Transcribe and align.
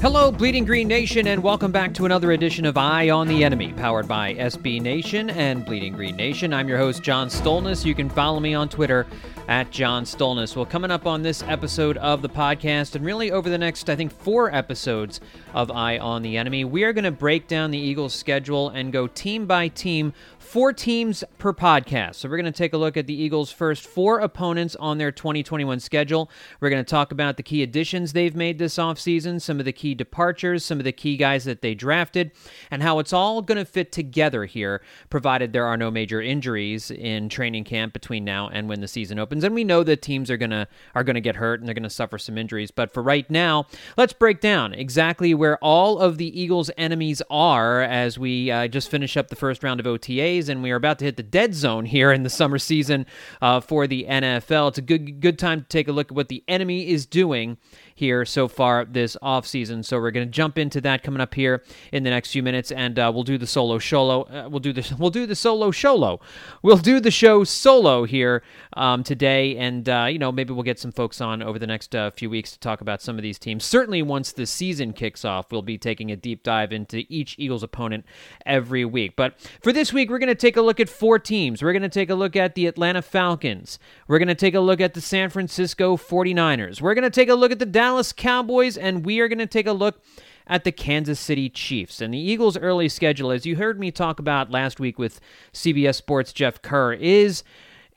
Hello, 0.00 0.30
Bleeding 0.30 0.64
Green 0.64 0.86
Nation, 0.86 1.26
and 1.26 1.42
welcome 1.42 1.72
back 1.72 1.92
to 1.94 2.04
another 2.04 2.30
edition 2.30 2.64
of 2.64 2.78
Eye 2.78 3.10
on 3.10 3.26
the 3.26 3.42
Enemy, 3.42 3.72
powered 3.72 4.06
by 4.06 4.32
SB 4.34 4.80
Nation 4.80 5.28
and 5.30 5.64
Bleeding 5.64 5.92
Green 5.92 6.14
Nation. 6.14 6.54
I'm 6.54 6.68
your 6.68 6.78
host, 6.78 7.02
John 7.02 7.26
Stolnis. 7.26 7.84
You 7.84 7.96
can 7.96 8.08
follow 8.08 8.38
me 8.38 8.54
on 8.54 8.68
Twitter 8.68 9.08
at 9.48 9.72
John 9.72 10.04
Stolnis. 10.04 10.54
Well, 10.54 10.66
coming 10.66 10.92
up 10.92 11.04
on 11.04 11.22
this 11.22 11.42
episode 11.42 11.96
of 11.96 12.22
the 12.22 12.28
podcast, 12.28 12.94
and 12.94 13.04
really 13.04 13.32
over 13.32 13.50
the 13.50 13.58
next, 13.58 13.90
I 13.90 13.96
think, 13.96 14.12
four 14.12 14.54
episodes 14.54 15.20
of 15.52 15.68
Eye 15.72 15.98
on 15.98 16.22
the 16.22 16.36
Enemy, 16.36 16.64
we 16.64 16.84
are 16.84 16.92
going 16.92 17.02
to 17.02 17.10
break 17.10 17.48
down 17.48 17.72
the 17.72 17.78
Eagles' 17.78 18.14
schedule 18.14 18.68
and 18.68 18.92
go 18.92 19.08
team 19.08 19.46
by 19.46 19.66
team 19.66 20.12
four 20.48 20.72
teams 20.72 21.22
per 21.36 21.52
podcast. 21.52 22.14
So 22.14 22.28
we're 22.28 22.38
going 22.38 22.50
to 22.50 22.56
take 22.56 22.72
a 22.72 22.78
look 22.78 22.96
at 22.96 23.06
the 23.06 23.14
Eagles' 23.14 23.52
first 23.52 23.84
four 23.84 24.20
opponents 24.20 24.74
on 24.76 24.96
their 24.96 25.12
2021 25.12 25.78
schedule. 25.78 26.30
We're 26.60 26.70
going 26.70 26.82
to 26.82 26.90
talk 26.90 27.12
about 27.12 27.36
the 27.36 27.42
key 27.42 27.62
additions 27.62 28.14
they've 28.14 28.34
made 28.34 28.58
this 28.58 28.76
offseason, 28.76 29.42
some 29.42 29.58
of 29.58 29.66
the 29.66 29.74
key 29.74 29.94
departures, 29.94 30.64
some 30.64 30.78
of 30.78 30.84
the 30.84 30.92
key 30.92 31.18
guys 31.18 31.44
that 31.44 31.60
they 31.60 31.74
drafted, 31.74 32.32
and 32.70 32.82
how 32.82 32.98
it's 32.98 33.12
all 33.12 33.42
going 33.42 33.58
to 33.58 33.66
fit 33.66 33.92
together 33.92 34.46
here, 34.46 34.80
provided 35.10 35.52
there 35.52 35.66
are 35.66 35.76
no 35.76 35.90
major 35.90 36.22
injuries 36.22 36.90
in 36.90 37.28
training 37.28 37.64
camp 37.64 37.92
between 37.92 38.24
now 38.24 38.48
and 38.48 38.70
when 38.70 38.80
the 38.80 38.88
season 38.88 39.18
opens. 39.18 39.44
And 39.44 39.54
we 39.54 39.64
know 39.64 39.84
that 39.84 40.00
teams 40.00 40.30
are 40.30 40.38
going 40.38 40.48
to 40.48 40.66
are 40.94 41.04
going 41.04 41.14
to 41.14 41.20
get 41.20 41.36
hurt 41.36 41.60
and 41.60 41.68
they're 41.68 41.74
going 41.74 41.82
to 41.82 41.90
suffer 41.90 42.16
some 42.16 42.38
injuries, 42.38 42.70
but 42.70 42.94
for 42.94 43.02
right 43.02 43.28
now, 43.30 43.66
let's 43.98 44.14
break 44.14 44.40
down 44.40 44.72
exactly 44.72 45.34
where 45.34 45.58
all 45.58 45.98
of 45.98 46.16
the 46.16 46.40
Eagles' 46.40 46.70
enemies 46.78 47.20
are 47.28 47.82
as 47.82 48.18
we 48.18 48.50
uh, 48.50 48.66
just 48.66 48.90
finish 48.90 49.14
up 49.14 49.28
the 49.28 49.36
first 49.36 49.62
round 49.62 49.78
of 49.78 49.84
OTAs 49.84 50.37
and 50.46 50.62
we 50.62 50.70
are 50.70 50.76
about 50.76 51.00
to 51.00 51.04
hit 51.04 51.16
the 51.16 51.22
dead 51.24 51.54
zone 51.54 51.84
here 51.84 52.12
in 52.12 52.22
the 52.22 52.30
summer 52.30 52.58
season 52.58 53.06
uh, 53.42 53.58
for 53.58 53.88
the 53.88 54.06
NFL. 54.08 54.68
It's 54.68 54.78
a 54.78 54.82
good 54.82 55.20
good 55.20 55.38
time 55.38 55.62
to 55.62 55.66
take 55.66 55.88
a 55.88 55.92
look 55.92 56.12
at 56.12 56.14
what 56.14 56.28
the 56.28 56.44
enemy 56.46 56.88
is 56.88 57.06
doing 57.06 57.56
here 57.98 58.24
so 58.24 58.46
far 58.46 58.84
this 58.84 59.16
offseason. 59.20 59.84
So 59.84 59.98
we're 59.98 60.12
going 60.12 60.26
to 60.26 60.30
jump 60.30 60.56
into 60.56 60.80
that 60.82 61.02
coming 61.02 61.20
up 61.20 61.34
here 61.34 61.64
in 61.92 62.04
the 62.04 62.10
next 62.10 62.30
few 62.30 62.44
minutes, 62.44 62.70
and 62.70 62.96
uh, 62.96 63.10
we'll 63.12 63.24
do 63.24 63.38
the 63.38 63.46
solo 63.46 63.80
solo. 63.80 64.22
Uh, 64.22 64.48
we'll 64.48 64.60
do 64.60 64.72
the 64.72 64.96
we'll 64.98 65.10
do 65.10 65.26
the 65.26 65.34
solo 65.34 65.72
solo. 65.72 66.20
We'll 66.62 66.76
do 66.76 67.00
the 67.00 67.10
show 67.10 67.42
solo 67.42 68.04
here 68.04 68.44
um, 68.74 69.02
today, 69.02 69.56
and 69.56 69.88
uh, 69.88 70.06
you 70.08 70.18
know 70.20 70.30
maybe 70.30 70.52
we'll 70.52 70.62
get 70.62 70.78
some 70.78 70.92
folks 70.92 71.20
on 71.20 71.42
over 71.42 71.58
the 71.58 71.66
next 71.66 71.94
uh, 71.94 72.12
few 72.12 72.30
weeks 72.30 72.52
to 72.52 72.60
talk 72.60 72.80
about 72.80 73.02
some 73.02 73.16
of 73.16 73.22
these 73.22 73.38
teams. 73.38 73.64
Certainly, 73.64 74.02
once 74.02 74.30
the 74.30 74.46
season 74.46 74.92
kicks 74.92 75.24
off, 75.24 75.50
we'll 75.50 75.62
be 75.62 75.76
taking 75.78 76.12
a 76.12 76.16
deep 76.16 76.44
dive 76.44 76.72
into 76.72 77.04
each 77.08 77.34
Eagles 77.38 77.62
opponent 77.64 78.04
every 78.46 78.84
week. 78.84 79.16
But 79.16 79.34
for 79.62 79.72
this 79.72 79.92
week, 79.92 80.08
we're 80.08 80.18
going 80.18 80.27
to 80.28 80.34
take 80.34 80.56
a 80.56 80.62
look 80.62 80.80
at 80.80 80.88
four 80.88 81.18
teams. 81.18 81.62
We're 81.62 81.72
going 81.72 81.82
to 81.82 81.88
take 81.88 82.10
a 82.10 82.14
look 82.14 82.36
at 82.36 82.54
the 82.54 82.66
Atlanta 82.66 83.02
Falcons. 83.02 83.78
We're 84.06 84.18
going 84.18 84.28
to 84.28 84.34
take 84.34 84.54
a 84.54 84.60
look 84.60 84.80
at 84.80 84.94
the 84.94 85.00
San 85.00 85.30
Francisco 85.30 85.96
49ers. 85.96 86.80
We're 86.80 86.94
going 86.94 87.02
to 87.02 87.10
take 87.10 87.28
a 87.28 87.34
look 87.34 87.52
at 87.52 87.58
the 87.58 87.66
Dallas 87.66 87.98
Dallas 87.98 88.12
Cowboys, 88.12 88.76
and 88.76 89.04
we 89.04 89.18
are 89.18 89.26
going 89.26 89.38
to 89.38 89.46
take 89.46 89.66
a 89.66 89.72
look 89.72 90.00
at 90.46 90.62
the 90.62 90.70
Kansas 90.70 91.18
City 91.18 91.50
Chiefs. 91.50 92.00
And 92.00 92.14
the 92.14 92.18
Eagles' 92.18 92.56
early 92.56 92.88
schedule, 92.88 93.32
as 93.32 93.44
you 93.44 93.56
heard 93.56 93.80
me 93.80 93.90
talk 93.90 94.20
about 94.20 94.52
last 94.52 94.78
week 94.78 95.00
with 95.00 95.20
CBS 95.52 95.96
Sports 95.96 96.32
Jeff 96.32 96.62
Kerr, 96.62 96.92
is 96.92 97.42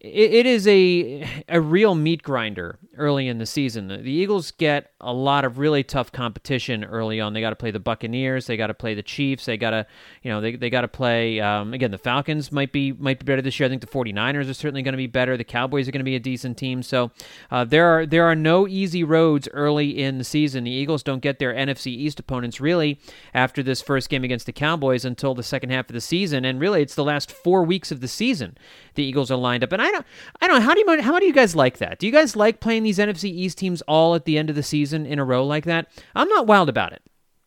it 0.04 0.48
is 0.48 0.68
a 0.68 1.30
a 1.48 1.62
real 1.62 1.94
meat 1.94 2.24
grinder 2.24 2.80
early 2.98 3.28
in 3.28 3.38
the 3.38 3.46
season. 3.46 3.88
The 3.88 4.12
Eagles 4.12 4.50
get 4.50 4.92
a 5.00 5.14
lot 5.14 5.46
of 5.46 5.60
really 5.60 5.84
tough 5.84 6.12
competition 6.12 6.84
early 6.84 7.22
on. 7.22 7.34
They 7.34 7.42
got 7.42 7.52
to 7.52 7.56
play 7.56 7.70
the 7.70 7.80
Buccaneers, 7.80 8.48
they 8.48 8.58
got 8.58 8.68
to 8.68 8.74
play 8.74 8.96
the 8.96 9.04
Chiefs, 9.04 9.46
they 9.46 9.58
got 9.58 9.72
to, 9.72 9.86
you 10.24 10.32
know, 10.32 10.42
they, 10.42 10.56
they 10.56 10.72
got 10.72 10.82
to 10.82 10.88
play 10.88 11.40
um, 11.40 11.76
again 11.76 11.92
the 11.92 12.00
Falcons 12.00 12.52
might 12.52 12.72
be 12.72 12.94
might 12.94 13.20
be 13.20 13.26
better 13.26 13.44
this 13.44 13.60
year. 13.60 13.68
I 13.68 13.70
think 13.70 13.82
the 13.82 13.88
49ers 13.88 14.50
are 14.50 14.56
certainly 14.56 14.82
going 14.82 14.94
to 14.94 14.98
be 14.98 15.06
better. 15.06 15.38
The 15.38 15.44
Cowboys 15.44 15.88
are 15.88 15.92
going 15.92 16.00
to 16.00 16.04
be 16.04 16.16
a 16.16 16.20
decent 16.20 16.58
team. 16.58 16.82
So 16.82 17.12
uh, 17.52 17.64
there 17.64 17.86
are 17.86 18.08
there 18.08 18.26
are 18.26 18.36
no 18.36 18.68
easy 18.68 19.04
roads 19.04 19.48
early 19.54 20.02
in 20.02 20.18
the 20.18 20.24
season. 20.24 20.64
The 20.64 20.72
Eagles 20.72 21.04
don't 21.04 21.22
get 21.22 21.38
their 21.38 21.54
NFC 21.54 21.88
East 21.88 22.20
opponents 22.20 22.60
really 22.60 23.00
after 23.36 23.62
this 23.62 23.84
first 23.84 24.10
game 24.10 24.24
against 24.24 24.48
the 24.48 24.54
Cowboys 24.54 25.06
until 25.06 25.36
the 25.36 25.44
second 25.44 25.70
half 25.70 25.90
of 25.90 25.94
the 25.94 26.02
season, 26.02 26.44
and 26.44 26.60
really 26.60 26.82
it's 26.82 26.96
the 26.96 27.04
last 27.04 27.32
4 27.32 27.64
weeks 27.64 27.92
of 27.92 28.02
the 28.02 28.08
season 28.08 28.58
the 28.96 29.04
Eagles 29.04 29.32
are 29.32 29.38
lined 29.38 29.64
up. 29.64 29.72
And 29.72 29.82
I 29.82 29.91
don't 29.92 30.06
I 30.42 30.48
don't 30.48 30.62
how 30.62 30.74
do 30.74 30.80
you 30.80 31.02
how 31.02 31.20
do 31.20 31.26
you 31.26 31.34
guys 31.34 31.56
like 31.56 31.78
that? 31.78 32.00
Do 32.00 32.06
you 32.06 32.12
guys 32.12 32.36
like 32.36 32.60
playing 32.60 32.84
these 32.84 32.98
NFC 32.98 33.26
East 33.26 33.58
teams 33.58 33.82
all 33.84 34.16
at 34.16 34.26
the 34.26 34.38
end 34.38 34.50
of 34.50 34.56
the 34.56 34.64
season 34.64 35.06
in 35.06 35.20
a 35.20 35.26
row 35.26 35.46
like 35.46 35.66
that? 35.66 35.88
I'm 36.16 36.30
not 36.30 36.48
wild 36.48 36.70
about 36.70 36.94
it. 36.94 37.02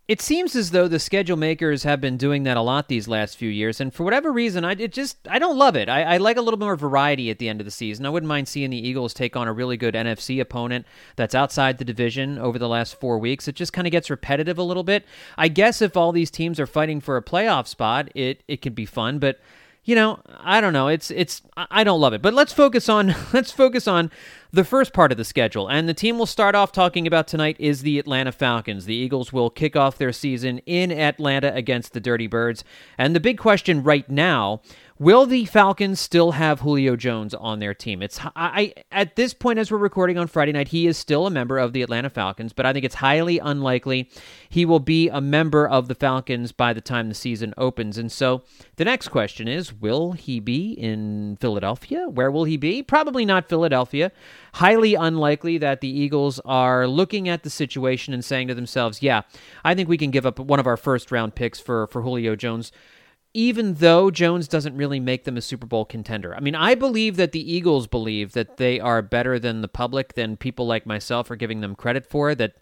It 0.07 0.21
seems 0.21 0.55
as 0.55 0.71
though 0.71 0.87
the 0.87 0.99
schedule 0.99 1.39
makers 1.39 1.85
have 1.85 1.99
been 1.99 2.19
doing 2.19 2.43
that 2.43 2.59
a 2.59 2.61
lot 2.61 2.89
these 2.89 3.09
last 3.09 3.39
few 3.39 3.49
years, 3.49 3.81
and 3.81 3.93
for 3.93 4.05
whatever 4.05 4.31
reason, 4.31 4.63
I 4.63 4.73
it 4.73 4.93
just 4.93 5.17
I 5.27 5.39
don't 5.39 5.57
love 5.57 5.77
it. 5.77 5.89
I, 5.89 6.03
I, 6.03 6.17
like 6.19 6.37
a 6.37 6.43
little 6.43 6.61
more 6.61 6.77
variety 6.77 7.31
at 7.31 7.39
the 7.39 7.49
end 7.49 7.63
of 7.63 7.65
the 7.65 7.71
season. 7.71 8.05
I 8.05 8.11
wouldn't 8.11 8.29
mind 8.29 8.47
seeing 8.47 8.69
the 8.69 8.87
Eagles 8.87 9.15
take 9.15 9.35
on 9.35 9.49
a 9.49 9.53
really 9.55 9.79
good 9.79 9.95
NFC 9.95 10.43
opponent 10.43 10.85
that's 11.17 11.35
outside 11.35 11.79
the 11.79 11.87
division 11.87 12.39
over 12.39 12.59
the 12.59 12.69
last 12.69 13.01
four 13.01 13.19
weeks. 13.19 13.49
It 13.49 13.55
just 13.55 13.73
kind 13.73 13.87
of 13.87 13.93
gets 13.93 14.11
repetitive 14.11 14.59
a 14.59 14.63
little 14.63 14.85
bit. 14.85 15.07
I 15.39 15.49
guess 15.49 15.81
if 15.81 15.97
all 15.97 16.13
these 16.13 16.31
teams 16.31 16.61
are 16.61 16.67
fighting 16.67 17.01
for 17.01 17.17
a 17.17 17.23
playoff 17.23 17.67
spot, 17.67 18.11
it 18.15 18.43
it 18.47 18.61
can 18.61 18.75
be 18.75 18.85
fun, 18.85 19.19
but 19.19 19.41
you 19.85 19.95
know, 19.95 20.21
I 20.41 20.61
don't 20.61 20.73
know. 20.73 20.89
It's 20.89 21.11
it's 21.11 21.43
I 21.57 21.85
don't 21.85 22.01
love 22.01 22.15
it. 22.15 22.23
But 22.23 22.35
let's 22.35 22.53
focus 22.53 22.89
on 22.89 23.15
let's 23.33 23.51
focus 23.51 23.87
on 23.87 24.11
the 24.51 24.65
first 24.65 24.93
part 24.93 25.13
of 25.13 25.19
the 25.19 25.25
schedule. 25.25 25.69
And 25.69 25.89
the 25.89 25.95
team 25.95 26.17
we'll 26.17 26.27
start 26.27 26.55
off 26.55 26.73
talking 26.73 27.07
about 27.07 27.29
tonight 27.29 27.57
is 27.59 27.83
the 27.83 27.99
Atlanta 27.99 28.33
Falcons. 28.33 28.87
The 28.87 28.95
Eagles 28.95 29.33
will 29.33 29.51
kick 29.51 29.77
off 29.77 29.99
their 29.99 30.13
season 30.13 30.59
in 30.61 30.91
Atlanta 30.91 31.55
against 31.55 31.93
the 31.93 32.01
Dirty 32.01 32.27
Birds. 32.27 32.65
And 32.97 33.15
the 33.15 33.21
big 33.21 33.39
question 33.39 33.83
right 33.83 34.09
now 34.09 34.63
Will 34.97 35.27
the 35.27 35.45
Falcons 35.47 35.99
still 35.99 36.33
have 36.33 36.61
Julio 36.61 36.95
Jones 36.95 37.35
on 37.35 37.59
their 37.59 37.75
team? 37.75 38.01
It's 38.01 38.21
I 38.37 38.75
at 38.93 39.17
this 39.17 39.35
point 39.35 39.59
as 39.59 39.69
we're 39.69 39.79
recording 39.79 40.17
on 40.19 40.29
Friday 40.29 40.53
night, 40.53 40.69
he 40.69 40.87
is 40.87 40.97
still 40.97 41.27
a 41.27 41.31
member 41.31 41.59
of 41.59 41.73
the 41.73 41.83
Atlanta 41.83 42.09
Falcons, 42.09 42.53
but 42.53 42.65
I 42.65 42.73
think 42.73 42.85
it's 42.85 42.95
highly 42.95 43.41
unlikely 43.41 44.09
he 44.49 44.65
will 44.65 44.79
be 44.79 45.09
a 45.09 45.21
member 45.21 45.67
of 45.67 45.89
the 45.89 45.97
Falcons 45.97 46.53
by 46.53 46.73
the 46.73 46.81
time 46.81 47.09
the 47.09 47.15
season 47.17 47.53
opens. 47.59 47.99
And 47.99 48.13
so 48.13 48.43
the 48.77 48.85
next 48.85 49.09
question 49.09 49.49
is, 49.49 49.73
will 49.73 50.13
he 50.13 50.39
be 50.39 50.75
in 50.75 51.39
Philadelphia? 51.41 52.09
Where 52.09 52.31
will 52.31 52.45
he 52.45 52.57
be? 52.57 52.81
Probably 52.81 53.25
not 53.25 53.49
Philadelphia. 53.49 54.13
Highly 54.55 54.95
unlikely 54.95 55.59
that 55.59 55.81
the 55.81 55.89
Eagles 55.89 56.39
are 56.45 56.87
looking 56.87 57.29
at 57.29 57.43
the 57.43 57.51
situation 57.51 58.15
and 58.15 58.25
saying 58.25 58.47
to 58.47 58.55
themselves, 58.55 59.03
"Yeah, 59.03 59.23
I 59.65 59.75
think 59.75 59.89
we 59.89 59.99
can 59.99 60.13
give 60.13 60.25
up 60.25 60.39
one 60.39 60.61
of 60.61 60.69
our 60.69 60.77
first 60.77 61.11
round 61.11 61.35
picks 61.35 61.59
for 61.59 61.89
for 61.89 62.03
Julio 62.03 62.37
Jones." 62.37 62.71
Even 63.37 63.75
though 63.75 64.13
Jones 64.13 64.47
doesn't 64.47 64.77
really 64.77 65.01
make 65.01 65.25
them 65.25 65.37
a 65.37 65.41
Super 65.41 65.67
Bowl 65.67 65.85
contender. 65.85 66.37
I 66.37 66.41
mean, 66.41 66.55
I 66.55 66.77
believe 66.77 67.17
that 67.17 67.33
the 67.33 67.53
Eagles 67.53 67.89
believe 67.89 68.33
that 68.33 68.59
they 68.59 68.79
are 68.79 69.03
better 69.03 69.41
than 69.41 69.61
the 69.61 69.67
public, 69.67 70.15
than 70.15 70.37
people 70.37 70.69
like 70.69 70.87
myself 70.87 71.29
are 71.33 71.37
giving 71.37 71.61
them 71.61 71.75
credit 71.75 72.07
for. 72.07 72.37
That 72.37 72.55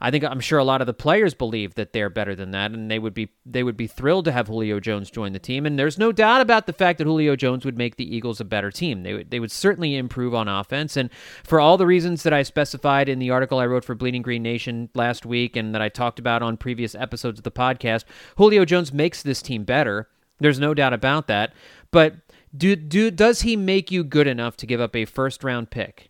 I 0.00 0.12
think 0.12 0.22
I'm 0.22 0.38
sure 0.38 0.60
a 0.60 0.64
lot 0.64 0.80
of 0.80 0.86
the 0.86 0.94
players 0.94 1.34
believe 1.34 1.74
that 1.74 1.92
they're 1.92 2.08
better 2.08 2.36
than 2.36 2.52
that, 2.52 2.70
and 2.70 2.88
they 2.88 3.00
would 3.00 3.12
be 3.12 3.30
they 3.44 3.64
would 3.64 3.76
be 3.76 3.88
thrilled 3.88 4.24
to 4.26 4.32
have 4.32 4.46
Julio 4.46 4.78
Jones 4.78 5.10
join 5.10 5.32
the 5.32 5.40
team. 5.40 5.66
And 5.66 5.76
there's 5.76 5.98
no 5.98 6.12
doubt 6.12 6.42
about 6.42 6.66
the 6.66 6.72
fact 6.72 6.98
that 6.98 7.08
Julio 7.08 7.34
Jones 7.34 7.64
would 7.64 7.76
make 7.76 7.96
the 7.96 8.16
Eagles 8.16 8.40
a 8.40 8.44
better 8.44 8.70
team. 8.70 9.02
They 9.02 9.14
would 9.14 9.32
they 9.32 9.40
would 9.40 9.50
certainly 9.50 9.96
improve 9.96 10.32
on 10.32 10.46
offense, 10.46 10.96
and 10.96 11.10
for 11.42 11.58
all 11.58 11.76
the 11.76 11.86
reasons 11.86 12.22
that 12.22 12.32
I 12.32 12.44
specified 12.44 13.08
in 13.08 13.18
the 13.18 13.30
article 13.30 13.58
I 13.58 13.66
wrote 13.66 13.84
for 13.84 13.96
Bleeding 13.96 14.22
Green 14.22 14.44
Nation 14.44 14.90
last 14.94 15.26
week, 15.26 15.56
and 15.56 15.74
that 15.74 15.82
I 15.82 15.88
talked 15.88 16.20
about 16.20 16.40
on 16.40 16.56
previous 16.56 16.94
episodes 16.94 17.40
of 17.40 17.44
the 17.44 17.50
podcast, 17.50 18.04
Julio 18.36 18.64
Jones 18.64 18.92
makes 18.92 19.24
this 19.24 19.42
team 19.42 19.64
better. 19.64 20.06
There's 20.40 20.58
no 20.58 20.74
doubt 20.74 20.92
about 20.92 21.26
that. 21.28 21.52
But 21.90 22.16
do, 22.56 22.74
do 22.74 23.10
does 23.10 23.42
he 23.42 23.56
make 23.56 23.90
you 23.90 24.02
good 24.02 24.26
enough 24.26 24.56
to 24.58 24.66
give 24.66 24.80
up 24.80 24.96
a 24.96 25.04
first 25.04 25.44
round 25.44 25.70
pick? 25.70 26.08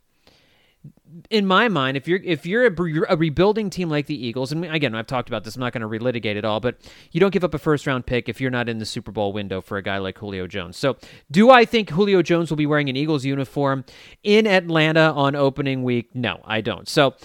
In 1.28 1.44
my 1.44 1.68
mind, 1.68 1.96
if 1.96 2.06
you're 2.06 2.20
if 2.22 2.46
you're 2.46 2.66
a, 2.66 3.12
a 3.12 3.16
rebuilding 3.16 3.68
team 3.68 3.90
like 3.90 4.06
the 4.06 4.26
Eagles, 4.26 4.52
and 4.52 4.64
again 4.64 4.94
I've 4.94 5.08
talked 5.08 5.28
about 5.28 5.42
this, 5.42 5.56
I'm 5.56 5.60
not 5.60 5.72
going 5.72 5.82
to 5.82 5.88
relitigate 5.88 6.36
it 6.36 6.44
all, 6.44 6.60
but 6.60 6.76
you 7.10 7.18
don't 7.18 7.32
give 7.32 7.42
up 7.42 7.52
a 7.52 7.58
first 7.58 7.86
round 7.86 8.06
pick 8.06 8.28
if 8.28 8.40
you're 8.40 8.50
not 8.50 8.68
in 8.68 8.78
the 8.78 8.86
Super 8.86 9.10
Bowl 9.10 9.32
window 9.32 9.60
for 9.60 9.76
a 9.76 9.82
guy 9.82 9.98
like 9.98 10.16
Julio 10.18 10.46
Jones. 10.46 10.76
So, 10.76 10.96
do 11.30 11.50
I 11.50 11.64
think 11.64 11.90
Julio 11.90 12.22
Jones 12.22 12.48
will 12.48 12.56
be 12.56 12.66
wearing 12.66 12.88
an 12.88 12.96
Eagles 12.96 13.24
uniform 13.24 13.84
in 14.22 14.46
Atlanta 14.46 15.12
on 15.12 15.34
opening 15.34 15.82
week? 15.82 16.14
No, 16.14 16.40
I 16.44 16.60
don't. 16.60 16.88
So, 16.88 17.16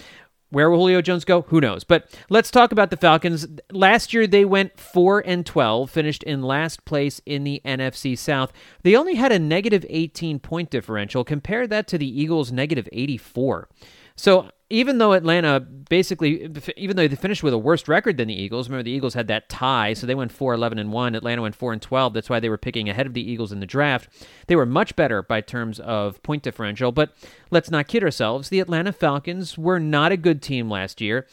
where 0.50 0.70
will 0.70 0.78
Julio 0.78 1.02
Jones 1.02 1.24
go? 1.24 1.42
Who 1.42 1.60
knows? 1.60 1.84
But 1.84 2.08
let's 2.30 2.50
talk 2.50 2.72
about 2.72 2.90
the 2.90 2.96
Falcons. 2.96 3.46
Last 3.72 4.14
year 4.14 4.26
they 4.26 4.44
went 4.44 4.78
4 4.78 5.20
and 5.26 5.44
12, 5.44 5.90
finished 5.90 6.22
in 6.22 6.42
last 6.42 6.84
place 6.84 7.20
in 7.26 7.44
the 7.44 7.60
NFC 7.64 8.16
South. 8.16 8.52
They 8.82 8.96
only 8.96 9.16
had 9.16 9.32
a 9.32 9.38
negative 9.38 9.84
18 9.88 10.38
point 10.38 10.70
differential. 10.70 11.24
Compare 11.24 11.66
that 11.66 11.88
to 11.88 11.98
the 11.98 12.20
Eagles 12.20 12.52
negative 12.52 12.88
84. 12.92 13.68
So 14.16 14.50
even 14.68 14.98
though 14.98 15.12
Atlanta 15.12 15.60
basically, 15.60 16.50
even 16.76 16.96
though 16.96 17.06
they 17.06 17.14
finished 17.14 17.42
with 17.42 17.52
a 17.52 17.58
worse 17.58 17.86
record 17.86 18.16
than 18.16 18.28
the 18.28 18.34
Eagles, 18.34 18.68
remember 18.68 18.82
the 18.82 18.90
Eagles 18.90 19.14
had 19.14 19.28
that 19.28 19.48
tie, 19.48 19.92
so 19.92 20.06
they 20.06 20.14
went 20.14 20.32
4 20.32 20.54
11 20.54 20.78
and 20.78 20.92
1. 20.92 21.14
Atlanta 21.14 21.42
went 21.42 21.54
4 21.54 21.72
and 21.72 21.82
12. 21.82 22.14
That's 22.14 22.28
why 22.28 22.40
they 22.40 22.48
were 22.48 22.58
picking 22.58 22.88
ahead 22.88 23.06
of 23.06 23.14
the 23.14 23.30
Eagles 23.30 23.52
in 23.52 23.60
the 23.60 23.66
draft. 23.66 24.08
They 24.48 24.56
were 24.56 24.66
much 24.66 24.96
better 24.96 25.22
by 25.22 25.40
terms 25.40 25.78
of 25.78 26.22
point 26.22 26.42
differential, 26.42 26.90
but 26.90 27.14
let's 27.50 27.70
not 27.70 27.86
kid 27.86 28.02
ourselves. 28.02 28.48
The 28.48 28.60
Atlanta 28.60 28.92
Falcons 28.92 29.56
were 29.56 29.78
not 29.78 30.12
a 30.12 30.16
good 30.16 30.42
team 30.42 30.68
last 30.68 31.00
year. 31.00 31.26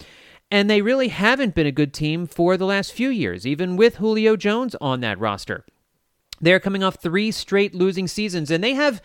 And 0.51 0.69
they 0.69 0.83
really 0.83 1.07
haven't 1.07 1.55
been 1.55 1.65
a 1.65 1.71
good 1.71 1.95
team 1.95 2.27
for 2.27 2.57
the 2.57 2.67
last 2.67 2.93
few 2.93 3.09
years, 3.09 3.47
even 3.47 3.75
with 3.75 3.95
Julio 3.95 4.35
Jones 4.35 4.75
on 4.79 4.99
that 4.99 5.17
roster. 5.17 5.65
They're 6.41 6.59
coming 6.59 6.83
off 6.83 7.01
three 7.01 7.31
straight 7.31 7.73
losing 7.73 8.07
seasons, 8.07 8.51
and 8.51 8.63
they 8.63 8.73
have 8.73 9.01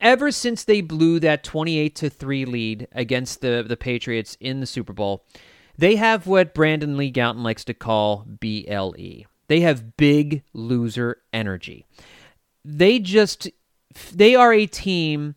ever 0.00 0.30
since 0.30 0.64
they 0.64 0.80
blew 0.80 1.20
that 1.20 1.44
28 1.44 1.94
to 1.96 2.10
3 2.10 2.44
lead 2.44 2.88
against 2.92 3.40
the 3.40 3.64
the 3.66 3.76
Patriots 3.76 4.36
in 4.40 4.60
the 4.60 4.66
Super 4.66 4.92
Bowl, 4.92 5.24
they 5.76 5.96
have 5.96 6.26
what 6.26 6.54
Brandon 6.54 6.96
Lee 6.96 7.12
Gowton 7.12 7.42
likes 7.42 7.64
to 7.64 7.74
call 7.74 8.26
BLE. 8.26 9.24
They 9.48 9.60
have 9.60 9.96
big 9.96 10.42
loser 10.52 11.22
energy. 11.32 11.86
They 12.64 12.98
just 12.98 13.48
they 14.12 14.34
are 14.34 14.52
a 14.52 14.66
team 14.66 15.34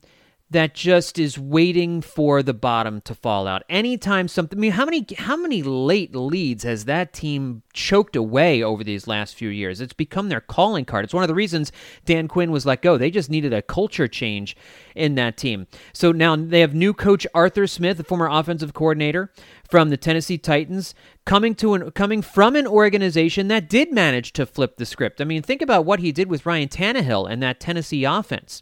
that 0.54 0.74
just 0.74 1.20
is 1.20 1.38
waiting 1.38 2.02
for 2.02 2.42
the 2.42 2.54
bottom 2.54 3.02
to 3.02 3.14
fall 3.14 3.48
out. 3.48 3.64
Anytime 3.70 4.28
something 4.28 4.58
I 4.58 4.62
mean 4.62 4.72
how 4.72 4.86
many 4.86 5.06
how 5.18 5.36
many 5.36 5.62
late 5.62 6.16
leads 6.16 6.64
has 6.64 6.86
that 6.86 7.14
team 7.14 7.64
choked 7.74 8.16
away 8.16 8.64
over 8.64 8.84
these 8.84 9.08
last 9.08 9.36
few 9.36 9.50
years? 9.50 9.82
It's 9.82 9.94
become 9.94 10.30
their 10.30 10.42
calling 10.42 10.86
card. 10.86 11.04
It's 11.06 11.14
one 11.14 11.24
of 11.24 11.28
the 11.28 11.36
reasons 11.36 11.72
Dan 12.06 12.28
Quinn 12.28 12.52
was 12.52 12.66
let 12.66 12.82
go. 12.82 12.98
They 12.98 13.12
just 13.12 13.30
needed 13.30 13.54
a 13.54 13.62
culture 13.62 14.08
change 14.08 14.56
in 14.96 15.16
that 15.16 15.38
team. 15.38 15.68
So 15.92 16.12
now 16.12 16.36
they 16.36 16.62
have 16.62 16.74
new 16.74 16.94
coach 16.94 17.28
Arthur 17.34 17.68
Smith, 17.68 17.98
the 17.98 18.04
former 18.04 18.30
offensive 18.30 18.74
coordinator 18.74 19.32
from 19.70 19.90
the 19.90 19.98
Tennessee 19.98 20.38
Titans, 20.38 20.94
coming 21.26 21.56
to 21.56 21.74
an 21.74 21.92
coming 21.92 22.22
from 22.22 22.56
an 22.56 22.68
organization 22.68 23.48
that 23.50 23.70
did 23.70 23.92
manage 23.92 24.34
to 24.34 24.46
flip 24.46 24.78
the 24.78 24.86
script. 24.86 25.20
I 25.20 25.24
mean, 25.24 25.42
think 25.42 25.62
about 25.62 25.86
what 25.86 26.00
he 26.00 26.12
did 26.12 26.30
with 26.30 26.46
Ryan 26.46 26.70
Tannehill 26.70 27.30
and 27.30 27.42
that 27.42 27.60
Tennessee 27.60 28.04
offense. 28.04 28.62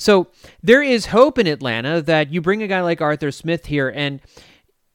So 0.00 0.28
there 0.62 0.82
is 0.82 1.06
hope 1.06 1.38
in 1.38 1.46
Atlanta 1.46 2.00
that 2.00 2.32
you 2.32 2.40
bring 2.40 2.62
a 2.62 2.66
guy 2.66 2.80
like 2.80 3.02
Arthur 3.02 3.30
Smith 3.30 3.66
here 3.66 3.92
and 3.94 4.20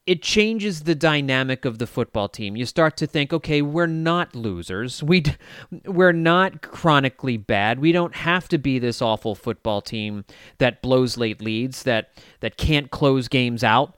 it 0.04 0.20
changes 0.20 0.82
the 0.82 0.94
dynamic 0.96 1.64
of 1.64 1.78
the 1.78 1.86
football 1.86 2.28
team. 2.28 2.56
You 2.56 2.66
start 2.66 2.96
to 2.98 3.06
think, 3.06 3.32
okay, 3.32 3.62
we're 3.62 3.86
not 3.86 4.34
losers. 4.34 5.02
We 5.02 5.24
we're 5.84 6.12
not 6.12 6.60
chronically 6.62 7.36
bad. 7.36 7.78
We 7.78 7.92
don't 7.92 8.14
have 8.16 8.48
to 8.48 8.58
be 8.58 8.78
this 8.78 9.00
awful 9.00 9.34
football 9.34 9.80
team 9.80 10.24
that 10.58 10.82
blows 10.82 11.16
late 11.16 11.40
leads, 11.40 11.84
that 11.84 12.10
that 12.40 12.56
can't 12.56 12.90
close 12.90 13.28
games 13.28 13.62
out. 13.62 13.96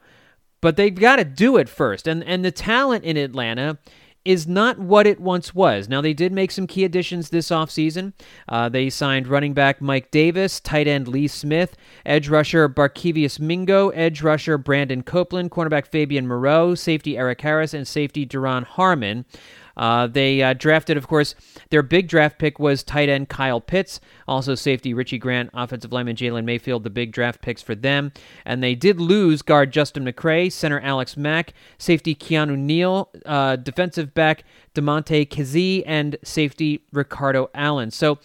But 0.61 0.77
they've 0.77 0.95
got 0.95 1.17
to 1.17 1.25
do 1.25 1.57
it 1.57 1.71
first. 1.71 2.07
And 2.07 2.23
and 2.25 2.45
the 2.45 2.53
talent 2.53 3.05
in 3.05 3.17
Atlanta 3.17 3.79
is 4.29 4.47
not 4.47 4.79
what 4.79 5.07
it 5.07 5.19
once 5.19 5.55
was. 5.55 5.89
Now, 5.89 6.03
they 6.03 6.13
did 6.13 6.33
make 6.33 6.51
some 6.51 6.67
key 6.67 6.85
additions 6.85 7.31
this 7.31 7.49
offseason. 7.49 8.13
Uh, 8.47 8.69
they 8.69 8.91
signed 8.91 9.27
running 9.27 9.55
back 9.55 9.81
Mike 9.81 10.11
Davis, 10.11 10.61
tight 10.61 10.87
end 10.87 11.09
Lee 11.09 11.29
Smith, 11.29 11.79
edge 12.05 12.29
rusher 12.29 12.69
Barkevious 12.69 13.41
Mingo, 13.41 13.89
edge 13.89 14.21
rusher 14.21 14.59
Brandon 14.59 15.03
Copeland, 15.03 15.51
cornerback 15.51 15.87
Fabian 15.87 16.27
Moreau, 16.27 16.75
safety 16.75 17.17
Erik 17.17 17.41
Harris, 17.41 17.73
and 17.73 17.89
safety 17.89 18.27
Duron 18.27 18.65
Harmon. 18.65 19.25
Uh, 19.79 20.07
they 20.09 20.43
uh, 20.43 20.53
drafted, 20.53 20.97
of 20.97 21.07
course, 21.07 21.35
their 21.71 21.83
big 21.83 22.09
draft 22.09 22.39
pick 22.39 22.59
was 22.59 22.83
tight 22.83 23.09
end 23.09 23.29
Kyle 23.29 23.61
Pitts, 23.61 24.01
also 24.27 24.55
safety 24.55 24.93
Richie 24.93 25.19
Grant, 25.19 25.51
offensive 25.55 25.93
lineman 25.93 26.17
Jalen 26.17 26.45
Mayfield, 26.45 26.83
the 26.85 26.91
big 26.91 27.13
draft 27.13 27.41
picks 27.41 27.63
for 27.63 27.75
them. 27.75 28.13
And 28.45 28.63
they 28.63 28.75
did 28.75 29.01
lose 29.01 29.43
guard 29.43 29.73
Justin 29.73 30.05
McCray, 30.05 30.51
center 30.51 30.81
Alex 30.81 31.17
Mack, 31.17 31.55
safety 31.79 32.15
Keanu 32.15 32.59
Neal, 32.59 33.11
uh, 33.25 33.57
defensive 33.57 34.13
back 34.15 34.45
Damontae 34.75 35.29
Kazee, 35.29 35.83
and 35.87 36.17
safety 36.23 36.83
Ricardo 36.93 37.51
Allen. 37.55 37.91
So 37.91 38.19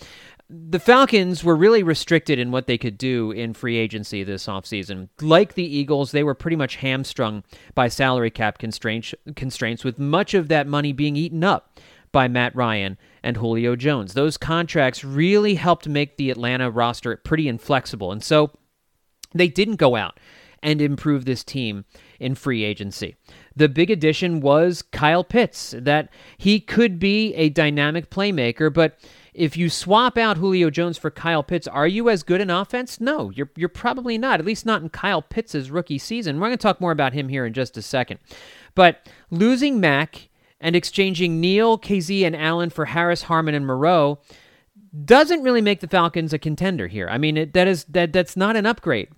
the 0.53 0.79
Falcons 0.79 1.43
were 1.43 1.55
really 1.55 1.81
restricted 1.81 2.37
in 2.37 2.51
what 2.51 2.67
they 2.67 2.77
could 2.77 2.97
do 2.97 3.31
in 3.31 3.53
free 3.53 3.77
agency 3.77 4.23
this 4.23 4.45
offseason. 4.45 5.09
Like 5.21 5.55
the 5.55 5.63
Eagles, 5.63 6.11
they 6.11 6.23
were 6.23 6.35
pretty 6.35 6.55
much 6.55 6.77
hamstrung 6.77 7.43
by 7.73 7.87
salary 7.87 8.29
cap 8.29 8.59
constraints, 8.59 9.15
constraints, 9.35 9.83
with 9.83 9.97
much 9.97 10.33
of 10.33 10.49
that 10.49 10.67
money 10.67 10.93
being 10.93 11.15
eaten 11.15 11.43
up 11.43 11.79
by 12.11 12.27
Matt 12.27 12.55
Ryan 12.55 12.97
and 13.23 13.37
Julio 13.37 13.75
Jones. 13.75 14.13
Those 14.13 14.37
contracts 14.37 15.03
really 15.03 15.55
helped 15.55 15.87
make 15.87 16.17
the 16.17 16.29
Atlanta 16.29 16.69
roster 16.69 17.17
pretty 17.17 17.47
inflexible. 17.47 18.11
And 18.11 18.23
so 18.23 18.51
they 19.33 19.47
didn't 19.47 19.77
go 19.77 19.95
out 19.95 20.19
and 20.61 20.81
improve 20.81 21.25
this 21.25 21.43
team 21.43 21.85
in 22.19 22.35
free 22.35 22.63
agency. 22.63 23.15
The 23.55 23.67
big 23.67 23.89
addition 23.89 24.39
was 24.39 24.81
Kyle 24.81 25.23
Pitts, 25.23 25.75
that 25.77 26.09
he 26.37 26.59
could 26.59 26.99
be 26.99 27.33
a 27.33 27.49
dynamic 27.49 28.09
playmaker, 28.09 28.73
but 28.73 28.97
if 29.33 29.57
you 29.57 29.69
swap 29.69 30.17
out 30.17 30.37
Julio 30.37 30.69
Jones 30.69 30.97
for 30.97 31.09
Kyle 31.09 31.43
Pitts, 31.43 31.67
are 31.67 31.87
you 31.87 32.09
as 32.09 32.23
good 32.23 32.41
in 32.41 32.49
offense? 32.49 33.01
No, 33.01 33.29
you're 33.31 33.49
you're 33.55 33.69
probably 33.69 34.17
not. 34.17 34.39
At 34.39 34.45
least 34.45 34.65
not 34.65 34.81
in 34.81 34.89
Kyle 34.89 35.21
Pitts' 35.21 35.69
rookie 35.69 35.97
season. 35.97 36.39
We're 36.39 36.47
going 36.47 36.57
to 36.57 36.61
talk 36.61 36.79
more 36.79 36.91
about 36.91 37.13
him 37.13 37.29
here 37.29 37.45
in 37.45 37.53
just 37.53 37.77
a 37.77 37.81
second. 37.81 38.19
But 38.75 39.07
losing 39.29 39.79
Mack 39.79 40.29
and 40.59 40.75
exchanging 40.75 41.41
Neal, 41.41 41.77
Kazee, 41.77 42.25
and 42.25 42.35
Allen 42.35 42.69
for 42.69 42.85
Harris, 42.85 43.23
Harmon, 43.23 43.55
and 43.55 43.65
Moreau 43.65 44.19
doesn't 45.05 45.41
really 45.41 45.61
make 45.61 45.79
the 45.79 45.87
Falcons 45.87 46.33
a 46.33 46.39
contender 46.39 46.87
here. 46.87 47.07
I 47.09 47.17
mean, 47.17 47.37
it, 47.37 47.53
that 47.53 47.67
is 47.67 47.85
that 47.85 48.13
that's 48.13 48.37
not 48.37 48.55
an 48.55 48.65
upgrade 48.65 49.09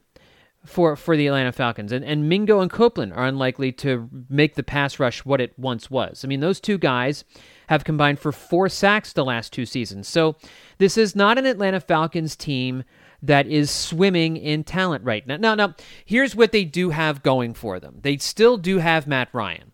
for 0.65 0.95
for 0.95 1.15
the 1.15 1.27
Atlanta 1.27 1.51
Falcons. 1.51 1.91
And 1.91 2.03
and 2.03 2.27
Mingo 2.29 2.60
and 2.60 2.72
Copeland 2.72 3.13
are 3.13 3.25
unlikely 3.25 3.72
to 3.74 4.10
make 4.29 4.55
the 4.55 4.63
pass 4.63 5.00
rush 5.00 5.24
what 5.25 5.41
it 5.41 5.57
once 5.57 5.89
was. 5.89 6.24
I 6.24 6.27
mean, 6.27 6.39
those 6.39 6.60
two 6.60 6.77
guys 6.77 7.24
have 7.67 7.84
combined 7.84 8.19
for 8.19 8.31
four 8.31 8.69
sacks 8.69 9.13
the 9.13 9.25
last 9.25 9.51
two 9.53 9.65
seasons. 9.65 10.07
So 10.07 10.36
this 10.77 10.98
is 10.98 11.15
not 11.15 11.38
an 11.38 11.45
Atlanta 11.45 11.79
Falcons 11.79 12.36
team 12.36 12.84
that 13.22 13.48
is 13.48 13.72
swimming 13.72 14.38
in 14.38 14.63
talent 14.63 15.03
right 15.03 15.25
now. 15.25 15.38
Now, 15.38 15.55
now, 15.55 15.75
here's 16.05 16.36
what 16.36 16.51
they 16.51 16.63
do 16.63 16.91
have 16.91 17.24
going 17.24 17.53
for 17.53 17.79
them. 17.79 18.00
They 18.01 18.17
still 18.17 18.57
do 18.57 18.77
have 18.77 19.07
Matt 19.07 19.29
Ryan. 19.34 19.72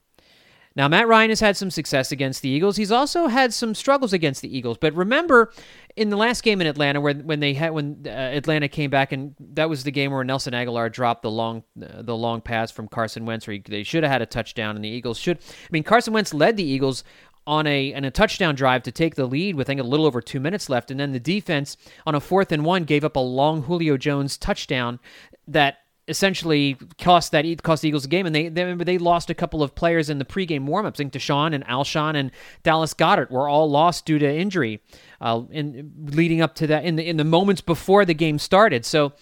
Now, 0.73 0.87
Matt 0.87 1.09
Ryan 1.09 1.31
has 1.31 1.41
had 1.41 1.57
some 1.57 1.69
success 1.69 2.13
against 2.13 2.41
the 2.41 2.49
Eagles. 2.49 2.77
He's 2.77 2.93
also 2.93 3.27
had 3.27 3.53
some 3.53 3.75
struggles 3.75 4.13
against 4.13 4.41
the 4.41 4.55
Eagles. 4.55 4.77
But 4.77 4.93
remember, 4.93 5.51
in 5.95 6.09
the 6.09 6.17
last 6.17 6.43
game 6.43 6.61
in 6.61 6.67
Atlanta, 6.67 7.01
when 7.01 7.25
when 7.25 7.39
they 7.39 7.53
had 7.53 7.71
when 7.71 8.03
uh, 8.05 8.09
Atlanta 8.09 8.67
came 8.67 8.89
back, 8.89 9.11
and 9.11 9.35
that 9.39 9.69
was 9.69 9.83
the 9.83 9.91
game 9.91 10.11
where 10.11 10.23
Nelson 10.23 10.53
Agholor 10.53 10.91
dropped 10.91 11.21
the 11.21 11.31
long 11.31 11.63
uh, 11.81 12.01
the 12.01 12.15
long 12.15 12.41
pass 12.41 12.71
from 12.71 12.87
Carson 12.87 13.25
Wentz, 13.25 13.47
where 13.47 13.55
he, 13.55 13.59
they 13.59 13.83
should 13.83 14.03
have 14.03 14.11
had 14.11 14.21
a 14.21 14.25
touchdown, 14.25 14.75
and 14.75 14.83
the 14.83 14.89
Eagles 14.89 15.17
should. 15.17 15.37
I 15.37 15.67
mean, 15.71 15.83
Carson 15.83 16.13
Wentz 16.13 16.33
led 16.33 16.57
the 16.57 16.63
Eagles 16.63 17.03
on 17.47 17.65
a 17.67 17.93
in 17.93 18.05
a 18.05 18.11
touchdown 18.11 18.55
drive 18.55 18.83
to 18.83 18.91
take 18.91 19.15
the 19.15 19.25
lead 19.25 19.55
with 19.55 19.67
I 19.67 19.69
think 19.71 19.81
a 19.81 19.83
little 19.83 20.05
over 20.05 20.21
two 20.21 20.39
minutes 20.39 20.69
left, 20.69 20.91
and 20.91 20.99
then 20.99 21.11
the 21.11 21.19
defense 21.19 21.77
on 22.05 22.15
a 22.15 22.19
fourth 22.19 22.51
and 22.51 22.63
one 22.65 22.83
gave 22.83 23.03
up 23.03 23.15
a 23.15 23.19
long 23.19 23.63
Julio 23.63 23.97
Jones 23.97 24.37
touchdown 24.37 24.99
that 25.47 25.77
essentially 26.11 26.77
cost 26.99 27.31
that 27.31 27.45
cost 27.63 27.81
the 27.81 27.87
Eagles 27.87 28.05
a 28.05 28.07
game. 28.07 28.27
And 28.27 28.35
they, 28.35 28.49
they 28.49 28.61
remember 28.61 28.83
they 28.83 28.99
lost 28.99 29.31
a 29.31 29.33
couple 29.33 29.63
of 29.63 29.73
players 29.73 30.09
in 30.11 30.19
the 30.19 30.25
pregame 30.25 30.67
warmups. 30.67 30.95
I 30.95 30.97
think 30.97 31.13
DeSean 31.13 31.55
and 31.55 31.65
Alshon 31.65 32.15
and 32.15 32.31
Dallas 32.61 32.93
Goedert 32.93 33.31
were 33.31 33.49
all 33.49 33.69
lost 33.69 34.05
due 34.05 34.19
to 34.19 34.31
injury, 34.31 34.81
uh, 35.19 35.41
in 35.49 35.91
leading 36.05 36.41
up 36.41 36.53
to 36.55 36.67
that 36.67 36.85
in 36.85 36.97
the 36.97 37.07
in 37.07 37.17
the 37.17 37.23
moments 37.23 37.61
before 37.61 38.05
the 38.05 38.13
game 38.13 38.37
started. 38.37 38.85
So. 38.85 39.13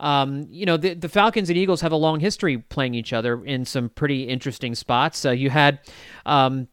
Um, 0.00 0.48
you 0.50 0.66
know, 0.66 0.76
the, 0.76 0.94
the 0.94 1.08
Falcons 1.08 1.48
and 1.48 1.56
Eagles 1.56 1.80
have 1.80 1.92
a 1.92 1.96
long 1.96 2.18
history 2.18 2.58
playing 2.58 2.94
each 2.94 3.12
other 3.12 3.42
in 3.44 3.64
some 3.64 3.88
pretty 3.88 4.24
interesting 4.24 4.74
spots. 4.74 5.24
Uh, 5.24 5.30
you 5.30 5.50
had 5.50 5.78
um, 6.26 6.66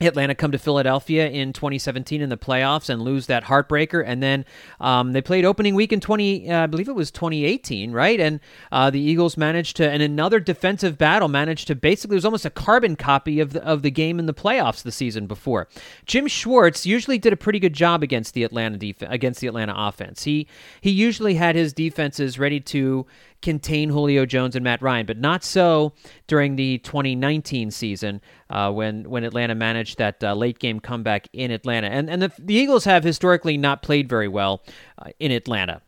Atlanta 0.00 0.34
come 0.34 0.50
to 0.50 0.58
Philadelphia 0.58 1.28
in 1.28 1.52
2017 1.52 2.20
in 2.20 2.28
the 2.28 2.36
playoffs 2.36 2.88
and 2.88 3.02
lose 3.02 3.26
that 3.26 3.44
heartbreaker, 3.44 4.02
and 4.04 4.22
then 4.22 4.44
um, 4.80 5.12
they 5.12 5.22
played 5.22 5.44
opening 5.44 5.74
week 5.74 5.92
in 5.92 6.00
20, 6.00 6.50
uh, 6.50 6.64
I 6.64 6.66
believe 6.66 6.88
it 6.88 6.94
was 6.94 7.12
2018, 7.12 7.92
right? 7.92 8.18
And 8.18 8.40
uh, 8.72 8.90
the 8.90 9.00
Eagles 9.00 9.36
managed 9.36 9.76
to, 9.76 9.92
in 9.92 10.00
another 10.00 10.40
defensive 10.40 10.98
battle, 10.98 11.28
managed 11.28 11.68
to 11.68 11.76
basically 11.76 12.14
it 12.14 12.18
was 12.18 12.24
almost 12.24 12.44
a 12.44 12.50
carbon 12.50 12.96
copy 12.96 13.38
of 13.38 13.52
the 13.52 13.64
of 13.64 13.82
the 13.82 13.90
game 13.90 14.18
in 14.18 14.26
the 14.26 14.34
playoffs 14.34 14.82
the 14.82 14.92
season 14.92 15.26
before. 15.26 15.68
Jim 16.06 16.26
Schwartz 16.26 16.84
usually 16.84 17.18
did 17.18 17.32
a 17.32 17.36
pretty 17.36 17.58
good 17.58 17.72
job 17.72 18.02
against 18.02 18.34
the 18.34 18.42
Atlanta 18.44 18.76
def- 18.76 19.02
against 19.02 19.40
the 19.40 19.46
Atlanta 19.46 19.74
offense. 19.76 20.24
He 20.24 20.48
he 20.80 20.90
usually 20.90 21.34
had 21.34 21.54
his 21.54 21.72
defenses 21.72 22.38
ready 22.38 22.60
to 22.60 23.06
contain 23.44 23.90
Julio 23.90 24.24
Jones 24.24 24.56
and 24.56 24.64
Matt 24.64 24.82
Ryan, 24.82 25.04
but 25.06 25.18
not 25.18 25.44
so 25.44 25.92
during 26.26 26.56
the 26.56 26.78
2019 26.78 27.70
season 27.70 28.20
uh, 28.50 28.72
when 28.72 29.08
when 29.08 29.22
Atlanta 29.22 29.54
managed 29.54 29.98
that 29.98 30.24
uh, 30.24 30.34
late 30.34 30.58
game 30.58 30.80
comeback 30.80 31.28
in 31.32 31.50
Atlanta. 31.50 31.88
And 31.88 32.10
and 32.10 32.22
the, 32.22 32.32
the 32.38 32.54
Eagles 32.54 32.86
have 32.86 33.04
historically 33.04 33.56
not 33.56 33.82
played 33.82 34.08
very 34.08 34.28
well 34.28 34.64
uh, 34.98 35.10
in 35.20 35.30
Atlanta. 35.30 35.82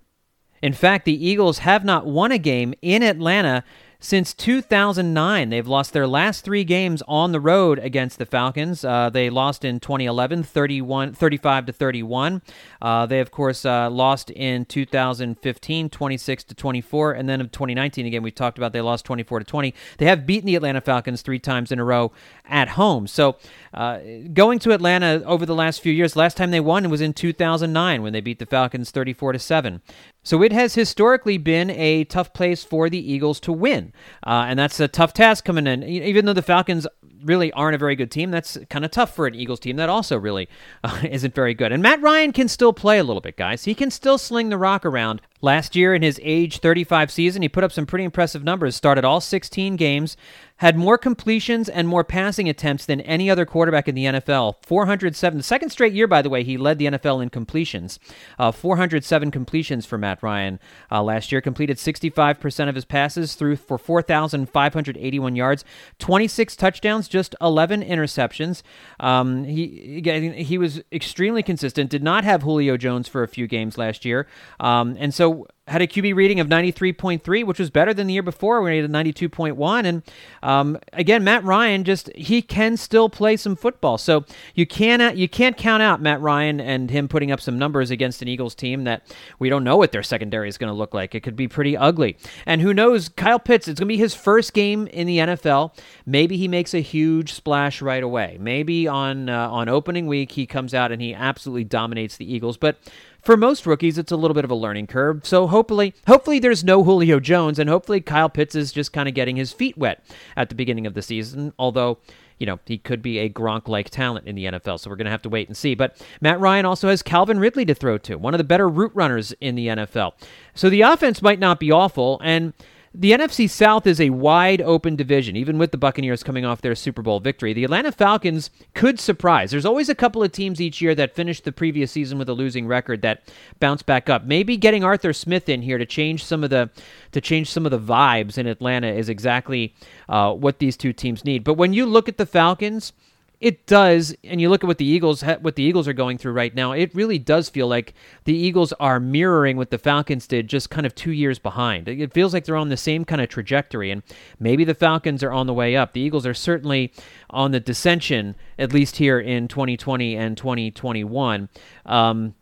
In 0.62 0.75
fact, 0.75 1.06
the 1.06 1.26
Eagles 1.26 1.58
have 1.58 1.84
not 1.84 2.06
won 2.06 2.30
a 2.30 2.38
game 2.38 2.75
in 2.82 3.02
Atlanta 3.02 3.64
since 4.06 4.32
2009. 4.34 5.48
They've 5.48 5.66
lost 5.66 5.92
their 5.92 6.06
last 6.06 6.44
three 6.44 6.62
games 6.62 7.02
on 7.08 7.32
the 7.32 7.40
road 7.40 7.80
against 7.80 8.18
the 8.18 8.25
Falcons. 8.25 8.84
Uh, 8.84 9.10
they 9.10 9.28
lost 9.30 9.64
in 9.64 9.80
2011, 9.80 10.44
31, 10.44 11.12
35 11.12 11.66
to 11.66 11.72
31. 11.72 12.40
Uh, 12.80 13.06
they, 13.06 13.18
of 13.18 13.32
course, 13.32 13.64
uh, 13.64 13.90
lost 13.90 14.30
in 14.30 14.64
2015, 14.64 15.90
26 15.90 16.44
to 16.44 16.54
24. 16.54 17.12
And 17.14 17.28
then 17.28 17.40
in 17.40 17.48
2019, 17.48 18.06
again, 18.06 18.22
we 18.22 18.30
talked 18.30 18.58
about 18.58 18.72
they 18.72 18.80
lost 18.80 19.04
24 19.06 19.40
to 19.40 19.44
20. 19.44 19.75
They 19.98 20.06
have 20.06 20.25
beaten 20.25 20.46
the 20.46 20.54
Atlanta 20.54 20.80
Falcons 20.80 21.22
three 21.22 21.40
times 21.40 21.72
in 21.72 21.80
a 21.80 21.84
row 21.84 22.12
at 22.44 22.68
home. 22.68 23.08
So 23.08 23.34
uh, 23.75 23.98
going 24.32 24.60
to 24.60 24.70
Atlanta 24.70 25.25
over 25.25 25.44
the 25.44 25.54
last 25.54 25.80
few 25.80 25.92
years, 25.92 26.14
last 26.14 26.36
time 26.36 26.52
they 26.52 26.60
won 26.60 26.88
was 26.90 27.00
in 27.00 27.12
2009 27.12 28.02
when 28.02 28.12
they 28.12 28.20
beat 28.20 28.38
the 28.38 28.46
Falcons 28.46 28.92
34 28.92 29.32
to 29.32 29.38
7. 29.40 29.82
So 30.26 30.42
it 30.42 30.50
has 30.50 30.75
historically 30.75 31.38
been 31.38 31.71
a 31.71 32.02
tough 32.02 32.33
place 32.33 32.64
for 32.64 32.90
the 32.90 32.99
Eagles 32.99 33.38
to 33.38 33.52
win. 33.52 33.92
Uh, 34.26 34.47
and 34.49 34.59
that's 34.59 34.80
a 34.80 34.88
tough 34.88 35.12
task 35.12 35.45
coming 35.45 35.68
in. 35.68 35.85
Even 35.85 36.25
though 36.25 36.33
the 36.33 36.42
Falcons 36.42 36.85
really 37.23 37.52
aren't 37.52 37.76
a 37.76 37.78
very 37.78 37.95
good 37.95 38.11
team, 38.11 38.33
that's 38.33 38.59
kind 38.68 38.85
of 38.85 38.90
tough 38.90 39.14
for 39.14 39.28
an 39.28 39.37
Eagles 39.37 39.61
team 39.61 39.76
that 39.76 39.88
also 39.88 40.18
really 40.18 40.49
uh, 40.83 41.00
isn't 41.09 41.33
very 41.33 41.54
good. 41.54 41.71
And 41.71 41.80
Matt 41.80 42.02
Ryan 42.02 42.33
can 42.33 42.49
still 42.49 42.73
play 42.73 42.99
a 42.99 43.04
little 43.04 43.21
bit, 43.21 43.37
guys. 43.37 43.66
He 43.66 43.75
can 43.76 43.88
still 43.92 44.18
sling 44.18 44.49
the 44.49 44.59
rock 44.59 44.85
around. 44.85 45.23
Last 45.42 45.76
year 45.76 45.95
in 45.95 46.02
his 46.02 46.18
age 46.25 46.59
35 46.59 47.12
season, 47.12 47.42
he 47.42 47.49
put 47.49 47.62
up 47.62 47.71
some 47.71 47.87
pretty 47.87 48.04
impressive 48.04 48.42
numbers. 48.42 48.75
Started 48.75 49.04
all 49.04 49.21
16 49.21 49.76
games, 49.76 50.16
had 50.58 50.76
more 50.76 50.96
completions 50.96 51.68
and 51.68 51.86
more 51.86 52.04
passing 52.04 52.48
attempts 52.48 52.86
than 52.86 53.00
any 53.02 53.28
other 53.28 53.44
quarterback 53.44 53.88
in 53.88 53.94
the 53.94 54.04
NFL. 54.04 54.56
407. 54.62 55.38
The 55.38 55.42
second 55.42 55.70
straight 55.70 55.92
year, 55.92 56.06
by 56.06 56.22
the 56.22 56.30
way, 56.30 56.42
he 56.42 56.56
led 56.56 56.78
the 56.78 56.86
NFL 56.86 57.22
in 57.22 57.30
completions. 57.30 57.98
Uh, 58.38 58.50
407 58.50 59.30
completions 59.30 59.84
for 59.84 59.98
Matt 59.98 60.22
Ryan 60.22 60.58
uh, 60.90 61.02
last 61.02 61.30
year. 61.30 61.40
Completed 61.40 61.76
65% 61.76 62.68
of 62.68 62.75
his 62.75 62.84
passes 62.84 63.34
through 63.34 63.56
for 63.56 63.76
4,581 63.76 65.36
yards, 65.36 65.64
26 65.98 66.56
touchdowns, 66.56 67.08
just 67.08 67.34
11 67.40 67.82
interceptions. 67.82 68.62
Um, 68.98 69.44
he 69.44 70.02
he 70.36 70.58
was 70.58 70.82
extremely 70.90 71.42
consistent. 71.42 71.90
Did 71.90 72.02
not 72.02 72.25
have 72.25 72.42
Julio 72.42 72.76
Jones 72.76 73.08
for 73.08 73.22
a 73.22 73.28
few 73.28 73.46
games 73.46 73.76
last 73.76 74.04
year, 74.04 74.26
um, 74.58 74.96
and 74.98 75.12
so 75.12 75.46
had 75.68 75.82
a 75.82 75.87
QB 75.87 76.14
reading 76.14 76.38
of 76.38 76.46
93.3, 76.46 77.44
which 77.44 77.58
was 77.58 77.70
better 77.70 77.92
than 77.92 78.06
the 78.06 78.14
year 78.14 78.23
before 78.23 78.62
when 78.62 78.73
he 78.73 78.78
had 78.78 78.88
a 78.88 78.92
92.1. 78.92 79.85
And 79.85 80.02
um, 80.42 80.78
again, 80.92 81.25
Matt 81.25 81.42
Ryan 81.42 81.82
just 81.82 82.08
he 82.14 82.40
can 82.40 82.76
still 82.76 83.08
play 83.08 83.37
some 83.37 83.56
football, 83.56 83.99
so 83.99 84.25
you 84.54 84.64
cannot 84.64 85.16
you 85.16 85.28
can't 85.28 85.56
count 85.56 85.82
out 85.82 86.00
Matt 86.00 86.20
Ryan 86.20 86.61
and 86.61 86.90
him 86.90 87.08
putting 87.08 87.32
up 87.32 87.40
some 87.40 87.58
numbers 87.58 87.90
against 87.90 88.23
an 88.23 88.28
Eagles 88.28 88.54
team 88.54 88.85
that 88.85 89.02
we 89.40 89.49
don't 89.49 89.64
know 89.64 89.76
what 89.76 89.90
their 89.90 90.04
secondary 90.04 90.49
is 90.49 90.56
going 90.56 90.73
to 90.73 90.76
look 90.76 90.94
like. 90.94 91.14
It 91.16 91.23
could 91.23 91.37
be 91.37 91.49
pretty 91.49 91.76
ugly, 91.76 92.16
and 92.44 92.61
who 92.61 92.73
knows? 92.73 93.08
Kyle 93.08 93.40
Pitts, 93.40 93.66
it's 93.66 93.80
going 93.80 93.88
to 93.88 93.92
be 93.92 93.99
his 93.99 94.14
first 94.14 94.52
game 94.52 94.87
in 94.88 95.08
the 95.08 95.18
NFL. 95.18 95.76
Maybe 96.04 96.37
he 96.37 96.46
makes 96.46 96.75
a 96.75 96.80
huge 96.80 97.32
splash 97.32 97.82
right 97.82 98.02
away. 98.02 98.37
Maybe 98.40 98.87
on 98.87 99.28
uh, 99.28 99.50
on 99.50 99.68
opening 99.68 100.06
week 100.06 100.30
he 100.32 100.46
comes 100.46 100.75
out 100.75 100.92
and 100.92 101.02
he 101.02 101.12
absolutely 101.12 101.64
dominates 101.64 102.16
the 102.16 102.32
Eagles, 102.32 102.56
but 102.56 102.78
for 103.23 103.37
most 103.37 103.66
rookies, 103.66 103.99
it's 103.99 104.12
a 104.12 104.16
little 104.16 104.35
bit 104.35 104.44
of 104.44 104.50
a 104.50 104.54
learning 104.54 104.87
curve. 104.87 105.26
So 105.26 105.46
hopefully, 105.46 105.94
hopefully 106.06 106.38
there's 106.38 106.64
no 106.64 106.85
Julio 106.85 107.20
Jones, 107.20 107.58
and 107.58 107.68
hopefully 107.68 108.00
Kyle 108.00 108.28
Pitts 108.28 108.54
is 108.54 108.73
just 108.73 108.92
kind 108.92 109.08
of 109.08 109.14
getting 109.14 109.37
his 109.37 109.52
feet 109.52 109.76
wet 109.76 110.04
at 110.37 110.49
the 110.49 110.54
beginning 110.54 110.87
of 110.87 110.94
the 110.94 111.02
season. 111.02 111.52
Although 111.58 111.99
you 112.38 112.46
know, 112.46 112.58
he 112.66 112.78
could 112.78 113.02
be 113.02 113.18
a 113.18 113.28
Gronk 113.28 113.66
like 113.66 113.90
talent 113.90 114.26
in 114.26 114.35
the 114.35 114.44
NFL. 114.44 114.80
So 114.80 114.90
we're 114.90 114.96
going 114.96 115.06
to 115.06 115.11
have 115.11 115.23
to 115.23 115.28
wait 115.28 115.49
and 115.49 115.56
see. 115.56 115.75
But 115.75 116.02
Matt 116.20 116.38
Ryan 116.40 116.66
also 116.66 116.88
has 116.88 117.02
Calvin 117.02 117.38
Ridley 117.38 117.64
to 117.64 117.75
throw 117.75 117.99
to, 117.99 118.16
one 118.16 118.35
of 118.35 118.38
the 118.38 118.44
better 118.44 118.68
route 118.68 118.94
runners 118.94 119.32
in 119.40 119.54
the 119.54 119.68
NFL. 119.68 120.12
So 120.54 120.68
the 120.68 120.82
offense 120.82 121.23
might 121.23 121.38
not 121.38 121.58
be 121.58 121.70
awful. 121.73 122.20
And 122.23 122.52
the 122.98 123.12
NFC 123.12 123.48
South 123.48 123.86
is 123.86 124.00
a 124.00 124.08
wide 124.08 124.62
open 124.62 124.96
division, 124.96 125.36
even 125.36 125.58
with 125.58 125.70
the 125.70 125.76
Buccaneers 125.76 126.22
coming 126.22 126.46
off 126.46 126.62
their 126.62 126.74
Super 126.74 127.02
Bowl 127.02 127.20
victory. 127.20 127.52
The 127.52 127.64
Atlanta 127.64 127.92
Falcons 127.92 128.50
could 128.72 128.98
surprise. 128.98 129.50
There's 129.50 129.66
always 129.66 129.90
a 129.90 129.94
couple 129.94 130.22
of 130.22 130.32
teams 130.32 130.62
each 130.62 130.80
year 130.80 130.94
that 130.94 131.14
finished 131.14 131.44
the 131.44 131.52
previous 131.52 131.92
season 131.92 132.18
with 132.18 132.28
a 132.30 132.32
losing 132.32 132.66
record 132.66 133.02
that 133.02 133.22
bounce 133.60 133.82
back 133.82 134.08
up. 134.08 134.24
Maybe 134.24 134.56
getting 134.56 134.82
Arthur 134.82 135.12
Smith 135.12 135.46
in 135.50 135.60
here 135.60 135.76
to 135.76 135.84
change 135.84 136.24
some 136.24 136.42
of 136.42 136.48
the 136.48 136.70
to 137.12 137.20
change 137.20 137.50
some 137.50 137.66
of 137.66 137.70
the 137.70 137.78
vibes 137.78 138.38
in 138.38 138.46
Atlanta 138.46 138.88
is 138.88 139.10
exactly 139.10 139.74
uh, 140.08 140.32
what 140.32 140.58
these 140.58 140.76
two 140.76 140.94
teams 140.94 141.22
need. 141.22 141.44
But 141.44 141.54
when 141.54 141.74
you 141.74 141.84
look 141.84 142.08
at 142.08 142.16
the 142.16 142.26
Falcons, 142.26 142.94
it 143.40 143.66
does 143.66 144.14
and 144.24 144.40
you 144.40 144.48
look 144.48 144.64
at 144.64 144.66
what 144.66 144.78
the 144.78 144.84
eagles 144.84 145.22
what 145.40 145.56
the 145.56 145.62
eagles 145.62 145.86
are 145.86 145.92
going 145.92 146.16
through 146.16 146.32
right 146.32 146.54
now 146.54 146.72
it 146.72 146.94
really 146.94 147.18
does 147.18 147.48
feel 147.48 147.68
like 147.68 147.94
the 148.24 148.36
eagles 148.36 148.72
are 148.80 148.98
mirroring 148.98 149.56
what 149.56 149.70
the 149.70 149.78
falcons 149.78 150.26
did 150.26 150.48
just 150.48 150.70
kind 150.70 150.86
of 150.86 150.94
two 150.94 151.12
years 151.12 151.38
behind. 151.38 151.88
It 151.88 152.12
feels 152.12 152.32
like 152.32 152.44
they're 152.44 152.56
on 152.56 152.68
the 152.68 152.76
same 152.76 153.04
kind 153.04 153.20
of 153.20 153.28
trajectory 153.28 153.90
and 153.90 154.02
maybe 154.38 154.64
the 154.64 154.74
falcons 154.74 155.22
are 155.22 155.32
on 155.32 155.46
the 155.46 155.54
way 155.54 155.76
up. 155.76 155.92
The 155.92 156.00
eagles 156.00 156.26
are 156.26 156.34
certainly 156.34 156.92
on 157.30 157.52
the 157.52 157.60
dissension 157.60 158.36
at 158.58 158.72
least 158.72 158.96
here 158.96 159.20
in 159.20 159.48
2020 159.48 160.16
and 160.16 160.36
2021 160.36 161.48
um, 161.86 162.34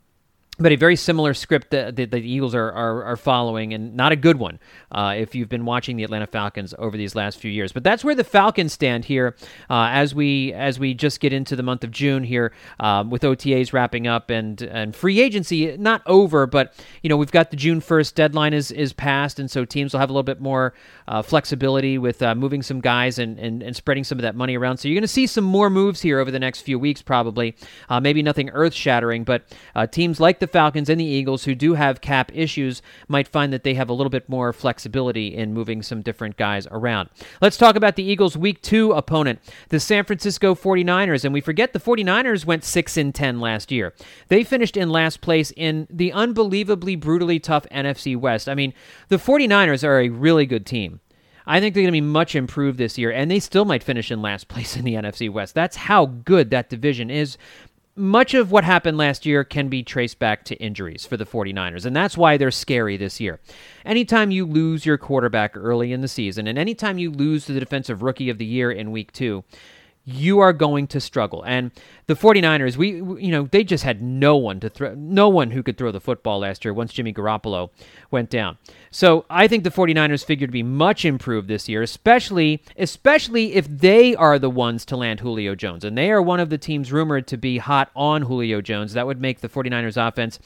but 0.57 0.71
a 0.71 0.75
very 0.75 0.95
similar 0.95 1.33
script 1.33 1.71
that, 1.71 1.97
that 1.97 2.11
the 2.11 2.17
Eagles 2.17 2.55
are, 2.55 2.71
are, 2.71 3.03
are, 3.03 3.17
following, 3.17 3.73
and 3.73 3.95
not 3.95 4.11
a 4.11 4.15
good 4.15 4.37
one 4.37 4.59
uh, 4.91 5.13
if 5.17 5.35
you've 5.35 5.49
been 5.49 5.65
watching 5.65 5.97
the 5.97 6.03
Atlanta 6.03 6.27
Falcons 6.27 6.73
over 6.79 6.95
these 6.95 7.13
last 7.13 7.39
few 7.39 7.51
years. 7.51 7.73
But 7.73 7.83
that's 7.83 8.03
where 8.05 8.15
the 8.15 8.23
Falcons 8.23 8.71
stand 8.71 9.05
here 9.05 9.35
uh, 9.69 9.89
as 9.91 10.15
we 10.15 10.53
as 10.53 10.79
we 10.79 10.93
just 10.93 11.19
get 11.19 11.33
into 11.33 11.55
the 11.55 11.63
month 11.63 11.83
of 11.83 11.91
June 11.91 12.23
here 12.23 12.53
um, 12.79 13.09
with 13.09 13.23
OTAs 13.23 13.73
wrapping 13.73 14.07
up 14.07 14.29
and 14.29 14.61
and 14.61 14.95
free 14.95 15.19
agency 15.19 15.75
not 15.77 16.01
over, 16.05 16.47
but 16.47 16.73
you 17.01 17.09
know 17.09 17.17
we've 17.17 17.31
got 17.31 17.51
the 17.51 17.57
June 17.57 17.81
first 17.81 18.15
deadline 18.15 18.53
is 18.53 18.71
is 18.71 18.93
passed, 18.93 19.39
and 19.39 19.51
so 19.51 19.65
teams 19.65 19.91
will 19.91 19.99
have 19.99 20.09
a 20.09 20.13
little 20.13 20.23
bit 20.23 20.39
more 20.39 20.73
uh, 21.07 21.21
flexibility 21.21 21.97
with 21.97 22.21
uh, 22.21 22.33
moving 22.33 22.61
some 22.61 22.79
guys 22.79 23.19
and, 23.19 23.37
and 23.39 23.61
and 23.61 23.75
spreading 23.75 24.05
some 24.05 24.17
of 24.17 24.23
that 24.23 24.35
money 24.35 24.57
around. 24.57 24.77
So 24.77 24.87
you're 24.87 24.95
going 24.95 25.01
to 25.01 25.07
see 25.07 25.27
some 25.27 25.43
more 25.43 25.69
moves 25.69 26.01
here 26.01 26.19
over 26.19 26.31
the 26.31 26.39
next 26.39 26.61
few 26.61 26.79
weeks, 26.79 27.01
probably. 27.01 27.55
Uh, 27.89 27.99
maybe 27.99 28.23
nothing 28.23 28.49
earth 28.51 28.73
shattering, 28.73 29.25
but 29.25 29.43
uh, 29.75 29.85
teams 29.85 30.19
like 30.19 30.39
the 30.39 30.44
the 30.45 30.51
Falcons 30.51 30.89
and 30.89 30.99
the 30.99 31.05
Eagles, 31.05 31.45
who 31.45 31.55
do 31.55 31.73
have 31.73 32.01
cap 32.01 32.31
issues, 32.33 32.81
might 33.07 33.27
find 33.27 33.51
that 33.51 33.63
they 33.63 33.73
have 33.73 33.89
a 33.89 33.93
little 33.93 34.09
bit 34.11 34.29
more 34.29 34.53
flexibility 34.53 35.33
in 35.35 35.53
moving 35.53 35.81
some 35.81 36.01
different 36.01 36.37
guys 36.37 36.67
around. 36.69 37.09
Let's 37.41 37.57
talk 37.57 37.75
about 37.75 37.95
the 37.95 38.03
Eagles' 38.03 38.37
week 38.37 38.61
two 38.61 38.91
opponent, 38.91 39.39
the 39.69 39.79
San 39.79 40.03
Francisco 40.05 40.53
49ers. 40.53 41.25
And 41.25 41.33
we 41.33 41.41
forget 41.41 41.73
the 41.73 41.79
49ers 41.79 42.45
went 42.45 42.63
6 42.63 42.97
in 42.97 43.11
10 43.11 43.39
last 43.39 43.71
year. 43.71 43.93
They 44.27 44.43
finished 44.43 44.77
in 44.77 44.89
last 44.89 45.21
place 45.21 45.51
in 45.55 45.87
the 45.89 46.11
unbelievably 46.11 46.97
brutally 46.97 47.39
tough 47.39 47.65
NFC 47.71 48.15
West. 48.15 48.47
I 48.47 48.53
mean, 48.53 48.73
the 49.09 49.17
49ers 49.17 49.83
are 49.83 49.99
a 49.99 50.09
really 50.09 50.45
good 50.45 50.65
team. 50.65 50.99
I 51.47 51.59
think 51.59 51.75
they're 51.75 51.83
going 51.83 51.93
to 51.93 52.01
be 52.01 52.01
much 52.01 52.35
improved 52.35 52.77
this 52.77 52.97
year, 52.97 53.11
and 53.11 53.29
they 53.29 53.39
still 53.39 53.65
might 53.65 53.83
finish 53.83 54.11
in 54.11 54.21
last 54.21 54.47
place 54.55 54.75
in 54.75 54.83
the 54.83 54.95
NFC 54.95 55.29
West. 55.29 55.53
That's 55.53 55.75
how 55.75 56.07
good 56.07 56.49
that 56.49 56.69
division 56.69 57.09
is 57.09 57.37
much 57.95 58.33
of 58.33 58.51
what 58.51 58.63
happened 58.63 58.97
last 58.97 59.25
year 59.25 59.43
can 59.43 59.69
be 59.69 59.81
traced 59.81 60.19
back 60.19 60.43
to 60.45 60.55
injuries 60.55 61.05
for 61.05 61.15
the 61.15 61.25
49ers, 61.25 61.85
and 61.85 61.95
that's 61.95 62.17
why 62.17 62.35
they're 62.35 62.51
scary 62.51 62.97
this 62.97 63.19
year. 63.19 63.39
Anytime 63.85 64.31
you 64.31 64.45
lose 64.45 64.85
your 64.85 64.97
quarterback 64.97 65.55
early 65.55 65.93
in 65.93 66.01
the 66.01 66.07
season, 66.07 66.47
and 66.47 66.57
anytime 66.57 66.97
you 66.97 67.09
lose 67.09 67.45
the 67.45 67.59
defensive 67.59 68.01
rookie 68.01 68.29
of 68.29 68.37
the 68.37 68.45
year 68.45 68.71
in 68.71 68.91
week 68.91 69.11
two, 69.13 69.43
you 70.05 70.39
are 70.39 70.53
going 70.53 70.85
to 70.87 71.01
struggle. 71.01 71.43
And 71.43 71.71
the 72.05 72.13
49ers, 72.13 72.77
we, 72.77 72.93
you 73.21 73.31
know, 73.31 73.47
they 73.51 73.63
just 73.63 73.83
had 73.83 74.01
no 74.01 74.37
one 74.37 74.59
to 74.59 74.69
throw, 74.69 74.93
no 74.93 75.27
one 75.27 75.51
who 75.51 75.63
could 75.63 75.77
throw 75.77 75.91
the 75.91 75.99
football 75.99 76.39
last 76.39 76.63
year 76.63 76.73
once 76.73 76.93
Jimmy 76.93 77.11
Garoppolo 77.11 77.71
went 78.11 78.29
down. 78.29 78.57
So 78.91 79.25
I 79.29 79.47
think 79.47 79.63
the 79.63 79.71
49ers 79.71 80.23
figure 80.23 80.47
to 80.47 80.53
be 80.53 80.63
much 80.63 81.05
improved 81.05 81.47
this 81.47 81.67
year, 81.67 81.81
especially, 81.81 82.61
especially 82.77 83.55
if 83.55 83.67
they 83.67 84.15
are 84.15 84.37
the 84.37 84.49
ones 84.49 84.85
to 84.85 84.95
land 84.95 85.21
Julio 85.21 85.55
Jones. 85.55 85.83
And 85.83 85.97
they 85.97 86.11
are 86.11 86.21
one 86.21 86.39
of 86.39 86.51
the 86.51 86.57
teams 86.59 86.91
rumored 86.91 87.25
to 87.27 87.37
be 87.37 87.57
hot 87.57 87.89
on 87.95 88.21
Julio 88.23 88.61
Jones. 88.61 88.93
That 88.93 89.07
would 89.07 89.19
make 89.19 89.41
the 89.41 89.49
49ers 89.49 89.97
offense 90.07 90.39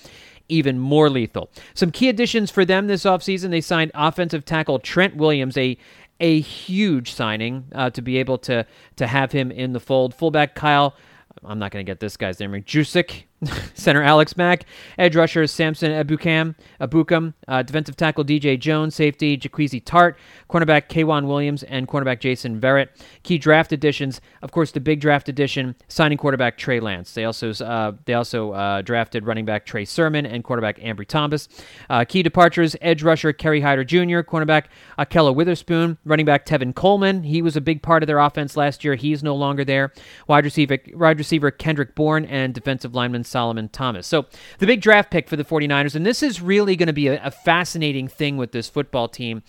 even 0.49 0.79
more 0.79 1.09
lethal. 1.09 1.49
Some 1.73 1.91
key 1.91 2.09
additions 2.09 2.49
for 2.49 2.65
them 2.65 2.87
this 2.87 3.03
offseason 3.03 3.51
they 3.51 3.61
signed 3.61 3.91
offensive 3.93 4.45
tackle 4.45 4.79
Trent 4.79 5.15
Williams, 5.15 5.55
a 5.57 5.77
a 6.19 6.39
huge 6.41 7.13
signing 7.13 7.65
uh, 7.73 7.89
to 7.91 8.01
be 8.01 8.17
able 8.17 8.38
to 8.39 8.65
to 8.97 9.07
have 9.07 9.31
him 9.31 9.51
in 9.51 9.73
the 9.73 9.79
fold. 9.79 10.13
Fullback 10.13 10.55
Kyle, 10.55 10.95
I'm 11.43 11.59
not 11.59 11.71
going 11.71 11.85
to 11.85 11.89
get 11.89 11.99
this 11.99 12.17
guy's 12.17 12.39
name, 12.39 12.51
Juszczyk, 12.51 13.23
Center 13.74 14.03
Alex 14.03 14.36
Mack, 14.36 14.65
edge 14.98 15.15
rusher 15.15 15.48
Samson 15.48 15.91
Ebukam, 15.91 16.55
Ebukam, 16.81 17.34
uh, 17.48 17.63
defensive 17.63 17.96
tackle 17.96 18.25
DJ 18.25 18.60
Jones, 18.60 18.96
safety 18.96 19.38
Jaquiski 19.38 19.81
Tartt, 19.81 20.15
cornerback 20.50 20.89
K'Waun 20.89 21.25
Williams, 21.25 21.63
and 21.63 21.88
cornerback 21.88 22.19
Jason 22.19 22.60
Verrett. 22.60 22.89
Key 23.24 23.38
draft 23.38 23.72
additions, 23.72 24.19
of 24.41 24.51
course, 24.51 24.72
the 24.72 24.81
big 24.81 25.00
draft 25.00 25.29
addition, 25.29 25.75
signing 25.88 26.17
quarterback 26.17 26.58
Trey 26.58 26.81
Lance. 26.81 27.13
They 27.13 27.24
also 27.24 27.51
uh, 27.63 27.93
they 28.05 28.13
also 28.13 28.51
uh, 28.51 28.81
drafted 28.81 29.25
running 29.25 29.46
back 29.46 29.65
Trey 29.65 29.86
Sermon 29.86 30.25
and 30.25 30.43
quarterback 30.43 30.77
Ambry 30.79 31.08
Thomas. 31.08 31.48
Uh, 31.89 32.03
key 32.03 32.22
departures: 32.22 32.75
edge 32.81 33.03
rusher 33.03 33.31
Kerry 33.31 33.62
Hyder 33.62 33.86
Jr., 33.86 34.19
cornerback 34.19 34.65
Ahkello 34.98 35.34
Witherspoon, 35.34 35.98
running 36.03 36.25
back 36.25 36.46
Tevin 36.46 36.75
Coleman. 36.75 37.24
He 37.24 37.41
was 37.41 37.55
a 37.55 37.62
big 37.62 37.81
part 37.81 38.03
of 38.03 38.08
their 38.08 38.19
offense 38.19 38.58
last 38.58 38.84
year. 38.84 38.96
He's 38.96 39.24
no 39.24 39.36
longer 39.36 39.63
there. 39.63 39.93
Wide 40.27 40.43
receiver 40.43 40.77
wide 40.93 41.17
receiver 41.17 41.51
Kendrick 41.51 41.96
Bourne 41.96 42.25
and 42.25 42.53
defensive 42.53 42.93
lineman 42.93 43.24
Solomon 43.29 43.69
Thomas. 43.69 44.07
So 44.07 44.25
the 44.57 44.67
big 44.67 44.81
draft 44.81 45.12
pick 45.12 45.29
for 45.29 45.36
the 45.36 45.45
49ers, 45.45 45.95
and 45.95 46.05
this 46.05 46.21
is 46.24 46.41
really 46.41 46.75
going 46.75 46.88
to 46.88 46.93
be 46.93 47.07
a, 47.07 47.24
a 47.24 47.31
fascinating 47.31 48.07
thing 48.07 48.38
with 48.38 48.51
this 48.51 48.69
football 48.69 49.07
team. 49.07 49.43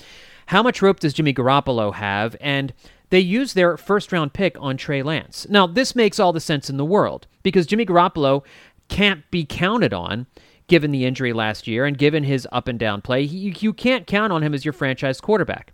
How 0.46 0.62
much 0.62 0.82
rope 0.82 1.00
does 1.00 1.14
Jimmy 1.14 1.32
Garoppolo 1.32 1.94
have? 1.94 2.36
And 2.40 2.72
they 3.10 3.20
use 3.20 3.52
their 3.54 3.76
first 3.76 4.12
round 4.12 4.32
pick 4.32 4.56
on 4.60 4.76
Trey 4.76 5.02
Lance. 5.02 5.46
Now, 5.48 5.66
this 5.66 5.94
makes 5.94 6.18
all 6.18 6.32
the 6.32 6.40
sense 6.40 6.70
in 6.70 6.76
the 6.76 6.84
world 6.84 7.26
because 7.42 7.66
Jimmy 7.66 7.84
Garoppolo 7.84 8.44
can't 8.88 9.28
be 9.30 9.44
counted 9.44 9.92
on 9.92 10.26
given 10.66 10.92
the 10.92 11.04
injury 11.04 11.32
last 11.32 11.66
year 11.66 11.84
and 11.84 11.98
given 11.98 12.22
his 12.22 12.46
up 12.52 12.68
and 12.68 12.78
down 12.78 13.02
play. 13.02 13.26
He, 13.26 13.54
you 13.58 13.72
can't 13.72 14.06
count 14.06 14.32
on 14.32 14.42
him 14.42 14.54
as 14.54 14.64
your 14.64 14.72
franchise 14.72 15.20
quarterback. 15.20 15.72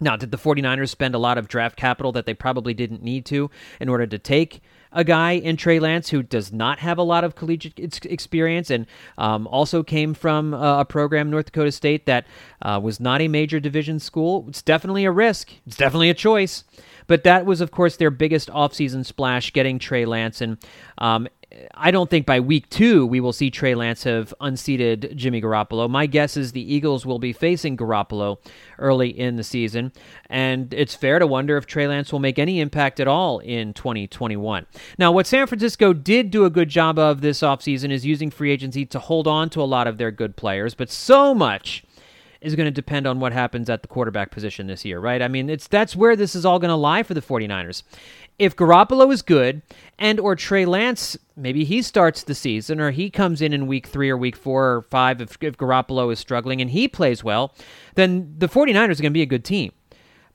Now, 0.00 0.16
did 0.16 0.32
the 0.32 0.38
49ers 0.38 0.88
spend 0.88 1.14
a 1.14 1.18
lot 1.18 1.38
of 1.38 1.46
draft 1.46 1.76
capital 1.76 2.10
that 2.12 2.26
they 2.26 2.34
probably 2.34 2.74
didn't 2.74 3.02
need 3.02 3.24
to 3.26 3.50
in 3.80 3.88
order 3.88 4.06
to 4.06 4.18
take 4.18 4.62
a 4.92 5.04
guy 5.04 5.32
in 5.32 5.56
Trey 5.56 5.78
Lance 5.78 6.08
who 6.08 6.22
does 6.22 6.52
not 6.52 6.78
have 6.80 6.98
a 6.98 7.02
lot 7.02 7.24
of 7.24 7.34
collegiate 7.36 8.04
experience 8.04 8.70
and 8.70 8.86
um, 9.18 9.46
also 9.46 9.82
came 9.82 10.14
from 10.14 10.54
a 10.54 10.84
program, 10.84 11.30
North 11.30 11.46
Dakota 11.46 11.72
State, 11.72 12.06
that 12.06 12.26
uh, 12.62 12.80
was 12.82 13.00
not 13.00 13.20
a 13.20 13.28
major 13.28 13.60
division 13.60 13.98
school? 13.98 14.44
It's 14.48 14.62
definitely 14.62 15.04
a 15.04 15.12
risk. 15.12 15.52
It's 15.66 15.76
definitely 15.76 16.10
a 16.10 16.14
choice. 16.14 16.64
But 17.06 17.24
that 17.24 17.44
was, 17.44 17.60
of 17.60 17.70
course, 17.70 17.96
their 17.96 18.10
biggest 18.10 18.48
offseason 18.50 19.04
splash, 19.04 19.52
getting 19.52 19.78
Trey 19.78 20.04
Lance. 20.04 20.40
And 20.40 20.58
um, 20.98 21.28
I 21.74 21.90
don't 21.90 22.08
think 22.08 22.26
by 22.26 22.38
week 22.40 22.68
two 22.70 23.06
we 23.06 23.18
will 23.20 23.32
see 23.32 23.50
Trey 23.50 23.74
Lance 23.74 24.04
have 24.04 24.32
unseated 24.40 25.14
Jimmy 25.16 25.40
Garoppolo. 25.42 25.90
My 25.90 26.06
guess 26.06 26.36
is 26.36 26.52
the 26.52 26.74
Eagles 26.74 27.04
will 27.04 27.18
be 27.18 27.32
facing 27.32 27.76
Garoppolo 27.76 28.38
early 28.78 29.08
in 29.08 29.36
the 29.36 29.42
season, 29.42 29.92
and 30.28 30.72
it's 30.72 30.94
fair 30.94 31.18
to 31.18 31.26
wonder 31.26 31.56
if 31.56 31.66
Trey 31.66 31.88
Lance 31.88 32.12
will 32.12 32.20
make 32.20 32.38
any 32.38 32.60
impact 32.60 33.00
at 33.00 33.08
all 33.08 33.40
in 33.40 33.74
2021. 33.74 34.66
Now, 34.98 35.10
what 35.10 35.26
San 35.26 35.46
Francisco 35.46 35.92
did 35.92 36.30
do 36.30 36.44
a 36.44 36.50
good 36.50 36.68
job 36.68 36.98
of 36.98 37.20
this 37.20 37.40
offseason 37.40 37.90
is 37.90 38.06
using 38.06 38.30
free 38.30 38.52
agency 38.52 38.86
to 38.86 38.98
hold 38.98 39.26
on 39.26 39.50
to 39.50 39.62
a 39.62 39.64
lot 39.64 39.88
of 39.88 39.98
their 39.98 40.12
good 40.12 40.36
players, 40.36 40.74
but 40.74 40.90
so 40.90 41.34
much 41.34 41.84
is 42.40 42.56
going 42.56 42.66
to 42.66 42.70
depend 42.70 43.06
on 43.06 43.20
what 43.20 43.32
happens 43.32 43.68
at 43.68 43.82
the 43.82 43.88
quarterback 43.88 44.30
position 44.30 44.66
this 44.66 44.84
year, 44.84 44.98
right? 44.98 45.20
I 45.20 45.28
mean, 45.28 45.50
it's 45.50 45.68
that's 45.68 45.94
where 45.94 46.16
this 46.16 46.34
is 46.34 46.44
all 46.44 46.58
going 46.58 46.70
to 46.70 46.76
lie 46.76 47.02
for 47.02 47.14
the 47.14 47.20
49ers 47.20 47.82
if 48.40 48.56
Garoppolo 48.56 49.12
is 49.12 49.20
good 49.20 49.60
and 49.98 50.18
or 50.18 50.34
Trey 50.34 50.64
Lance, 50.64 51.16
maybe 51.36 51.62
he 51.62 51.82
starts 51.82 52.22
the 52.22 52.34
season 52.34 52.80
or 52.80 52.90
he 52.90 53.10
comes 53.10 53.42
in 53.42 53.52
in 53.52 53.66
week 53.66 53.86
three 53.86 54.08
or 54.08 54.16
week 54.16 54.34
four 54.34 54.76
or 54.76 54.82
five 54.82 55.20
if, 55.20 55.36
if 55.42 55.58
Garoppolo 55.58 56.10
is 56.10 56.18
struggling 56.18 56.62
and 56.62 56.70
he 56.70 56.88
plays 56.88 57.22
well, 57.22 57.54
then 57.96 58.34
the 58.38 58.48
49ers 58.48 58.98
are 58.98 59.02
going 59.02 59.04
to 59.04 59.10
be 59.10 59.20
a 59.20 59.26
good 59.26 59.44
team. 59.44 59.72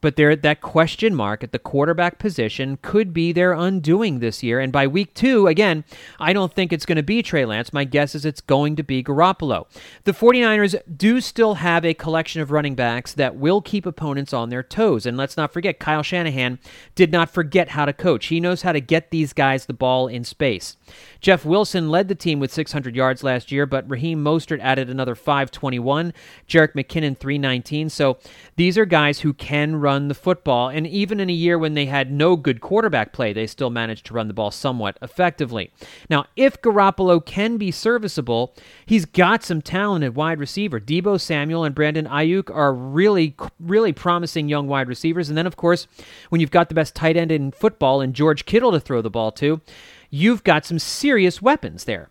But 0.02 0.16
there, 0.16 0.36
that 0.36 0.62
question 0.62 1.16
mark 1.16 1.44
at 1.44 1.52
the 1.52 1.60
quarterback 1.60 2.20
position 2.20 2.78
could 2.82 3.14
be 3.14 3.32
their 3.32 3.54
undoing 3.54 4.20
this 4.20 4.44
year. 4.44 4.60
And 4.60 4.72
by 4.72 4.88
week 4.88 5.14
two, 5.14 5.48
again, 5.48 5.84
I 6.20 6.34
don't 6.34 6.54
think 6.54 6.72
it's 6.72 6.86
going 6.86 6.98
to 6.98 7.04
be 7.04 7.22
Trey 7.22 7.46
Lance. 7.46 7.74
My 7.74 7.84
guess 7.84 8.16
is 8.16 8.25
it's 8.25 8.42
going 8.42 8.75
to 8.75 8.84
be 8.84 9.04
Garoppolo. 9.04 9.68
The 10.04 10.12
49ers 10.12 10.75
do 10.96 11.22
still 11.22 11.56
have 11.56 11.86
a 11.86 11.94
collection 11.94 12.42
of 12.42 12.52
running 12.52 12.75
backs 12.75 13.14
that 13.14 13.36
will 13.36 13.62
keep 13.62 13.86
opponents 13.86 14.34
on 14.34 14.50
their 14.50 14.64
toes. 14.64 15.06
And 15.06 15.18
let's 15.18 15.38
not 15.38 15.52
forget, 15.54 15.80
Kyle 15.80 16.04
Shanahan 16.04 16.60
did 16.96 17.12
not 17.12 17.30
forget 17.30 17.70
how 17.70 17.86
to 17.86 17.94
coach. 17.94 18.28
He 18.28 18.40
knows 18.40 18.62
how 18.62 18.72
to 18.72 18.82
get 18.82 19.12
these 19.12 19.34
guys 19.34 19.66
the 19.66 19.74
ball 19.74 20.08
in 20.08 20.24
space. 20.24 20.78
Jeff 21.20 21.44
Wilson 21.46 21.90
led 21.90 22.08
the 22.08 22.16
team 22.16 22.40
with 22.40 22.54
600 22.54 22.96
yards 22.96 23.24
last 23.24 23.52
year, 23.52 23.66
but 23.66 23.90
Raheem 23.90 24.24
Mostert 24.24 24.60
added 24.60 24.90
another 24.90 25.16
521, 25.16 26.14
Jerick 26.48 26.74
McKinnon 26.74 27.18
319. 27.18 27.90
So 27.90 28.18
these 28.55 28.77
are 28.77 28.86
guys 28.86 29.22
who 29.22 29.34
can 29.34 29.75
run 29.85 30.07
the 30.07 30.15
football, 30.15 30.67
and 30.67 30.87
even 30.87 31.19
in 31.19 31.29
a 31.29 31.33
year 31.33 31.59
when 31.59 31.75
they 31.75 31.85
had 31.85 32.11
no 32.11 32.35
good 32.35 32.59
quarterback 32.59 33.13
play, 33.13 33.31
they 33.31 33.45
still 33.45 33.69
managed 33.69 34.03
to 34.07 34.15
run 34.15 34.27
the 34.27 34.33
ball 34.33 34.50
somewhat 34.50 34.98
effectively. 35.00 35.71
Now, 36.09 36.25
if 36.35 36.59
Garoppolo 36.59 37.24
can 37.24 37.57
be 37.57 37.69
serviceable, 37.69 38.55
he's 38.87 39.05
got 39.05 39.43
some 39.43 39.61
talent 39.61 40.03
at 40.03 40.15
wide 40.15 40.39
receiver. 40.39 40.79
Deebo 40.79 41.21
Samuel 41.21 41.63
and 41.63 41.75
Brandon 41.75 42.07
Aiyuk 42.07 42.50
are 42.53 42.74
really, 42.74 43.35
really 43.59 43.93
promising 43.93 44.50
young 44.50 44.67
wide 44.67 44.87
receivers. 44.87 45.29
And 45.29 45.37
then, 45.37 45.45
of 45.45 45.55
course, 45.55 45.85
when 46.29 46.41
you've 46.41 46.50
got 46.50 46.69
the 46.69 46.75
best 46.75 46.95
tight 46.95 47.15
end 47.15 47.31
in 47.31 47.51
football 47.51 48.01
and 48.01 48.15
George 48.15 48.45
Kittle 48.45 48.71
to 48.71 48.79
throw 48.79 49.03
the 49.03 49.11
ball 49.11 49.31
to, 49.33 49.61
you've 50.09 50.43
got 50.43 50.65
some 50.65 50.79
serious 50.79 51.43
weapons 51.43 51.83
there. 51.83 52.09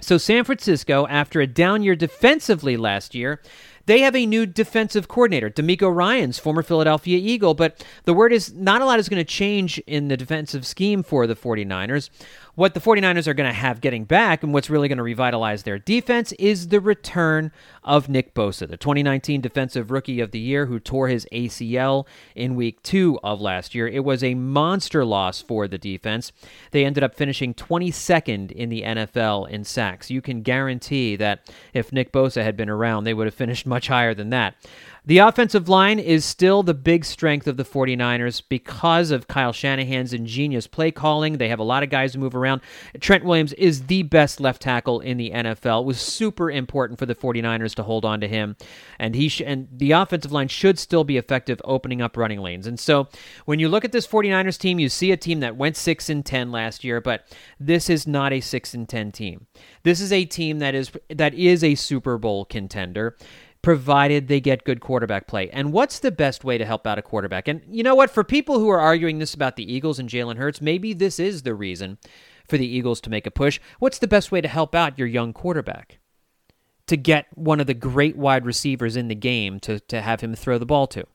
So, 0.00 0.16
San 0.16 0.44
Francisco, 0.44 1.06
after 1.08 1.42
a 1.42 1.46
down 1.46 1.82
year 1.82 1.94
defensively 1.94 2.78
last 2.78 3.14
year, 3.14 3.42
they 3.86 4.00
have 4.00 4.14
a 4.14 4.26
new 4.26 4.46
defensive 4.46 5.08
coordinator, 5.08 5.50
DeMeco 5.50 5.94
Ryans, 5.94 6.38
former 6.38 6.62
Philadelphia 6.62 7.18
Eagle, 7.18 7.54
but 7.54 7.84
the 8.04 8.14
word 8.14 8.32
is 8.32 8.52
not 8.54 8.82
a 8.82 8.84
lot 8.84 8.98
is 8.98 9.08
going 9.08 9.18
to 9.20 9.24
change 9.24 9.78
in 9.86 10.08
the 10.08 10.16
defensive 10.16 10.66
scheme 10.66 11.02
for 11.02 11.26
the 11.26 11.36
49ers. 11.36 12.10
What 12.56 12.74
the 12.74 12.80
49ers 12.80 13.28
are 13.28 13.34
going 13.34 13.48
to 13.48 13.54
have 13.54 13.80
getting 13.80 14.04
back 14.04 14.42
and 14.42 14.52
what's 14.52 14.68
really 14.68 14.88
going 14.88 14.98
to 14.98 15.04
revitalize 15.04 15.62
their 15.62 15.78
defense 15.78 16.32
is 16.32 16.68
the 16.68 16.80
return 16.80 17.52
of 17.84 18.08
Nick 18.08 18.34
Bosa, 18.34 18.68
the 18.68 18.76
2019 18.76 19.40
Defensive 19.40 19.90
Rookie 19.90 20.20
of 20.20 20.32
the 20.32 20.40
Year 20.40 20.66
who 20.66 20.80
tore 20.80 21.08
his 21.08 21.26
ACL 21.32 22.06
in 22.34 22.56
week 22.56 22.82
two 22.82 23.20
of 23.22 23.40
last 23.40 23.74
year. 23.74 23.86
It 23.86 24.04
was 24.04 24.24
a 24.24 24.34
monster 24.34 25.04
loss 25.04 25.40
for 25.40 25.68
the 25.68 25.78
defense. 25.78 26.32
They 26.72 26.84
ended 26.84 27.04
up 27.04 27.14
finishing 27.14 27.54
22nd 27.54 28.50
in 28.50 28.68
the 28.68 28.82
NFL 28.82 29.48
in 29.48 29.62
sacks. 29.64 30.10
You 30.10 30.20
can 30.20 30.42
guarantee 30.42 31.14
that 31.16 31.48
if 31.72 31.92
Nick 31.92 32.12
Bosa 32.12 32.42
had 32.42 32.56
been 32.56 32.68
around, 32.68 33.04
they 33.04 33.14
would 33.14 33.26
have 33.26 33.34
finished 33.34 33.64
much 33.64 33.86
higher 33.86 34.12
than 34.12 34.30
that. 34.30 34.56
The 35.06 35.18
offensive 35.18 35.68
line 35.68 35.98
is 35.98 36.24
still 36.24 36.62
the 36.62 36.74
big 36.74 37.04
strength 37.04 37.46
of 37.46 37.56
the 37.56 37.64
49ers 37.64 38.42
because 38.48 39.10
of 39.10 39.28
Kyle 39.28 39.52
Shanahan's 39.52 40.12
ingenious 40.12 40.66
play 40.66 40.90
calling. 40.90 41.38
They 41.38 41.48
have 41.48 41.58
a 41.58 41.64
lot 41.64 41.82
of 41.82 41.90
guys 41.90 42.12
who 42.12 42.20
move 42.20 42.34
around. 42.34 42.60
Trent 43.00 43.24
Williams 43.24 43.54
is 43.54 43.86
the 43.86 44.02
best 44.02 44.40
left 44.40 44.60
tackle 44.60 45.00
in 45.00 45.16
the 45.16 45.30
NFL. 45.30 45.82
It 45.82 45.86
was 45.86 46.00
super 46.00 46.50
important 46.50 46.98
for 46.98 47.06
the 47.06 47.14
49ers 47.14 47.74
to 47.76 47.82
hold 47.82 48.04
on 48.04 48.20
to 48.20 48.28
him. 48.28 48.56
And 48.98 49.14
he 49.14 49.28
sh- 49.28 49.42
and 49.44 49.68
the 49.72 49.92
offensive 49.92 50.32
line 50.32 50.48
should 50.48 50.78
still 50.78 51.04
be 51.04 51.16
effective 51.16 51.60
opening 51.64 52.02
up 52.02 52.16
running 52.16 52.40
lanes. 52.40 52.66
And 52.66 52.78
so 52.78 53.08
when 53.46 53.58
you 53.58 53.68
look 53.68 53.84
at 53.84 53.92
this 53.92 54.06
49ers 54.06 54.58
team, 54.58 54.78
you 54.78 54.90
see 54.90 55.12
a 55.12 55.16
team 55.16 55.40
that 55.40 55.56
went 55.56 55.76
6 55.76 56.10
and 56.10 56.24
10 56.24 56.52
last 56.52 56.84
year, 56.84 57.00
but 57.00 57.26
this 57.58 57.88
is 57.88 58.06
not 58.06 58.32
a 58.32 58.40
6 58.40 58.74
and 58.74 58.88
10 58.88 59.12
team. 59.12 59.46
This 59.82 60.00
is 60.00 60.12
a 60.12 60.24
team 60.26 60.58
that 60.58 60.74
is 60.74 60.90
that 61.08 61.32
is 61.34 61.64
a 61.64 61.74
Super 61.74 62.18
Bowl 62.18 62.44
contender 62.44 63.16
provided 63.62 64.28
they 64.28 64.40
get 64.40 64.64
good 64.64 64.80
quarterback 64.80 65.26
play. 65.26 65.50
And 65.50 65.72
what's 65.72 65.98
the 65.98 66.10
best 66.10 66.44
way 66.44 66.56
to 66.58 66.64
help 66.64 66.86
out 66.86 66.98
a 66.98 67.02
quarterback? 67.02 67.46
And 67.46 67.62
you 67.68 67.82
know 67.82 67.94
what? 67.94 68.10
For 68.10 68.24
people 68.24 68.58
who 68.58 68.68
are 68.70 68.80
arguing 68.80 69.18
this 69.18 69.34
about 69.34 69.56
the 69.56 69.70
Eagles 69.70 69.98
and 69.98 70.08
Jalen 70.08 70.36
Hurts, 70.36 70.60
maybe 70.60 70.92
this 70.92 71.18
is 71.18 71.42
the 71.42 71.54
reason 71.54 71.98
for 72.48 72.56
the 72.56 72.66
Eagles 72.66 73.00
to 73.02 73.10
make 73.10 73.26
a 73.26 73.30
push. 73.30 73.60
What's 73.78 73.98
the 73.98 74.08
best 74.08 74.32
way 74.32 74.40
to 74.40 74.48
help 74.48 74.74
out 74.74 74.98
your 74.98 75.08
young 75.08 75.32
quarterback? 75.32 75.98
To 76.86 76.96
get 76.96 77.26
one 77.34 77.60
of 77.60 77.66
the 77.66 77.74
great 77.74 78.16
wide 78.16 78.44
receivers 78.44 78.96
in 78.96 79.08
the 79.08 79.14
game 79.14 79.60
to, 79.60 79.78
to 79.80 80.00
have 80.00 80.22
him 80.22 80.34
throw 80.34 80.58
the 80.58 80.66
ball 80.66 80.86
to. 80.88 81.06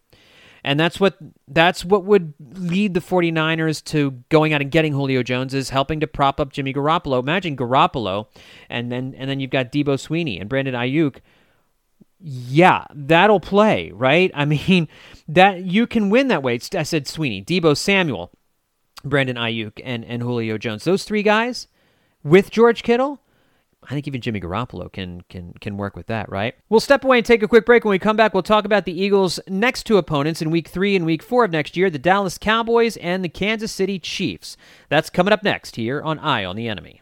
And 0.63 0.79
that's 0.79 0.99
what 0.99 1.15
that's 1.47 1.85
what 1.85 2.05
would 2.05 2.33
lead 2.39 2.95
the 2.95 2.99
49ers 2.99 3.83
to 3.85 4.23
going 4.29 4.51
out 4.51 4.61
and 4.61 4.71
getting 4.71 4.93
Julio 4.93 5.21
Jones 5.21 5.53
is 5.53 5.69
helping 5.69 5.99
to 5.99 6.07
prop 6.07 6.39
up 6.39 6.51
Jimmy 6.51 6.73
Garoppolo. 6.73 7.19
Imagine 7.19 7.55
Garoppolo 7.55 8.27
and 8.67 8.91
then 8.91 9.13
and 9.15 9.29
then 9.29 9.39
you've 9.39 9.51
got 9.51 9.71
Deebo 9.71 9.99
Sweeney 9.99 10.39
and 10.39 10.49
Brandon 10.49 10.73
Aiyuk 10.73 11.17
yeah, 12.19 12.85
that'll 12.93 13.39
play, 13.39 13.91
right? 13.91 14.31
I 14.33 14.45
mean, 14.45 14.87
that 15.27 15.65
you 15.65 15.87
can 15.87 16.09
win 16.09 16.27
that 16.29 16.43
way. 16.43 16.59
I 16.75 16.83
said 16.83 17.07
Sweeney, 17.07 17.43
Deebo 17.43 17.77
Samuel. 17.77 18.31
Brandon 19.05 19.35
Aiyuk, 19.35 19.79
and, 19.83 20.03
and 20.03 20.21
Julio 20.21 20.57
Jones. 20.57 20.83
Those 20.83 21.03
three 21.03 21.23
guys 21.23 21.67
with 22.23 22.49
George 22.49 22.83
Kittle, 22.83 23.21
I 23.83 23.89
think 23.89 24.07
even 24.07 24.19
Jimmy 24.19 24.41
Garoppolo 24.41 24.91
can 24.91 25.21
can 25.29 25.53
can 25.61 25.77
work 25.77 25.95
with 25.95 26.07
that, 26.07 26.29
right? 26.29 26.55
We'll 26.69 26.79
step 26.79 27.03
away 27.03 27.17
and 27.17 27.25
take 27.25 27.43
a 27.43 27.47
quick 27.47 27.67
break. 27.67 27.85
When 27.85 27.91
we 27.91 27.99
come 27.99 28.17
back, 28.17 28.33
we'll 28.33 28.41
talk 28.43 28.65
about 28.65 28.85
the 28.85 28.99
Eagles' 28.99 29.39
next 29.47 29.83
two 29.83 29.97
opponents 29.97 30.41
in 30.41 30.49
Week 30.49 30.67
Three 30.67 30.95
and 30.95 31.05
Week 31.05 31.21
Four 31.21 31.45
of 31.45 31.51
next 31.51 31.77
year: 31.77 31.91
the 31.91 31.99
Dallas 31.99 32.39
Cowboys 32.39 32.97
and 32.97 33.23
the 33.23 33.29
Kansas 33.29 33.71
City 33.71 33.99
Chiefs. 33.99 34.57
That's 34.89 35.11
coming 35.11 35.31
up 35.31 35.43
next 35.43 35.75
here 35.75 36.01
on 36.01 36.17
Eye 36.17 36.43
on 36.43 36.55
the 36.55 36.67
Enemy. 36.67 37.01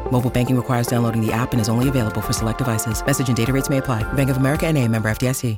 Mobile 0.11 0.29
banking 0.29 0.55
requires 0.55 0.87
downloading 0.87 1.25
the 1.25 1.33
app 1.33 1.53
and 1.53 1.59
is 1.59 1.69
only 1.69 1.89
available 1.89 2.21
for 2.21 2.33
select 2.33 2.59
devices. 2.59 3.05
Message 3.05 3.27
and 3.27 3.37
data 3.37 3.51
rates 3.51 3.69
may 3.69 3.79
apply. 3.79 4.03
Bank 4.13 4.29
of 4.29 4.37
America 4.37 4.67
and 4.67 4.77
a 4.77 4.87
member 4.87 5.09
FDIC. 5.09 5.57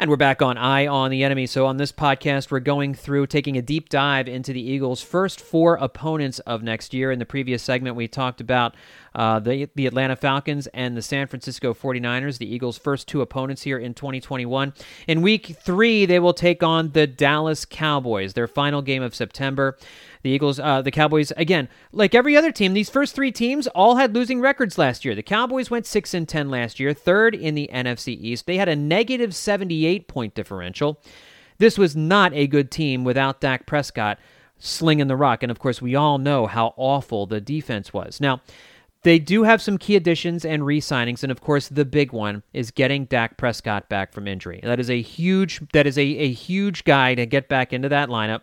And 0.00 0.08
we're 0.10 0.16
back 0.16 0.42
on 0.42 0.56
Eye 0.56 0.86
on 0.86 1.10
the 1.10 1.24
Enemy. 1.24 1.46
So, 1.46 1.66
on 1.66 1.76
this 1.76 1.90
podcast, 1.90 2.52
we're 2.52 2.60
going 2.60 2.94
through 2.94 3.26
taking 3.26 3.56
a 3.56 3.62
deep 3.62 3.88
dive 3.88 4.28
into 4.28 4.52
the 4.52 4.62
Eagles' 4.62 5.02
first 5.02 5.40
four 5.40 5.74
opponents 5.74 6.38
of 6.40 6.62
next 6.62 6.94
year. 6.94 7.10
In 7.10 7.18
the 7.18 7.26
previous 7.26 7.64
segment, 7.64 7.96
we 7.96 8.06
talked 8.06 8.40
about 8.40 8.76
uh, 9.16 9.40
the, 9.40 9.68
the 9.74 9.88
Atlanta 9.88 10.14
Falcons 10.14 10.68
and 10.68 10.96
the 10.96 11.02
San 11.02 11.26
Francisco 11.26 11.74
49ers, 11.74 12.38
the 12.38 12.46
Eagles' 12.46 12.78
first 12.78 13.08
two 13.08 13.22
opponents 13.22 13.62
here 13.62 13.76
in 13.76 13.92
2021. 13.92 14.72
In 15.08 15.20
week 15.20 15.56
three, 15.60 16.06
they 16.06 16.20
will 16.20 16.32
take 16.32 16.62
on 16.62 16.92
the 16.92 17.08
Dallas 17.08 17.64
Cowboys, 17.64 18.34
their 18.34 18.46
final 18.46 18.82
game 18.82 19.02
of 19.02 19.16
September. 19.16 19.76
The 20.22 20.30
Eagles, 20.30 20.58
uh, 20.58 20.82
the 20.82 20.90
Cowboys, 20.90 21.32
again, 21.36 21.68
like 21.92 22.14
every 22.14 22.36
other 22.36 22.52
team, 22.52 22.72
these 22.72 22.90
first 22.90 23.14
three 23.14 23.32
teams 23.32 23.66
all 23.68 23.96
had 23.96 24.14
losing 24.14 24.40
records 24.40 24.78
last 24.78 25.04
year. 25.04 25.14
The 25.14 25.22
Cowboys 25.22 25.70
went 25.70 25.86
six 25.86 26.14
and 26.14 26.28
ten 26.28 26.50
last 26.50 26.80
year, 26.80 26.92
third 26.92 27.34
in 27.34 27.54
the 27.54 27.70
NFC 27.72 28.18
East. 28.20 28.46
They 28.46 28.56
had 28.56 28.68
a 28.68 28.76
negative 28.76 29.34
78 29.34 30.08
point 30.08 30.34
differential. 30.34 31.00
This 31.58 31.78
was 31.78 31.96
not 31.96 32.32
a 32.34 32.46
good 32.46 32.70
team 32.70 33.04
without 33.04 33.40
Dak 33.40 33.66
Prescott 33.66 34.18
slinging 34.58 35.06
the 35.06 35.16
rock, 35.16 35.42
and 35.42 35.50
of 35.50 35.58
course, 35.58 35.80
we 35.80 35.94
all 35.94 36.18
know 36.18 36.46
how 36.46 36.74
awful 36.76 37.26
the 37.26 37.40
defense 37.40 37.92
was. 37.92 38.20
Now. 38.20 38.40
They 39.04 39.20
do 39.20 39.44
have 39.44 39.62
some 39.62 39.78
key 39.78 39.94
additions 39.94 40.44
and 40.44 40.66
re 40.66 40.80
signings, 40.80 41.22
and 41.22 41.30
of 41.30 41.40
course, 41.40 41.68
the 41.68 41.84
big 41.84 42.12
one 42.12 42.42
is 42.52 42.72
getting 42.72 43.04
Dak 43.04 43.36
Prescott 43.36 43.88
back 43.88 44.12
from 44.12 44.26
injury. 44.26 44.58
That 44.64 44.80
is 44.80 44.90
a 44.90 45.00
huge 45.00 45.60
that 45.72 45.86
is 45.86 45.96
a, 45.96 46.02
a 46.02 46.32
huge 46.32 46.82
guy 46.82 47.14
to 47.14 47.24
get 47.24 47.48
back 47.48 47.72
into 47.72 47.88
that 47.90 48.08
lineup 48.08 48.40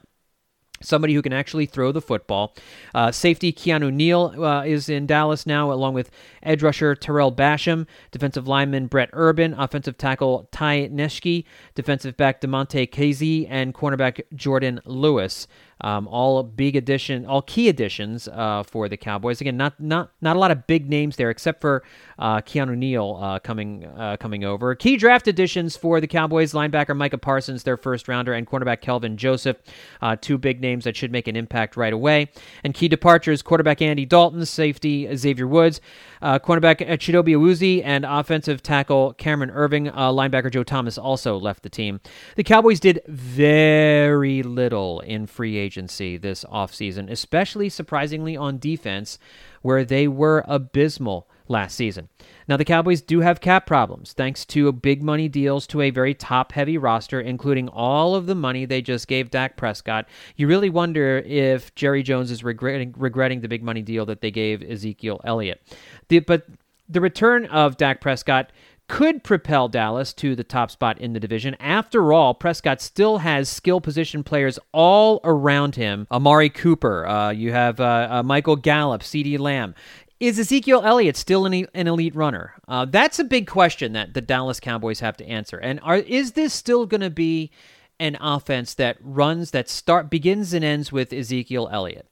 somebody 0.81 1.13
who 1.13 1.21
can 1.21 1.33
actually 1.33 1.65
throw 1.65 1.91
the 1.91 2.01
football. 2.01 2.55
Uh, 2.93 3.11
safety 3.11 3.51
Keanu 3.53 3.93
Neal 3.93 4.33
uh, 4.43 4.63
is 4.63 4.89
in 4.89 5.05
Dallas 5.05 5.45
now, 5.45 5.71
along 5.71 5.93
with 5.93 6.11
edge 6.43 6.61
rusher 6.61 6.95
Tarell 6.95 7.31
Basham, 7.35 7.87
defensive 8.11 8.47
lineman 8.47 8.87
Brent 8.87 9.11
Urban, 9.13 9.53
offensive 9.53 9.97
tackle 9.97 10.47
Ty 10.51 10.89
Nsekhe, 10.89 11.45
defensive 11.73 12.17
back 12.17 12.41
Damontae 12.41 12.89
Kazee, 12.89 13.47
and 13.49 13.73
cornerback 13.73 14.21
Jourdan 14.35 14.79
Lewis. 14.85 15.47
Um, 15.81 16.07
all 16.07 16.41
big 16.41 16.75
addition, 16.75 17.25
all 17.25 17.41
key 17.41 17.67
additions 17.67 18.27
uh, 18.29 18.63
for 18.63 18.87
the 18.87 18.95
Cowboys. 18.95 19.41
Again, 19.41 19.57
not 19.57 19.77
not 19.79 20.11
not 20.21 20.35
a 20.35 20.39
lot 20.39 20.51
of 20.51 20.65
big 20.67 20.89
names 20.89 21.17
there, 21.17 21.29
except 21.29 21.59
for 21.59 21.83
uh, 22.17 22.37
Keanu 22.41 22.77
Neal 22.77 23.19
uh, 23.21 23.39
coming 23.39 23.85
uh, 23.85 24.15
coming 24.17 24.45
over. 24.45 24.73
Key 24.75 24.95
draft 24.95 25.27
additions 25.27 25.75
for 25.75 25.99
the 25.99 26.07
Cowboys: 26.07 26.53
linebacker 26.53 26.95
Micah 26.95 27.17
Parsons, 27.17 27.63
their 27.63 27.75
first 27.75 28.07
rounder, 28.07 28.33
and 28.33 28.47
cornerback 28.47 28.79
Kelvin 28.79 29.17
Joseph, 29.17 29.57
uh, 30.01 30.15
two 30.15 30.37
big 30.37 30.61
names 30.61 30.85
that 30.85 30.95
should 30.95 31.11
make 31.11 31.27
an 31.27 31.35
impact 31.35 31.75
right 31.75 31.93
away. 31.93 32.29
And 32.63 32.73
key 32.73 32.87
departures: 32.87 33.41
quarterback 33.41 33.81
Andy 33.81 34.05
Dalton, 34.05 34.45
safety 34.45 35.13
Xavier 35.13 35.47
Woods, 35.47 35.81
uh, 36.25 36.39
cornerback 36.39 36.77
Chidobe 36.77 37.37
Awuzie, 37.37 37.83
and 37.85 38.03
offensive 38.03 38.63
tackle 38.63 39.13
Cameron 39.13 39.51
Erving. 39.51 39.93
linebacker 39.93 40.51
Joe 40.51 40.63
Thomas 40.63 40.97
also 40.97 41.37
left 41.37 41.61
the 41.61 41.69
team. 41.69 41.99
The 42.35 42.43
Cowboys 42.43 42.79
did 42.79 43.01
very 43.05 44.41
little 44.41 45.01
in 45.01 45.27
free 45.27 45.55
agency 45.55 46.17
this 46.17 46.43
offseason, 46.45 47.11
especially 47.11 47.69
surprisingly 47.69 48.35
on 48.35 48.57
defense, 48.57 49.19
where 49.61 49.85
they 49.85 50.07
were 50.07 50.43
abysmal 50.47 51.29
last 51.47 51.75
season. 51.75 52.09
Now, 52.47 52.57
the 52.57 52.65
Cowboys 52.65 53.01
do 53.01 53.21
have 53.21 53.41
cap 53.41 53.65
problems 53.65 54.13
thanks 54.13 54.45
to 54.45 54.71
big 54.71 55.01
money 55.01 55.27
deals 55.27 55.65
to 55.67 55.81
a 55.81 55.89
very 55.89 56.13
top 56.13 56.51
heavy 56.51 56.77
roster, 56.77 57.19
including 57.19 57.67
all 57.69 58.15
of 58.15 58.25
the 58.25 58.35
money 58.35 58.65
they 58.65 58.81
just 58.81 59.07
gave 59.07 59.31
Dak 59.31 59.57
Prescott. 59.57 60.07
You 60.35 60.47
really 60.47 60.69
wonder 60.69 61.23
if 61.25 61.73
Jerry 61.75 62.03
Jones 62.03 62.31
is 62.31 62.43
regretting, 62.43 62.93
regretting 62.97 63.41
the 63.41 63.47
big 63.47 63.63
money 63.63 63.81
deal 63.81 64.05
that 64.05 64.21
they 64.21 64.31
gave 64.31 64.61
Ezekiel 64.61 65.21
Elliott. 65.23 65.61
The, 66.09 66.19
but 66.19 66.45
the 66.87 67.01
return 67.01 67.45
of 67.47 67.77
Dak 67.77 68.01
Prescott 68.01 68.51
could 68.87 69.23
propel 69.23 69.67
Dallas 69.67 70.13
to 70.13 70.35
the 70.35 70.43
top 70.43 70.69
spot 70.69 70.99
in 70.99 71.13
the 71.13 71.19
division. 71.19 71.55
After 71.59 72.13
all, 72.13 72.33
Prescott 72.33 72.81
still 72.81 73.17
has 73.17 73.49
skill 73.49 73.81
position 73.81 74.23
players 74.23 74.59
all 74.71 75.21
around 75.23 75.75
him. 75.75 76.05
Amari 76.11 76.49
Cooper, 76.49 77.07
uh, 77.07 77.31
you 77.31 77.51
have 77.51 77.79
uh, 77.79 78.07
uh, 78.11 78.23
Michael 78.23 78.55
Gallup, 78.55 79.01
CeeDee 79.01 79.39
Lamb. 79.39 79.73
Is 80.19 80.39
Ezekiel 80.39 80.81
Elliott 80.85 81.17
still 81.17 81.45
an, 81.45 81.67
an 81.73 81.87
elite 81.87 82.15
runner? 82.15 82.53
Uh, 82.67 82.85
that's 82.85 83.19
a 83.19 83.23
big 83.25 83.47
question 83.47 83.91
that 83.93 84.13
the 84.13 84.21
Dallas 84.21 84.61
Cowboys 84.61 85.01
have 85.01 85.17
to 85.17 85.27
answer. 85.27 85.57
And 85.57 85.79
are, 85.83 85.97
is 85.97 86.31
this 86.33 86.53
still 86.53 86.85
going 86.85 87.01
to 87.01 87.09
be 87.09 87.51
an 87.99 88.17
offense 88.21 88.73
that 88.75 88.97
runs, 89.01 89.51
that 89.51 89.67
start 89.67 90.09
begins 90.09 90.53
and 90.53 90.63
ends 90.63 90.91
with 90.91 91.11
Ezekiel 91.11 91.69
Elliott? 91.69 92.07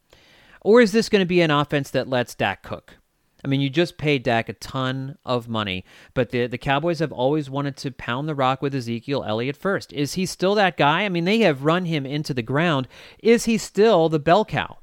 Or 0.62 0.82
is 0.82 0.92
this 0.92 1.08
going 1.08 1.22
to 1.22 1.26
be 1.26 1.42
an 1.42 1.52
offense 1.52 1.90
that 1.92 2.10
lets 2.10 2.36
Dak 2.36 2.62
cook? 2.62 2.98
I 3.44 3.48
mean, 3.48 3.62
you 3.62 3.70
just 3.70 3.98
paid 3.98 4.24
Dak 4.24 4.48
a 4.48 4.54
ton 4.54 5.18
of 5.26 5.50
money, 5.50 5.84
but 6.14 6.30
the 6.30 6.48
the 6.48 6.58
Cowboys 6.58 7.00
have 7.00 7.12
always 7.12 7.50
wanted 7.50 7.76
to 7.78 7.92
pound 7.92 8.30
the 8.30 8.36
rock 8.36 8.62
with 8.62 8.74
Ezekiel 8.74 9.26
Elliott 9.26 9.58
first. 9.58 9.92
Is 9.92 10.14
he 10.14 10.26
still 10.26 10.56
that 10.56 10.78
guy? 10.78 11.04
I 11.04 11.10
mean, 11.10 11.26
they 11.26 11.40
have 11.40 11.66
run 11.66 11.84
him 11.84 12.06
into 12.06 12.34
the 12.34 12.42
ground. 12.42 12.88
Is 13.20 13.44
he 13.44 13.58
still 13.58 14.08
the 14.08 14.20
bell 14.20 14.46
cow? 14.46 14.78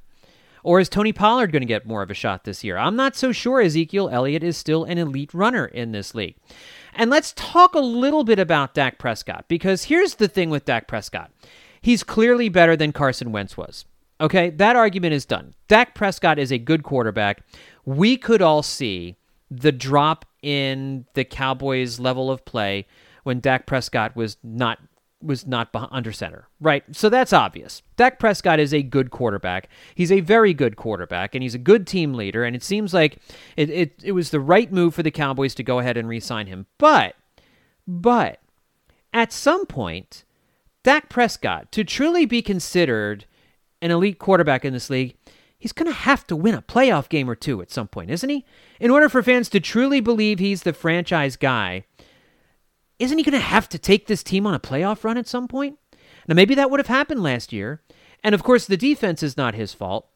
Or 0.63 0.81
is 0.81 0.89
Tony 0.89 1.13
Pollard 1.13 1.53
going 1.53 1.63
to 1.63 1.67
get 1.67 1.87
more 1.87 2.03
of 2.03 2.11
a 2.11 2.15
shot 2.15 2.45
this 2.45 2.63
year? 2.63 2.77
I'm 2.77 2.97
not 2.97 3.17
so 3.17 3.33
sure 3.33 3.61
Ezekiel 3.61 4.09
Elliott 4.11 4.43
is 4.43 4.57
still 4.57 4.85
an 4.85 4.99
elite 4.99 5.33
runner 5.33 5.67
in 5.67 5.93
this 5.93 6.15
league. 6.15 6.37
And 6.95 7.11
let's 7.11 7.33
talk 7.37 7.75
a 7.75 7.81
little 7.81 8.25
bit 8.25 8.39
about 8.39 8.75
Dak 8.75 8.99
Prescott, 8.99 9.47
because 9.49 9.85
here's 9.85 10.17
the 10.17 10.29
thing 10.29 10.51
with 10.51 10.65
Dak 10.65 10.89
Prescott. 10.89 11.31
He's 11.81 12.03
clearly 12.03 12.49
better 12.49 12.77
than 12.77 12.93
Carson 12.93 13.33
Wentz 13.33 13.57
was. 13.57 13.85
Okay, 14.21 14.51
that 14.51 14.77
argument 14.77 15.15
is 15.15 15.25
done. 15.25 15.55
Dak 15.67 15.95
Prescott 15.95 16.39
is 16.39 16.53
a 16.53 16.59
good 16.59 16.83
quarterback 16.83 17.43
we 17.85 18.17
could 18.17 18.43
all 18.43 18.63
see 18.63 19.17
the 19.51 19.73
drop 19.73 20.25
in 20.43 21.07
the 21.15 21.25
Cowboys' 21.25 21.99
level 21.99 22.31
of 22.31 22.45
play 22.45 22.87
when 23.25 23.41
Dak 23.41 23.67
Prescott 23.67 24.17
was 24.17 24.37
not 24.43 24.79
was 25.23 25.47
not 25.47 25.69
under 25.75 26.13
center, 26.13 26.49
right? 26.61 26.85
So 26.93 27.09
that's 27.09 27.33
obvious. 27.33 27.83
Dak 27.97 28.19
Prescott 28.19 28.59
is 28.59 28.73
a 28.73 28.83
good 28.83 29.11
quarterback. 29.11 29.69
He's 29.95 30.13
a 30.13 30.21
very 30.21 30.55
good 30.55 30.77
quarterback, 30.77 31.35
and 31.35 31.43
he's 31.43 31.55
a 31.55 31.59
good 31.59 31.87
team 31.87 32.15
leader. 32.15 32.45
And 32.45 32.57
it 32.57 32.63
seems 32.63 32.95
like 32.95 33.19
it, 33.57 33.71
it, 33.71 34.01
it 34.03 34.13
was 34.13 34.31
the 34.31 34.41
right 34.41 34.73
move 34.73 34.95
for 34.95 35.03
the 35.03 35.11
Cowboys 35.11 35.55
to 35.57 35.63
go 35.63 35.79
ahead 35.79 35.97
and 35.97 36.09
re-sign 36.09 36.47
him. 36.47 36.67
But, 36.79 37.17
but 37.87 38.41
at 39.13 39.33
some 39.33 39.67
point, 39.67 40.25
Dak 40.83 41.09
Prescott 41.09 41.71
to 41.73 41.85
truly 41.85 42.25
be 42.25 42.43
considered 42.43 43.27
an 43.83 43.91
elite 43.91 44.19
quarterback 44.19 44.65
in 44.65 44.73
this 44.73 44.91
league, 44.91 45.17
he's 45.59 45.73
going 45.73 45.91
to 45.91 45.97
have 45.97 46.27
to 46.27 46.37
win 46.37 46.55
a 46.55 46.63
playoff 46.63 47.09
game 47.09 47.29
or 47.29 47.35
two 47.35 47.61
at 47.63 47.71
some 47.71 47.89
point, 47.89 48.11
isn't 48.11 48.31
he? 48.31 48.45
In 48.79 48.91
order 48.91 49.09
for 49.09 49.23
fans 49.23 49.49
to 49.51 49.61
truly 49.61 50.01
believe 50.01 50.39
he's 50.39 50.63
the 50.63 50.73
franchise 50.73 51.37
guy, 51.37 51.85
isn't 53.01 53.19
he 53.19 53.25
going 53.25 53.33
to 53.33 53.41
have 53.41 53.69
to 53.71 53.79
take 53.79 54.07
this 54.07 54.23
team 54.23 54.47
on 54.47 54.55
a 54.55 54.61
playoff 54.61 55.03
run 55.03 55.19
at 55.19 55.27
some 55.27 55.49
point? 55.49 55.79
Now, 56.29 56.35
maybe 56.35 56.55
that 56.55 56.71
would 56.71 56.79
have 56.79 56.87
happened 56.87 57.23
last 57.23 57.53
year. 57.53 57.83
And 58.23 58.35
of 58.35 58.43
course, 58.43 58.67
the 58.67 58.77
defense 58.77 59.23
is 59.23 59.37
not 59.37 59.55
his 59.55 59.75
fault. 59.75 60.07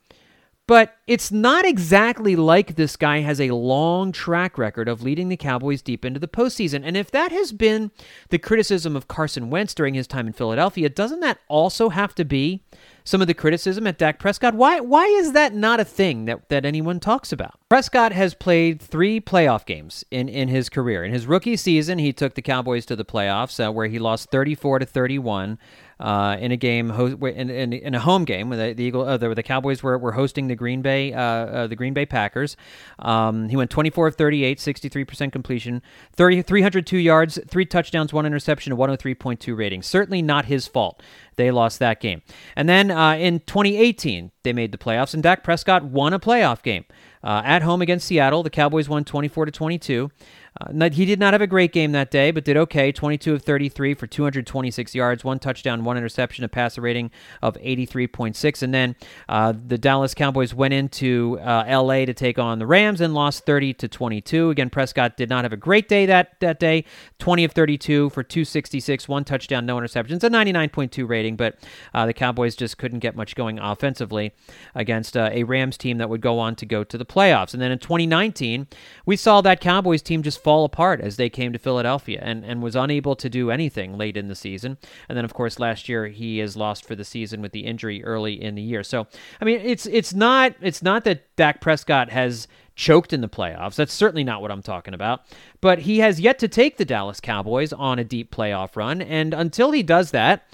But 0.67 0.95
it's 1.07 1.31
not 1.31 1.67
exactly 1.67 2.35
like 2.35 2.77
this 2.77 2.97
guy 2.97 3.21
has 3.21 3.41
a 3.41 3.51
long 3.51 4.11
track 4.11 4.57
record 4.57 4.89
of 4.89 5.03
leading 5.03 5.29
the 5.29 5.37
Cowboys 5.37 5.83
deep 5.83 6.05
into 6.05 6.19
the 6.19 6.29
postseason. 6.29 6.83
And 6.85 6.97
if 6.97 7.11
that 7.11 7.31
has 7.31 7.53
been 7.53 7.91
the 8.31 8.39
criticism 8.39 8.97
of 8.97 9.07
Carson 9.07 9.51
Wentz 9.51 9.75
during 9.75 9.95
his 9.95 10.07
time 10.07 10.27
in 10.27 10.33
Philadelphia, 10.33 10.89
doesn't 10.89 11.21
that 11.21 11.39
also 11.49 11.91
have 11.91 12.15
to 12.15 12.25
be 12.25 12.63
some 13.05 13.21
of 13.21 13.27
the 13.27 13.35
criticism 13.35 13.87
at 13.87 13.99
Dak 13.99 14.19
Prescott. 14.19 14.55
Why 14.55 14.81
why 14.81 15.05
is 15.07 15.33
that 15.33 15.55
not 15.55 15.79
a 15.79 15.85
thing 15.85 16.25
that, 16.25 16.49
that 16.49 16.65
anyone 16.65 17.01
talks 17.01 17.33
about? 17.33 17.59
Prescott 17.69 18.13
has 18.13 18.35
played 18.35 18.81
three 18.81 19.21
playoff 19.21 19.67
games 19.67 20.05
in, 20.11 20.29
in 20.29 20.49
his 20.49 20.69
career. 20.69 21.05
In 21.05 21.13
his 21.13 21.27
rookie 21.27 21.57
season, 21.57 21.99
he 21.99 22.13
took 22.13 22.35
the 22.35 22.43
Cowboys 22.43 22.87
to 22.87 22.97
the 22.97 23.05
playoffs, 23.05 23.65
uh, 23.65 23.71
where 23.71 23.87
he 23.87 23.99
lost 23.99 24.31
34 24.31 24.81
to 24.81 24.87
31 24.87 25.59
uh, 26.01 26.37
in 26.41 26.51
a 26.51 26.57
game 26.57 26.91
in, 26.91 27.51
in, 27.51 27.73
in, 27.73 27.95
a 27.95 28.01
home 28.01 28.25
game. 28.25 28.49
Where 28.49 28.69
the, 28.69 28.75
the 28.75 28.85
Eagle, 28.85 29.03
uh, 29.03 29.17
the, 29.17 29.35
the 29.35 29.43
Cowboys 29.43 29.83
were, 29.83 29.99
were 29.99 30.13
hosting 30.13 30.49
the 30.49 30.57
Green 30.57 30.83
Bay 30.83 30.94
Bay, 30.95 31.13
uh, 31.13 31.21
uh, 31.21 31.67
the 31.67 31.77
Green 31.77 31.95
Bay 31.95 32.07
Packers. 32.07 32.57
Um, 32.99 33.49
he 33.49 33.57
went 33.57 33.71
24 33.71 34.09
of 34.09 34.17
38, 34.17 34.59
63% 34.59 35.33
completion, 35.33 35.83
30, 36.13 36.43
302 36.43 36.99
yards, 36.99 37.39
three 37.49 37.67
touchdowns, 37.67 38.13
one 38.13 38.27
interception, 38.27 38.73
a 38.73 38.77
103.2 38.77 39.57
rating. 39.57 39.83
Certainly 39.83 40.23
not 40.23 40.45
his 40.45 40.67
fault. 40.67 41.03
They 41.37 41.51
lost 41.51 41.81
that 41.81 42.01
game. 42.01 42.23
And 42.55 42.69
then 42.69 42.91
uh, 42.91 43.15
in 43.15 43.41
2018, 43.41 44.31
they 44.45 44.53
made 44.53 44.73
the 44.73 44.79
playoffs, 44.79 45.15
and 45.15 45.23
Dak 45.23 45.43
Prescott 45.43 45.85
won 45.85 46.13
a 46.13 46.21
playoff 46.21 46.63
game. 46.63 46.85
Uh, 47.25 47.41
at 47.45 47.63
home 47.63 47.81
against 47.81 48.07
Seattle, 48.07 48.43
the 48.43 48.51
Cowboys 48.51 48.89
won 48.89 49.03
24 49.03 49.47
to 49.47 49.51
22. 49.51 50.11
Uh, 50.61 50.89
he 50.91 51.05
did 51.05 51.19
not 51.19 51.35
have 51.35 51.43
a 51.43 51.47
great 51.47 51.73
game 51.73 51.93
that 51.93 52.11
day, 52.11 52.31
but 52.31 52.45
did 52.45 52.57
okay. 52.57 52.93
22 52.93 53.35
of 53.35 53.43
33 53.43 53.95
for 53.95 54.07
226 54.07 54.95
yards, 54.95 55.25
one 55.25 55.39
touchdown, 55.41 55.83
one 55.83 55.97
interception, 55.97 56.45
a 56.45 56.49
passer 56.49 56.81
rating 56.81 57.11
of 57.43 57.57
83.6. 57.57 58.63
And 58.63 58.73
then 58.73 58.95
uh, 59.29 59.53
the 59.67 59.77
Dallas 59.79 60.15
Cowboys 60.15 60.55
went 60.55 60.73
into 60.73 61.39
uh, 61.41 61.65
L.A. 61.67 62.07
to 62.07 62.15
take 62.15 62.39
on 62.39 62.61
the 62.61 62.67
Rams 62.67 63.01
and 63.01 63.15
lost 63.15 63.45
30 63.47 63.75
to 63.75 63.89
22. 63.89 64.51
Again, 64.51 64.71
Prescott 64.71 65.17
did 65.17 65.29
not 65.29 65.45
have 65.45 65.53
a 65.53 65.57
great 65.57 65.89
day 65.89 66.07
that 66.07 66.39
that 66.41 66.61
day. 66.61 66.85
20 67.19 67.45
of 67.45 67.53
32 67.53 68.11
for 68.11 68.23
266, 68.23 69.09
one 69.09 69.25
touchdown, 69.25 69.67
no 69.67 69.77
interceptions, 69.77 70.23
a 70.23 70.29
99.2 70.29 71.09
rating. 71.09 71.37
But 71.37 71.59
uh, 71.93 72.07
the 72.07 72.13
Cowboys 72.13 72.55
just 72.55 72.79
couldn't 72.79 73.01
get 73.01 73.17
much 73.17 73.35
going 73.35 73.59
offensively 73.59 74.33
against 74.75 75.17
uh, 75.17 75.31
a 75.33 75.43
Rams 75.43 75.77
team 75.77 75.99
that 75.99 76.09
would 76.09 76.21
go 76.21 76.39
on 76.39 76.55
to 76.57 76.67
go 76.67 76.85
to 76.85 76.97
the 76.97 77.07
playoffs. 77.07 77.55
And 77.55 77.63
then 77.63 77.73
in 77.73 77.79
2019, 77.79 78.69
we 79.05 79.17
saw 79.17 79.41
that 79.41 79.61
Cowboys 79.61 80.03
team 80.03 80.23
just 80.23 80.44
fall 80.45 80.65
apart 80.65 81.01
as 81.01 81.17
they 81.17 81.31
came 81.31 81.53
to 81.55 81.59
Philadelphia 81.59 82.21
and, 82.23 82.45
and 82.45 82.63
was 82.63 82.77
unable 82.77 83.17
to 83.17 83.31
do 83.31 83.51
anything 83.51 83.97
late 83.97 84.17
in 84.17 84.29
the 84.29 84.35
season. 84.35 84.77
And 85.09 85.17
then, 85.17 85.25
of 85.25 85.33
course, 85.33 85.59
last 85.59 85.89
year 85.89 86.07
he 86.07 86.39
is 86.39 86.57
lost 86.57 86.87
for 86.87 86.95
the 86.95 87.05
season 87.05 87.41
with 87.41 87.53
the 87.53 87.65
injury 87.65 88.05
early 88.05 88.41
in 88.41 88.55
the 88.55 88.63
year. 88.63 88.85
So, 88.85 89.07
I 89.41 89.45
mean, 89.47 89.61
it's 89.61 89.87
it's 89.87 90.15
not 90.15 90.55
it's 90.61 90.83
not 90.83 91.05
that 91.05 91.35
Dak 91.37 91.61
Prescott 91.61 92.11
has 92.11 92.47
choked 92.77 93.13
in 93.13 93.23
the 93.23 93.29
playoffs. 93.29 93.77
That's 93.77 93.93
certainly 93.93 94.25
not 94.25 94.43
what 94.43 94.51
I'm 94.51 94.63
talking 94.63 94.95
about. 94.95 95.23
But 95.61 95.81
he 95.81 96.01
has 96.01 96.21
yet 96.21 96.39
to 96.41 96.49
take 96.49 96.77
the 96.77 96.85
Dallas 96.85 97.21
Cowboys 97.21 97.73
on 97.73 97.99
a 97.99 98.05
deep 98.05 98.35
playoff 98.35 98.77
run, 98.77 99.01
and 99.01 99.33
until 99.33 99.71
he 99.71 99.83
does 99.83 100.11
that, 100.11 100.45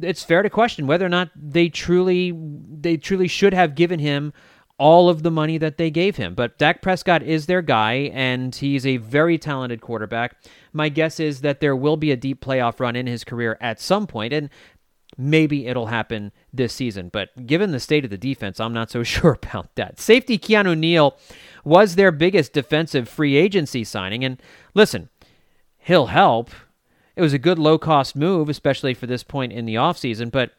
it's 0.00 0.24
fair 0.24 0.42
to 0.42 0.50
question 0.50 0.86
whether 0.86 1.06
or 1.06 1.10
not 1.10 1.30
they 1.34 1.68
truly 1.68 2.32
they 2.36 2.96
truly 2.96 3.28
should 3.28 3.54
have 3.54 3.74
given 3.74 4.00
him 4.00 4.32
all 4.78 5.08
of 5.08 5.22
the 5.22 5.30
money 5.30 5.58
that 5.58 5.78
they 5.78 5.90
gave 5.90 6.16
him. 6.16 6.34
But 6.34 6.58
Dak 6.58 6.82
Prescott 6.82 7.22
is 7.22 7.46
their 7.46 7.62
guy, 7.62 8.10
and 8.12 8.54
he's 8.54 8.86
a 8.86 8.98
very 8.98 9.38
talented 9.38 9.80
quarterback. 9.80 10.36
My 10.72 10.88
guess 10.88 11.18
is 11.18 11.40
that 11.40 11.60
there 11.60 11.76
will 11.76 11.96
be 11.96 12.10
a 12.10 12.16
deep 12.16 12.44
playoff 12.44 12.80
run 12.80 12.96
in 12.96 13.06
his 13.06 13.24
career 13.24 13.56
at 13.60 13.80
some 13.80 14.06
point, 14.06 14.32
and 14.32 14.50
maybe 15.16 15.66
it'll 15.66 15.86
happen 15.86 16.32
this 16.52 16.74
season. 16.74 17.08
But 17.08 17.46
given 17.46 17.72
the 17.72 17.80
state 17.80 18.04
of 18.04 18.10
the 18.10 18.18
defense, 18.18 18.60
I'm 18.60 18.74
not 18.74 18.90
so 18.90 19.02
sure 19.02 19.38
about 19.42 19.74
that. 19.76 19.98
Safety 19.98 20.38
Keanu 20.38 20.76
Neal 20.76 21.16
was 21.64 21.94
their 21.94 22.12
biggest 22.12 22.52
defensive 22.52 23.08
free 23.08 23.36
agency 23.36 23.84
signing, 23.84 24.24
and 24.24 24.40
listen, 24.74 25.08
he'll 25.78 26.06
help. 26.06 26.50
It 27.14 27.22
was 27.22 27.32
a 27.32 27.38
good 27.38 27.58
low 27.58 27.78
cost 27.78 28.14
move, 28.14 28.50
especially 28.50 28.92
for 28.92 29.06
this 29.06 29.22
point 29.22 29.52
in 29.52 29.64
the 29.64 29.76
offseason, 29.76 30.30
but 30.30 30.52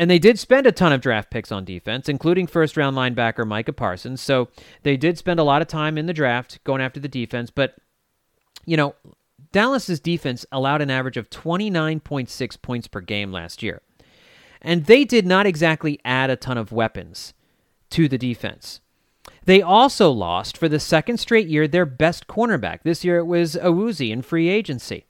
and 0.00 0.10
they 0.10 0.18
did 0.18 0.38
spend 0.38 0.66
a 0.66 0.72
ton 0.72 0.94
of 0.94 1.02
draft 1.02 1.30
picks 1.30 1.52
on 1.52 1.66
defense, 1.66 2.08
including 2.08 2.46
first 2.46 2.74
round 2.74 2.96
linebacker 2.96 3.46
Micah 3.46 3.74
Parsons. 3.74 4.22
So 4.22 4.48
they 4.82 4.96
did 4.96 5.18
spend 5.18 5.38
a 5.38 5.42
lot 5.42 5.60
of 5.60 5.68
time 5.68 5.98
in 5.98 6.06
the 6.06 6.14
draft 6.14 6.58
going 6.64 6.80
after 6.80 6.98
the 6.98 7.06
defense. 7.06 7.50
But, 7.50 7.74
you 8.64 8.78
know, 8.78 8.94
Dallas's 9.52 10.00
defense 10.00 10.46
allowed 10.50 10.80
an 10.80 10.88
average 10.90 11.18
of 11.18 11.28
29.6 11.28 12.62
points 12.62 12.88
per 12.88 13.02
game 13.02 13.30
last 13.30 13.62
year. 13.62 13.82
And 14.62 14.86
they 14.86 15.04
did 15.04 15.26
not 15.26 15.44
exactly 15.44 16.00
add 16.02 16.30
a 16.30 16.36
ton 16.36 16.56
of 16.56 16.72
weapons 16.72 17.34
to 17.90 18.08
the 18.08 18.16
defense. 18.16 18.80
They 19.44 19.60
also 19.60 20.10
lost 20.10 20.56
for 20.56 20.70
the 20.70 20.80
second 20.80 21.18
straight 21.18 21.48
year 21.48 21.68
their 21.68 21.84
best 21.84 22.26
cornerback. 22.26 22.84
This 22.84 23.04
year 23.04 23.18
it 23.18 23.26
was 23.26 23.54
Awuzie 23.54 24.12
in 24.12 24.22
free 24.22 24.48
agency. 24.48 25.04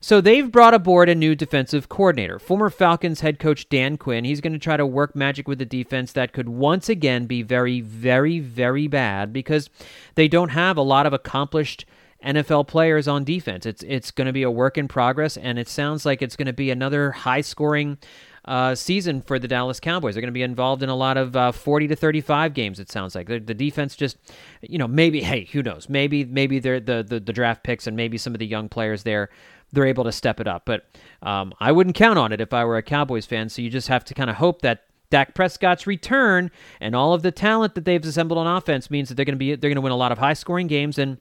So 0.00 0.20
they've 0.20 0.50
brought 0.50 0.74
aboard 0.74 1.08
a 1.08 1.14
new 1.14 1.34
defensive 1.34 1.88
coordinator, 1.88 2.38
former 2.38 2.68
Falcons 2.68 3.20
head 3.20 3.38
coach 3.38 3.68
Dan 3.68 3.96
Quinn. 3.96 4.24
He's 4.24 4.42
going 4.42 4.52
to 4.52 4.58
try 4.58 4.76
to 4.76 4.86
work 4.86 5.16
magic 5.16 5.48
with 5.48 5.58
the 5.58 5.64
defense 5.64 6.12
that 6.12 6.32
could 6.32 6.48
once 6.48 6.88
again 6.88 7.26
be 7.26 7.42
very, 7.42 7.80
very, 7.80 8.38
very 8.38 8.88
bad 8.88 9.32
because 9.32 9.70
they 10.14 10.28
don't 10.28 10.50
have 10.50 10.76
a 10.76 10.82
lot 10.82 11.06
of 11.06 11.14
accomplished 11.14 11.86
NFL 12.24 12.66
players 12.66 13.08
on 13.08 13.24
defense. 13.24 13.64
It's 13.64 13.82
it's 13.84 14.10
going 14.10 14.26
to 14.26 14.32
be 14.32 14.42
a 14.42 14.50
work 14.50 14.76
in 14.76 14.88
progress, 14.88 15.36
and 15.36 15.58
it 15.58 15.68
sounds 15.68 16.04
like 16.04 16.22
it's 16.22 16.36
going 16.36 16.46
to 16.46 16.52
be 16.52 16.70
another 16.70 17.12
high 17.12 17.42
scoring. 17.42 17.98
Uh, 18.44 18.76
season 18.76 19.20
for 19.20 19.40
the 19.40 19.48
Dallas 19.48 19.80
Cowboys. 19.80 20.14
They're 20.14 20.20
going 20.20 20.28
to 20.28 20.32
be 20.32 20.44
involved 20.44 20.84
in 20.84 20.88
a 20.88 20.94
lot 20.94 21.16
of 21.16 21.34
uh, 21.34 21.50
40 21.50 21.88
to 21.88 21.96
35 21.96 22.54
games. 22.54 22.78
It 22.78 22.88
sounds 22.88 23.16
like 23.16 23.26
the, 23.26 23.40
the, 23.40 23.54
defense 23.54 23.96
just, 23.96 24.18
you 24.60 24.78
know, 24.78 24.86
maybe 24.86 25.20
hey, 25.20 25.46
who 25.46 25.64
knows? 25.64 25.88
Maybe 25.88 26.24
maybe 26.24 26.60
they're 26.60 26.78
the, 26.78 27.02
the 27.02 27.18
the 27.18 27.32
draft 27.32 27.64
picks 27.64 27.88
and 27.88 27.96
maybe 27.96 28.16
some 28.18 28.34
of 28.34 28.38
the 28.38 28.46
young 28.46 28.68
players 28.68 29.02
there 29.02 29.30
they're 29.72 29.86
able 29.86 30.04
to 30.04 30.12
step 30.12 30.40
it 30.40 30.46
up. 30.46 30.64
But 30.64 30.86
um, 31.22 31.52
I 31.60 31.72
wouldn't 31.72 31.96
count 31.96 32.18
on 32.18 32.32
it 32.32 32.40
if 32.40 32.52
I 32.52 32.64
were 32.64 32.76
a 32.76 32.82
Cowboys 32.82 33.26
fan. 33.26 33.48
So 33.48 33.62
you 33.62 33.70
just 33.70 33.88
have 33.88 34.04
to 34.06 34.14
kind 34.14 34.30
of 34.30 34.36
hope 34.36 34.62
that 34.62 34.84
Dak 35.10 35.34
Prescott's 35.34 35.86
return 35.86 36.50
and 36.80 36.96
all 36.96 37.14
of 37.14 37.22
the 37.22 37.30
talent 37.30 37.74
that 37.74 37.84
they've 37.84 38.04
assembled 38.04 38.38
on 38.38 38.46
offense 38.46 38.90
means 38.90 39.08
that 39.08 39.14
they're 39.14 39.24
going 39.24 39.34
to 39.34 39.38
be 39.38 39.54
they're 39.54 39.70
going 39.70 39.76
to 39.76 39.80
win 39.80 39.92
a 39.92 39.96
lot 39.96 40.12
of 40.12 40.18
high 40.18 40.32
scoring 40.32 40.66
games 40.66 40.98
and 40.98 41.18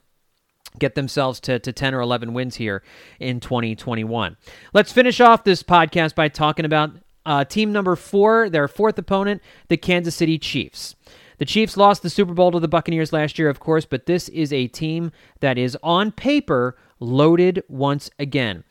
get 0.79 0.95
themselves 0.95 1.39
to, 1.39 1.59
to 1.59 1.71
10 1.71 1.93
or 1.93 2.01
11 2.01 2.33
wins 2.33 2.55
here 2.55 2.83
in 3.19 3.39
2021. 3.39 4.35
Let's 4.73 4.91
finish 4.91 5.21
off 5.21 5.43
this 5.43 5.63
podcast 5.63 6.15
by 6.15 6.27
talking 6.27 6.65
about 6.65 6.91
uh, 7.25 7.45
team 7.45 7.71
number 7.71 7.95
four, 7.95 8.49
their 8.49 8.67
fourth 8.67 8.97
opponent, 8.97 9.41
the 9.67 9.77
Kansas 9.77 10.15
City 10.15 10.37
Chiefs. 10.37 10.95
The 11.37 11.45
Chiefs 11.45 11.75
lost 11.75 12.01
the 12.01 12.09
Super 12.09 12.33
Bowl 12.33 12.51
to 12.51 12.59
the 12.59 12.67
Buccaneers 12.67 13.11
last 13.11 13.37
year, 13.37 13.49
of 13.49 13.59
course, 13.59 13.85
but 13.85 14.05
this 14.05 14.29
is 14.29 14.53
a 14.53 14.67
team 14.67 15.11
that 15.41 15.57
is 15.57 15.77
on 15.83 16.11
paper 16.11 16.77
loaded 16.99 17.63
once 17.67 18.09
again. 18.19 18.63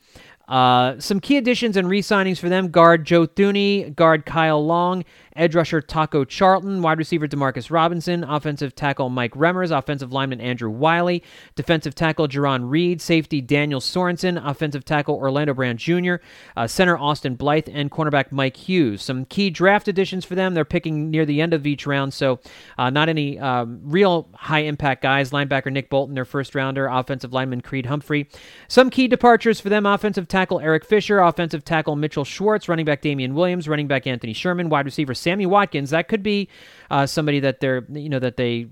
Uh, 0.47 0.99
some 0.99 1.19
key 1.19 1.37
additions 1.37 1.75
and 1.75 1.89
re 1.89 2.01
signings 2.01 2.37
for 2.37 2.49
them 2.49 2.69
guard 2.69 3.05
Joe 3.05 3.25
Thuney, 3.25 3.95
guard 3.95 4.25
Kyle 4.25 4.63
Long, 4.63 5.03
edge 5.35 5.55
rusher 5.55 5.81
Taco 5.81 6.23
Charlton, 6.23 6.81
wide 6.81 6.97
receiver 6.97 7.27
Demarcus 7.27 7.69
Robinson, 7.69 8.23
offensive 8.23 8.75
tackle 8.75 9.09
Mike 9.09 9.33
Remmers, 9.33 9.77
offensive 9.77 10.13
lineman 10.13 10.39
Andrew 10.39 10.69
Wylie, 10.69 11.23
defensive 11.55 11.95
tackle 11.95 12.27
Jarran 12.27 12.69
Reed, 12.69 13.01
safety 13.01 13.41
Daniel 13.41 13.79
Sorensen, 13.79 14.41
offensive 14.43 14.85
tackle 14.85 15.15
Orlando 15.15 15.53
Brown 15.53 15.77
Jr., 15.77 16.15
uh, 16.55 16.67
center 16.67 16.97
Austin 16.97 17.35
Blythe, 17.35 17.69
and 17.71 17.91
cornerback 17.91 18.31
Mike 18.31 18.57
Hughes. 18.57 19.01
Some 19.01 19.25
key 19.25 19.49
draft 19.49 19.87
additions 19.87 20.25
for 20.25 20.35
them. 20.35 20.53
They're 20.53 20.65
picking 20.65 21.11
near 21.11 21.25
the 21.25 21.41
end 21.41 21.53
of 21.53 21.67
each 21.67 21.85
round, 21.85 22.13
so 22.13 22.39
uh, 22.77 22.89
not 22.89 23.09
any 23.09 23.37
um, 23.39 23.81
real 23.83 24.27
high 24.33 24.59
impact 24.59 25.01
guys. 25.01 25.31
Linebacker 25.31 25.71
Nick 25.71 25.89
Bolton, 25.89 26.15
their 26.15 26.25
first 26.25 26.55
rounder, 26.55 26.87
offensive 26.87 27.33
lineman 27.33 27.61
Creed 27.61 27.87
Humphrey. 27.87 28.29
Some 28.67 28.89
key 28.89 29.07
departures 29.07 29.59
for 29.59 29.69
them 29.69 29.85
offensive 29.85 30.27
tackle 30.27 30.59
Eric 30.59 30.85
Fisher, 30.85 31.19
offensive 31.19 31.65
tackle 31.65 31.95
Mitchell 31.95 32.23
Schwartz, 32.23 32.69
running 32.69 32.85
back 32.85 33.01
Damien 33.01 33.33
Williams, 33.33 33.67
running 33.67 33.87
back 33.87 34.07
Anthony 34.07 34.33
Sherman, 34.33 34.69
wide 34.69 34.85
receiver 34.85 35.13
Sammy 35.25 35.47
Watkins, 35.47 35.89
that 35.89 36.07
could 36.07 36.21
be 36.21 36.49
uh, 36.91 37.07
somebody 37.07 37.39
that 37.39 37.59
they're, 37.59 37.83
you 37.91 38.09
know, 38.09 38.19
that 38.19 38.37
they 38.37 38.67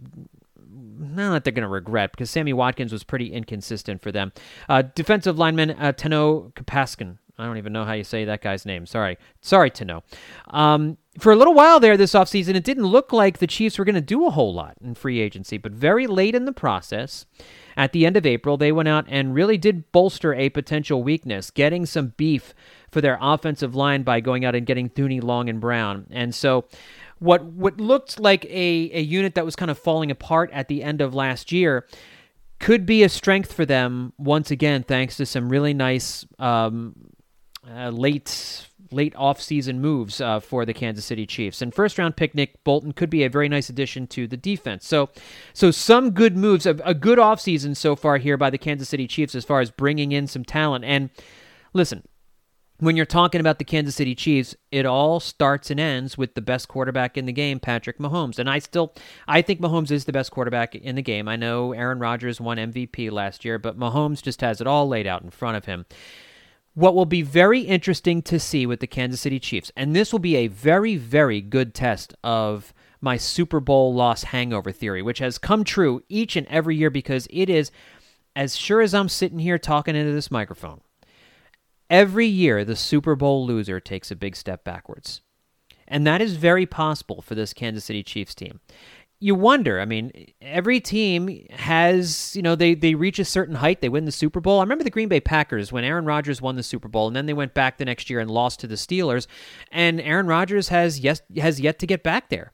not 1.16 1.32
that 1.32 1.44
they're 1.44 1.52
going 1.52 1.64
to 1.64 1.68
regret 1.68 2.12
because 2.12 2.30
Sammy 2.30 2.54
Watkins 2.54 2.92
was 2.92 3.04
pretty 3.04 3.34
inconsistent 3.34 4.04
for 4.04 4.12
them. 4.12 4.32
Uh, 4.70 4.84
defensive 4.94 5.40
lineman 5.40 5.72
uh, 5.72 5.94
Tano 5.94 6.54
Kapaskin. 6.54 7.18
I 7.40 7.46
don't 7.48 7.58
even 7.58 7.74
know 7.74 7.86
how 7.86 7.94
you 7.94 8.04
say 8.04 8.26
that 8.26 8.42
guy's 8.42 8.68
name. 8.68 8.86
Sorry. 8.86 9.18
Sorry 9.42 9.72
to. 9.72 10.04
Um, 10.52 11.00
for 11.18 11.32
a 11.32 11.36
little 11.36 11.56
while 11.56 11.80
there 11.80 11.98
this 11.98 12.14
offseason, 12.14 12.54
it 12.54 12.64
didn't 12.64 12.86
look 12.86 13.12
like 13.12 13.40
the 13.40 13.48
Chiefs 13.48 13.80
were 13.80 13.86
going 13.86 13.96
to 13.96 14.02
do 14.02 14.28
a 14.28 14.30
whole 14.30 14.54
lot 14.54 14.76
in 14.80 14.94
free 14.94 15.20
agency, 15.20 15.58
but 15.58 15.72
very 15.72 16.06
late 16.06 16.36
in 16.36 16.46
the 16.46 16.52
process, 16.54 17.26
at 17.76 17.92
the 17.92 18.06
end 18.06 18.16
of 18.16 18.28
April, 18.28 18.58
they 18.58 18.72
went 18.72 18.88
out 18.88 19.06
and 19.10 19.34
really 19.34 19.58
did 19.58 19.92
bolster 19.92 20.36
a 20.36 20.50
potential 20.50 21.02
weakness, 21.02 21.50
getting 21.50 21.88
some 21.88 22.14
beef 22.18 22.54
for 22.94 23.02
their 23.02 23.18
offensive 23.20 23.76
line 23.76 24.04
by 24.04 24.20
going 24.20 24.46
out 24.46 24.56
and 24.56 24.66
getting 24.66 24.90
Thuney, 24.90 25.22
Long, 25.22 25.50
and 25.50 25.60
Brown. 25.60 26.08
And 26.12 26.34
so 26.34 26.66
what 27.20 27.44
what 27.44 27.80
looked 27.80 28.20
like 28.20 28.46
a, 28.46 28.92
a 28.94 29.02
unit 29.02 29.36
that 29.36 29.46
was 29.46 29.56
kind 29.56 29.72
of 29.72 29.78
falling 29.78 30.12
apart 30.12 30.50
at 30.54 30.68
the 30.68 30.84
end 30.84 31.02
of 31.02 31.14
last 31.14 31.52
year 31.52 31.88
could 32.60 32.86
be 32.86 33.04
a 33.04 33.10
strength 33.10 33.52
for 33.52 33.66
them 33.66 34.14
once 34.18 34.52
again, 34.52 34.84
thanks 34.84 35.18
to 35.18 35.26
some 35.26 35.50
really 35.50 35.74
nice 35.74 36.26
um, 36.40 36.96
uh, 37.70 37.90
late 37.90 38.68
late 38.92 39.14
offseason 39.16 39.78
moves 39.78 40.22
uh, 40.22 40.40
for 40.40 40.66
the 40.66 40.74
Kansas 40.74 41.04
City 41.04 41.26
Chiefs. 41.26 41.62
And 41.62 41.74
first 41.74 41.98
round 41.98 42.16
pick 42.16 42.36
Nick 42.36 42.64
Bolton 42.64 42.94
could 42.94 43.10
be 43.10 43.24
a 43.24 43.30
very 43.30 43.50
nice 43.50 43.70
addition 43.70 44.08
to 44.08 44.28
the 44.28 44.38
defense. 44.38 44.86
So, 44.88 45.10
so 45.54 45.72
some 45.72 46.12
good 46.12 46.38
moves, 46.38 46.66
a, 46.66 46.78
a 46.86 46.94
good 46.94 47.18
offseason 47.18 47.76
so 47.76 47.96
far 47.96 48.18
here 48.18 48.38
by 48.38 48.50
the 48.50 48.58
Kansas 48.58 48.90
City 48.90 49.08
Chiefs 49.08 49.36
as 49.36 49.44
far 49.44 49.60
as 49.62 49.72
bringing 49.72 50.12
in 50.12 50.28
some 50.28 50.46
talent. 50.46 50.86
And 50.86 51.10
listen, 51.74 52.04
when 52.84 52.98
you're 52.98 53.06
talking 53.06 53.40
about 53.40 53.60
the 53.60 53.66
Kansas 53.66 53.96
City 53.96 54.14
Chiefs, 54.16 54.56
it 54.72 54.86
all 54.86 55.20
starts 55.20 55.72
and 55.72 55.80
ends 55.80 56.18
with 56.18 56.36
the 56.36 56.42
best 56.42 56.68
quarterback 56.68 57.18
in 57.18 57.26
the 57.26 57.32
game, 57.32 57.60
Patrick 57.60 57.98
Mahomes. 57.98 58.40
And 58.40 58.50
I 58.50 58.60
still 58.60 58.94
I 59.28 59.42
think 59.42 59.62
Mahomes 59.62 59.92
is 59.92 60.06
the 60.06 60.12
best 60.12 60.32
quarterback 60.32 60.76
in 60.76 60.96
the 60.96 61.02
game. 61.02 61.28
I 61.28 61.36
know 61.36 61.74
Aaron 61.74 62.00
Rodgers 62.00 62.42
won 62.42 62.58
MVP 62.58 63.12
last 63.12 63.46
year, 63.46 63.58
but 63.58 63.80
Mahomes 63.80 64.22
just 64.22 64.42
has 64.42 64.60
it 64.60 64.68
all 64.68 64.88
laid 64.88 65.08
out 65.08 65.24
in 65.24 65.30
front 65.30 65.58
of 65.58 65.66
him. 65.66 65.86
What 66.76 66.96
will 66.96 67.06
be 67.06 67.22
very 67.22 67.62
interesting 67.62 68.22
to 68.24 68.40
see 68.40 68.66
with 68.66 68.80
the 68.80 68.88
Kansas 68.88 69.22
City 69.22 69.40
Chiefs, 69.40 69.72
and 69.78 69.96
this 69.96 70.12
will 70.12 70.20
be 70.20 70.36
a 70.36 70.48
very, 70.48 70.96
very 70.98 71.40
good 71.40 71.76
test 71.76 72.16
of 72.24 72.74
my 73.00 73.16
Super 73.18 73.60
Bowl 73.60 73.94
loss 73.94 74.24
hangover 74.24 74.72
theory, 74.72 75.02
which 75.02 75.20
has 75.20 75.38
come 75.38 75.64
true 75.64 76.02
each 76.10 76.36
and 76.36 76.48
every 76.48 76.76
year 76.76 76.90
because 76.90 77.28
it 77.30 77.50
is, 77.50 77.70
as 78.36 78.56
sure 78.56 78.82
as 78.82 78.94
I'm 78.96 79.10
sitting 79.10 79.40
here 79.40 79.60
talking 79.60 79.96
into 79.96 80.14
this 80.14 80.32
microphone, 80.32 80.82
every 81.94 82.26
year 82.26 82.66
the 82.66 82.76
Super 82.76 83.16
Bowl 83.16 83.46
loser 83.46 83.80
takes 83.80 84.10
a 84.10 84.16
big 84.16 84.36
step 84.36 84.64
backwards. 84.64 85.22
And 85.88 86.08
that 86.08 86.22
is 86.22 86.38
very 86.38 86.66
possible 86.66 87.22
for 87.22 87.36
this 87.36 87.54
Kansas 87.54 87.86
City 87.86 88.02
Chiefs 88.02 88.34
team 88.34 88.60
you 89.24 89.36
wonder. 89.36 89.80
I 89.80 89.86
mean, 89.86 90.12
every 90.42 90.82
team 90.82 91.48
has, 91.52 92.36
you 92.36 92.42
know, 92.42 92.56
they 92.56 92.76
they 92.76 92.94
reach 92.94 93.20
a 93.20 93.26
certain 93.26 93.56
height, 93.56 93.80
they 93.80 93.88
win 93.88 94.04
the 94.04 94.12
Super 94.12 94.42
Bowl. 94.42 94.60
I 94.60 94.64
remember 94.64 94.84
the 94.84 94.90
Green 94.90 95.08
Bay 95.08 95.22
Packers 95.22 95.72
when 95.72 95.86
Aaron 95.86 96.04
Rodgers 96.04 96.42
won 96.42 96.58
the 96.58 96.64
Super 96.64 96.90
Bowl, 96.90 97.08
and 97.08 97.16
then 97.16 97.26
they 97.26 97.34
went 97.34 97.54
back 97.54 97.78
the 97.78 97.86
next 97.86 98.10
year 98.10 98.20
and 98.20 98.30
lost 98.30 98.60
to 98.60 98.68
the 98.68 98.76
Steelers. 98.76 99.28
And 99.72 100.02
Aaron 100.02 100.28
Rodgers 100.28 100.68
has 100.68 101.00
yes 101.00 101.22
has 101.38 101.62
yet 101.62 101.80
to 101.80 101.88
get 101.88 102.04
back 102.04 102.28
there. 102.28 102.52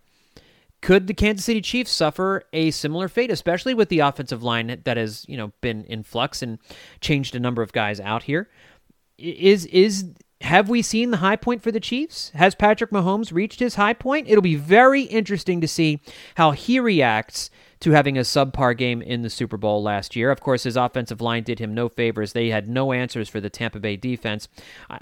Could 0.81 1.07
the 1.07 1.15
Kansas 1.15 1.43
City 1.43 1.61
Chiefs 1.61 1.91
suffer 1.91 2.43
a 2.53 2.69
similar 2.69 3.07
fate, 3.07 3.31
especially 3.31 3.73
with 3.73 3.89
the 3.89 3.99
offensive 3.99 4.43
line 4.43 4.79
that 4.83 4.95
has, 4.95 5.25
you 5.27 5.37
know, 5.37 5.51
been 5.61 5.85
in 5.85 6.03
flux 6.03 6.43
and 6.43 6.59
changed 7.01 7.33
a 7.33 7.39
number 7.39 7.63
of 7.63 7.73
guys 7.73 7.99
out 7.99 8.23
here? 8.23 8.47
Is 9.19 9.65
is 9.65 10.05
have 10.41 10.69
we 10.69 10.81
seen 10.81 11.11
the 11.11 11.17
high 11.17 11.35
point 11.35 11.61
for 11.61 11.71
the 11.71 11.79
Chiefs? 11.79 12.29
Has 12.33 12.55
Patrick 12.55 12.91
Mahomes 12.91 13.33
reached 13.33 13.59
his 13.59 13.75
high 13.75 13.93
point? 13.93 14.27
It'll 14.29 14.41
be 14.41 14.55
very 14.55 15.03
interesting 15.03 15.59
to 15.61 15.67
see 15.67 15.99
how 16.35 16.51
he 16.51 16.79
reacts 16.79 17.49
to 17.81 17.91
having 17.91 18.17
a 18.17 18.21
subpar 18.21 18.77
game 18.77 19.01
in 19.01 19.21
the 19.21 19.29
Super 19.29 19.57
Bowl 19.57 19.81
last 19.81 20.15
year. 20.15 20.31
Of 20.31 20.41
course, 20.41 20.63
his 20.63 20.75
offensive 20.75 21.21
line 21.21 21.43
did 21.43 21.59
him 21.59 21.73
no 21.73 21.87
favors. 21.87 22.33
They 22.33 22.49
had 22.49 22.67
no 22.67 22.91
answers 22.91 23.29
for 23.29 23.39
the 23.39 23.49
Tampa 23.49 23.79
Bay 23.79 23.95
defense. 23.95 24.47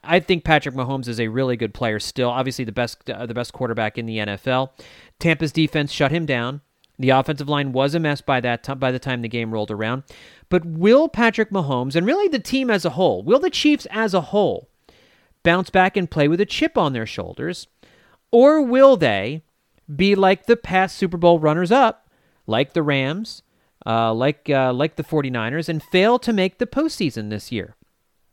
I 0.03 0.19
think 0.19 0.43
Patrick 0.43 0.75
Mahomes 0.75 1.08
is 1.08 1.19
a 1.19 1.27
really 1.27 1.58
good 1.58 1.73
player 1.73 1.99
still. 1.99 2.30
Obviously, 2.30 2.65
the 2.65 2.71
best 2.71 3.10
uh, 3.10 3.25
the 3.25 3.34
best 3.34 3.53
quarterback 3.53 3.97
in 3.97 4.06
the 4.06 4.17
NFL. 4.17 4.71
Tampa's 5.19 5.51
defense 5.51 5.91
shut 5.91 6.12
him 6.12 6.25
down. 6.25 6.62
The 6.99 7.10
offensive 7.10 7.47
line 7.47 7.71
was 7.73 7.93
a 7.93 7.99
mess 7.99 8.21
by 8.21 8.39
that 8.41 8.63
t- 8.63 8.73
by 8.73 8.91
the 8.91 8.99
time 8.99 9.21
the 9.21 9.27
game 9.27 9.51
rolled 9.51 9.71
around. 9.71 10.03
But 10.49 10.65
will 10.65 11.07
Patrick 11.07 11.51
Mahomes 11.51 11.95
and 11.95 12.05
really 12.05 12.27
the 12.27 12.39
team 12.39 12.69
as 12.69 12.86
a 12.86 12.91
whole, 12.91 13.21
will 13.23 13.39
the 13.39 13.49
Chiefs 13.49 13.86
as 13.91 14.13
a 14.13 14.21
whole 14.21 14.69
bounce 15.43 15.69
back 15.69 15.95
and 15.95 16.10
play 16.10 16.27
with 16.27 16.41
a 16.41 16.45
chip 16.45 16.77
on 16.77 16.93
their 16.93 17.05
shoulders? 17.05 17.67
Or 18.31 18.62
will 18.62 18.97
they 18.97 19.43
be 19.93 20.15
like 20.15 20.45
the 20.45 20.57
past 20.57 20.97
Super 20.97 21.17
Bowl 21.17 21.39
runners 21.39 21.71
up, 21.71 22.10
like 22.45 22.73
the 22.73 22.83
Rams, 22.83 23.43
uh, 23.86 24.13
like, 24.13 24.49
uh, 24.49 24.73
like 24.73 24.95
the 24.95 25.03
49ers, 25.03 25.69
and 25.69 25.81
fail 25.81 26.19
to 26.19 26.33
make 26.33 26.57
the 26.57 26.65
postseason 26.65 27.29
this 27.29 27.51
year? 27.51 27.75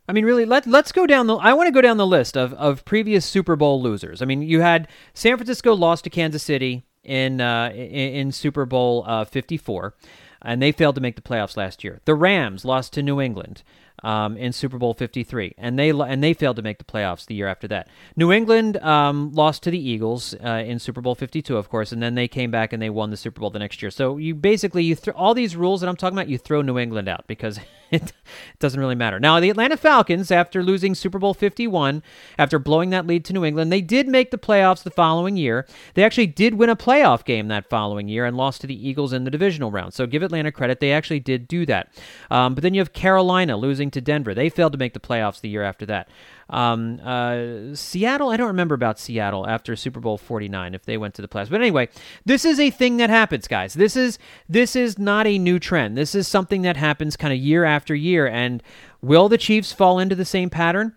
I 0.08 0.12
mean, 0.12 0.24
really, 0.24 0.44
let, 0.44 0.66
let's 0.66 0.92
go 0.92 1.06
down 1.06 1.28
the. 1.28 1.36
I 1.36 1.54
want 1.54 1.68
to 1.68 1.72
go 1.72 1.80
down 1.80 1.96
the 1.96 2.06
list 2.06 2.36
of, 2.36 2.52
of 2.54 2.84
previous 2.84 3.24
Super 3.24 3.56
Bowl 3.56 3.80
losers. 3.80 4.20
I 4.20 4.26
mean, 4.26 4.42
you 4.42 4.60
had 4.60 4.88
San 5.14 5.36
Francisco 5.36 5.74
lost 5.74 6.04
to 6.04 6.10
Kansas 6.10 6.42
City 6.42 6.84
in, 7.04 7.40
uh, 7.40 7.70
in, 7.70 8.32
Super 8.32 8.66
Bowl 8.66 9.04
uh, 9.06 9.24
54, 9.24 9.94
and 10.42 10.60
they 10.60 10.72
failed 10.72 10.94
to 10.94 11.00
make 11.00 11.16
the 11.16 11.22
playoffs 11.22 11.56
last 11.56 11.84
year. 11.84 12.00
The 12.04 12.14
Rams 12.14 12.64
lost 12.64 12.92
to 12.94 13.02
New 13.02 13.20
England 13.20 13.62
um, 14.04 14.36
in 14.36 14.52
Super 14.52 14.78
Bowl 14.78 14.92
53, 14.92 15.54
and 15.56 15.78
they 15.78 15.90
and 15.90 16.22
they 16.22 16.34
failed 16.34 16.56
to 16.56 16.62
make 16.62 16.78
the 16.78 16.84
playoffs 16.84 17.26
the 17.26 17.34
year 17.34 17.48
after 17.48 17.66
that. 17.68 17.88
New 18.16 18.30
England 18.30 18.76
um, 18.78 19.32
lost 19.32 19.62
to 19.62 19.70
the 19.70 19.78
Eagles 19.78 20.34
uh, 20.44 20.62
in 20.66 20.78
Super 20.78 21.00
Bowl 21.00 21.14
52, 21.14 21.56
of 21.56 21.70
course, 21.70 21.90
and 21.90 22.02
then 22.02 22.14
they 22.14 22.28
came 22.28 22.50
back 22.50 22.72
and 22.72 22.82
they 22.82 22.90
won 22.90 23.10
the 23.10 23.16
Super 23.16 23.40
Bowl 23.40 23.50
the 23.50 23.58
next 23.58 23.80
year. 23.82 23.90
So 23.90 24.18
you 24.18 24.34
basically 24.34 24.84
you 24.84 24.94
th- 24.94 25.16
all 25.16 25.32
these 25.32 25.56
rules 25.56 25.80
that 25.80 25.88
I'm 25.88 25.96
talking 25.96 26.18
about, 26.18 26.28
you 26.28 26.38
throw 26.38 26.60
New 26.60 26.78
England 26.78 27.08
out 27.08 27.26
because 27.26 27.58
it 27.90 28.12
doesn't 28.58 28.80
really 28.80 28.94
matter. 28.94 29.20
Now 29.20 29.40
the 29.40 29.50
Atlanta 29.50 29.76
Falcons, 29.76 30.30
after 30.30 30.62
losing 30.62 30.94
Super 30.94 31.18
Bowl 31.18 31.34
51, 31.34 32.02
after 32.38 32.58
blowing 32.58 32.90
that 32.90 33.06
lead 33.06 33.24
to 33.26 33.32
New 33.32 33.44
England, 33.44 33.70
they 33.72 33.80
did 33.80 34.08
make 34.08 34.30
the 34.30 34.38
playoffs 34.38 34.82
the 34.82 34.90
following 34.90 35.36
year. 35.36 35.66
They 35.94 36.04
actually 36.04 36.26
did 36.26 36.54
win 36.54 36.70
a 36.70 36.76
playoff 36.76 37.24
game 37.24 37.48
that 37.48 37.68
following 37.68 38.08
year 38.08 38.24
and 38.24 38.36
lost 38.36 38.60
to 38.62 38.66
the 38.66 38.88
Eagles 38.88 39.12
in 39.12 39.24
the 39.24 39.30
divisional 39.30 39.70
round. 39.70 39.94
So 39.94 40.06
give 40.06 40.22
Atlanta 40.22 40.52
credit, 40.52 40.80
they 40.80 40.92
actually 40.92 41.20
did 41.20 41.48
do 41.48 41.66
that. 41.66 41.92
Um, 42.30 42.54
but 42.54 42.62
then 42.62 42.74
you 42.74 42.80
have 42.80 42.92
Carolina 42.92 43.56
losing 43.56 43.90
to 43.92 44.00
Denver. 44.00 44.34
They 44.34 44.48
failed 44.48 44.72
to 44.72 44.78
make 44.78 44.94
the 44.94 45.00
playoffs 45.00 45.40
the 45.40 45.48
year 45.48 45.62
after 45.62 45.86
that. 45.86 46.08
Um, 46.50 47.00
uh, 47.02 47.74
Seattle, 47.74 48.28
I 48.28 48.36
don't 48.36 48.48
remember 48.48 48.74
about 48.74 48.98
Seattle 48.98 49.46
after 49.46 49.74
Super 49.76 50.00
Bowl 50.00 50.18
49 50.18 50.74
if 50.74 50.84
they 50.84 50.96
went 50.96 51.14
to 51.14 51.22
the 51.22 51.28
playoffs. 51.28 51.50
But 51.50 51.60
anyway, 51.60 51.88
this 52.24 52.44
is 52.44 52.60
a 52.60 52.70
thing 52.70 52.98
that 52.98 53.10
happens, 53.10 53.48
guys. 53.48 53.74
This 53.74 53.96
is 53.96 54.18
this 54.48 54.76
is 54.76 54.98
not 54.98 55.26
a 55.26 55.38
new 55.38 55.58
trend. 55.58 55.96
This 55.96 56.14
is 56.14 56.28
something 56.28 56.62
that 56.62 56.76
happens 56.76 57.16
kind 57.16 57.32
of 57.32 57.38
year 57.38 57.64
after 57.64 57.94
year. 57.94 58.26
And 58.26 58.62
will 59.00 59.28
the 59.28 59.38
Chiefs 59.38 59.72
fall 59.72 59.98
into 59.98 60.14
the 60.14 60.24
same 60.24 60.50
pattern? 60.50 60.94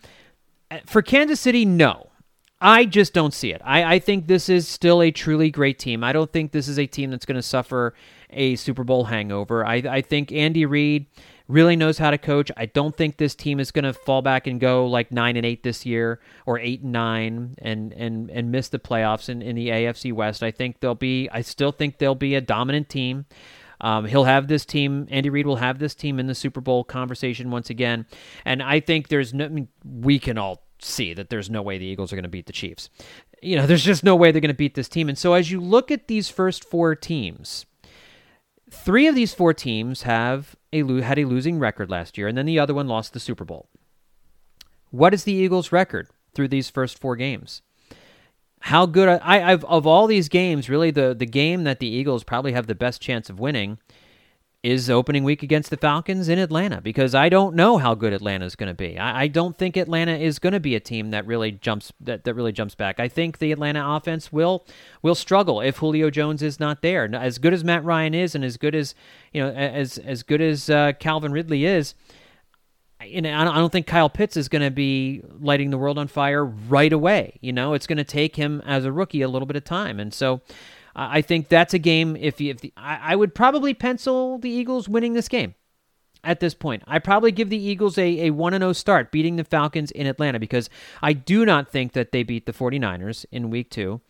Uh, 0.69 0.79
for 0.85 1.01
Kansas 1.01 1.39
City, 1.39 1.65
no. 1.65 2.09
I 2.59 2.85
just 2.85 3.13
don't 3.13 3.35
see 3.35 3.51
it. 3.51 3.61
I, 3.63 3.95
I 3.95 3.99
think 3.99 4.25
this 4.25 4.49
is 4.49 4.67
still 4.67 5.01
a 5.03 5.11
truly 5.11 5.51
great 5.51 5.77
team. 5.77 6.03
I 6.03 6.11
don't 6.11 6.31
think 6.33 6.51
this 6.51 6.67
is 6.67 6.79
a 6.79 6.87
team 6.87 7.11
that's 7.11 7.25
going 7.25 7.35
to 7.35 7.43
suffer 7.43 7.93
a 8.31 8.55
Super 8.55 8.83
Bowl 8.83 9.05
hangover. 9.05 9.63
I, 9.63 9.75
I 9.75 10.01
think 10.01 10.31
Andy 10.31 10.65
Reid 10.65 11.05
really 11.47 11.75
knows 11.75 11.97
how 11.97 12.11
to 12.11 12.17
coach. 12.17 12.51
I 12.57 12.65
don't 12.65 12.95
think 12.95 13.17
this 13.17 13.35
team 13.35 13.59
is 13.59 13.71
going 13.71 13.85
to 13.85 13.93
fall 13.93 14.21
back 14.21 14.47
and 14.47 14.59
go 14.59 14.85
like 14.85 15.11
nine 15.11 15.37
and 15.37 15.45
eight 15.45 15.63
this 15.63 15.85
year 15.85 16.19
or 16.45 16.59
eight 16.59 16.81
and 16.81 16.91
nine 16.91 17.55
and 17.59 17.93
and 17.93 18.29
and 18.29 18.51
miss 18.51 18.69
the 18.69 18.79
playoffs 18.79 19.29
in, 19.29 19.41
in 19.41 19.55
the 19.55 19.69
AFC 19.69 20.13
West. 20.13 20.43
I 20.43 20.51
think 20.51 20.79
they'll 20.79 20.95
be. 20.95 21.29
I 21.31 21.41
still 21.41 21.71
think 21.71 21.97
they'll 21.97 22.15
be 22.15 22.35
a 22.35 22.41
dominant 22.41 22.89
team. 22.89 23.25
Um, 23.79 24.05
he'll 24.05 24.23
have 24.23 24.47
this 24.47 24.65
team. 24.65 25.07
Andy 25.11 25.29
Reid 25.29 25.45
will 25.45 25.57
have 25.57 25.79
this 25.79 25.93
team 25.93 26.19
in 26.19 26.27
the 26.27 26.35
Super 26.35 26.61
Bowl 26.61 26.83
conversation 26.83 27.51
once 27.51 27.69
again, 27.69 28.05
and 28.43 28.61
I 28.61 28.79
think 28.79 29.07
there's 29.07 29.33
no. 29.33 29.45
I 29.45 29.49
mean, 29.49 29.67
we 29.85 30.19
can 30.19 30.37
all 30.37 30.63
see 30.79 31.13
that 31.13 31.29
there's 31.29 31.49
no 31.49 31.61
way 31.61 31.77
the 31.77 31.85
Eagles 31.85 32.11
are 32.11 32.15
going 32.15 32.23
to 32.23 32.29
beat 32.29 32.47
the 32.47 32.53
Chiefs. 32.53 32.89
You 33.41 33.55
know, 33.55 33.67
there's 33.67 33.83
just 33.83 34.03
no 34.03 34.15
way 34.15 34.31
they're 34.31 34.41
going 34.41 34.49
to 34.49 34.55
beat 34.55 34.75
this 34.75 34.89
team. 34.89 35.09
And 35.09 35.17
so 35.17 35.33
as 35.33 35.51
you 35.51 35.59
look 35.59 35.91
at 35.91 36.07
these 36.07 36.29
first 36.29 36.63
four 36.63 36.95
teams, 36.95 37.65
three 38.69 39.07
of 39.07 39.15
these 39.15 39.33
four 39.33 39.53
teams 39.53 40.03
have 40.03 40.55
a 40.73 40.83
had 41.01 41.19
a 41.19 41.25
losing 41.25 41.59
record 41.59 41.89
last 41.89 42.17
year, 42.17 42.27
and 42.27 42.37
then 42.37 42.45
the 42.45 42.59
other 42.59 42.73
one 42.73 42.87
lost 42.87 43.13
the 43.13 43.19
Super 43.19 43.45
Bowl. 43.45 43.69
What 44.89 45.13
is 45.13 45.23
the 45.23 45.33
Eagles' 45.33 45.71
record 45.71 46.07
through 46.33 46.47
these 46.49 46.69
first 46.69 46.99
four 46.99 47.15
games? 47.15 47.61
How 48.61 48.85
good 48.85 49.07
I, 49.07 49.51
I've 49.51 49.63
of 49.65 49.85
all 49.85 50.07
these 50.07 50.29
games, 50.29 50.69
really 50.69 50.91
the 50.91 51.15
the 51.17 51.25
game 51.25 51.63
that 51.63 51.79
the 51.79 51.87
Eagles 51.87 52.23
probably 52.23 52.53
have 52.53 52.67
the 52.67 52.75
best 52.75 53.01
chance 53.01 53.29
of 53.29 53.39
winning 53.39 53.79
is 54.67 54.89
opening 54.89 55.23
week 55.23 55.43
against 55.43 55.69
the 55.69 55.77
Falcons 55.77 56.27
in 56.27 56.37
Atlanta 56.37 56.81
because 56.81 57.15
I 57.15 57.29
don't 57.29 57.55
know 57.55 57.77
how 57.77 57.95
good 57.95 58.11
Atlanta 58.11 58.45
is 58.45 58.57
going 58.57 58.67
to 58.67 58.73
be. 58.73 58.99
I, 58.99 59.23
I, 59.23 59.27
don't 59.27 59.57
think 59.57 59.77
Atlanta 59.77 60.17
is 60.17 60.39
going 60.39 60.51
to 60.51 60.59
be 60.59 60.75
a 60.75 60.79
team 60.81 61.11
that 61.11 61.25
really 61.25 61.53
jumps 61.53 61.93
that, 62.01 62.25
that 62.25 62.33
really 62.33 62.51
jumps 62.51 62.75
back. 62.75 62.99
I 62.99 63.07
think 63.07 63.37
the 63.37 63.53
Atlanta 63.53 63.81
offense 63.85 64.31
will 64.33 64.65
will 65.01 65.15
struggle 65.15 65.61
if 65.61 65.77
Julio 65.77 66.09
Jones 66.09 66.43
is 66.43 66.59
not 66.59 66.81
there. 66.81 67.09
As 67.15 67.37
good 67.37 67.53
as 67.53 67.63
Matt 67.63 67.85
Ryan 67.85 68.13
is, 68.13 68.35
and 68.35 68.43
as 68.43 68.57
good 68.57 68.75
as 68.75 68.93
you 69.31 69.41
know 69.41 69.51
as 69.51 69.99
as 69.99 70.21
good 70.23 70.41
as 70.41 70.69
uh, 70.69 70.91
Calvin 70.99 71.31
Ridley 71.31 71.63
is. 71.63 71.95
You 73.05 73.21
know, 73.21 73.31
I 73.31 73.43
don't 73.43 73.71
think 73.71 73.85
Kyle 73.85 74.09
Pitts 74.09 74.35
is 74.35 74.49
going 74.49 74.63
to 74.63 74.71
be 74.71 75.21
lighting 75.39 75.69
the 75.69 75.77
world 75.77 75.99
on 75.99 76.07
fire 76.07 76.43
right 76.43 76.91
away. 76.91 77.37
You 77.41 77.53
know, 77.53 77.73
it's 77.73 77.85
going 77.85 77.99
to 77.99 78.03
take 78.03 78.35
him 78.35 78.61
as 78.65 78.85
a 78.85 78.91
rookie 78.91 79.21
a 79.21 79.29
little 79.29 79.45
bit 79.45 79.55
of 79.55 79.63
time, 79.63 79.99
and 79.99 80.11
so 80.11 80.41
I 80.97 81.21
think 81.21 81.47
that's 81.47 81.75
a 81.75 81.79
game. 81.79 82.15
If 82.15 82.41
if 82.41 82.59
the, 82.61 82.73
I, 82.75 83.13
I 83.13 83.15
would 83.15 83.35
probably 83.35 83.73
pencil 83.73 84.39
the 84.39 84.49
Eagles 84.49 84.89
winning 84.89 85.13
this 85.13 85.27
game 85.27 85.53
at 86.23 86.39
this 86.39 86.55
point. 86.55 86.83
I 86.87 86.97
probably 86.99 87.31
give 87.31 87.49
the 87.49 87.57
Eagles 87.57 87.97
a, 87.97 88.27
a 88.27 88.29
1 88.31 88.53
0 88.53 88.73
start, 88.73 89.11
beating 89.11 89.35
the 89.35 89.43
Falcons 89.43 89.91
in 89.91 90.07
Atlanta, 90.07 90.39
because 90.39 90.69
I 91.01 91.13
do 91.13 91.45
not 91.45 91.69
think 91.69 91.93
that 91.93 92.11
they 92.11 92.23
beat 92.23 92.47
the 92.47 92.53
49ers 92.53 93.25
in 93.31 93.49
week 93.51 93.69
two. 93.69 94.01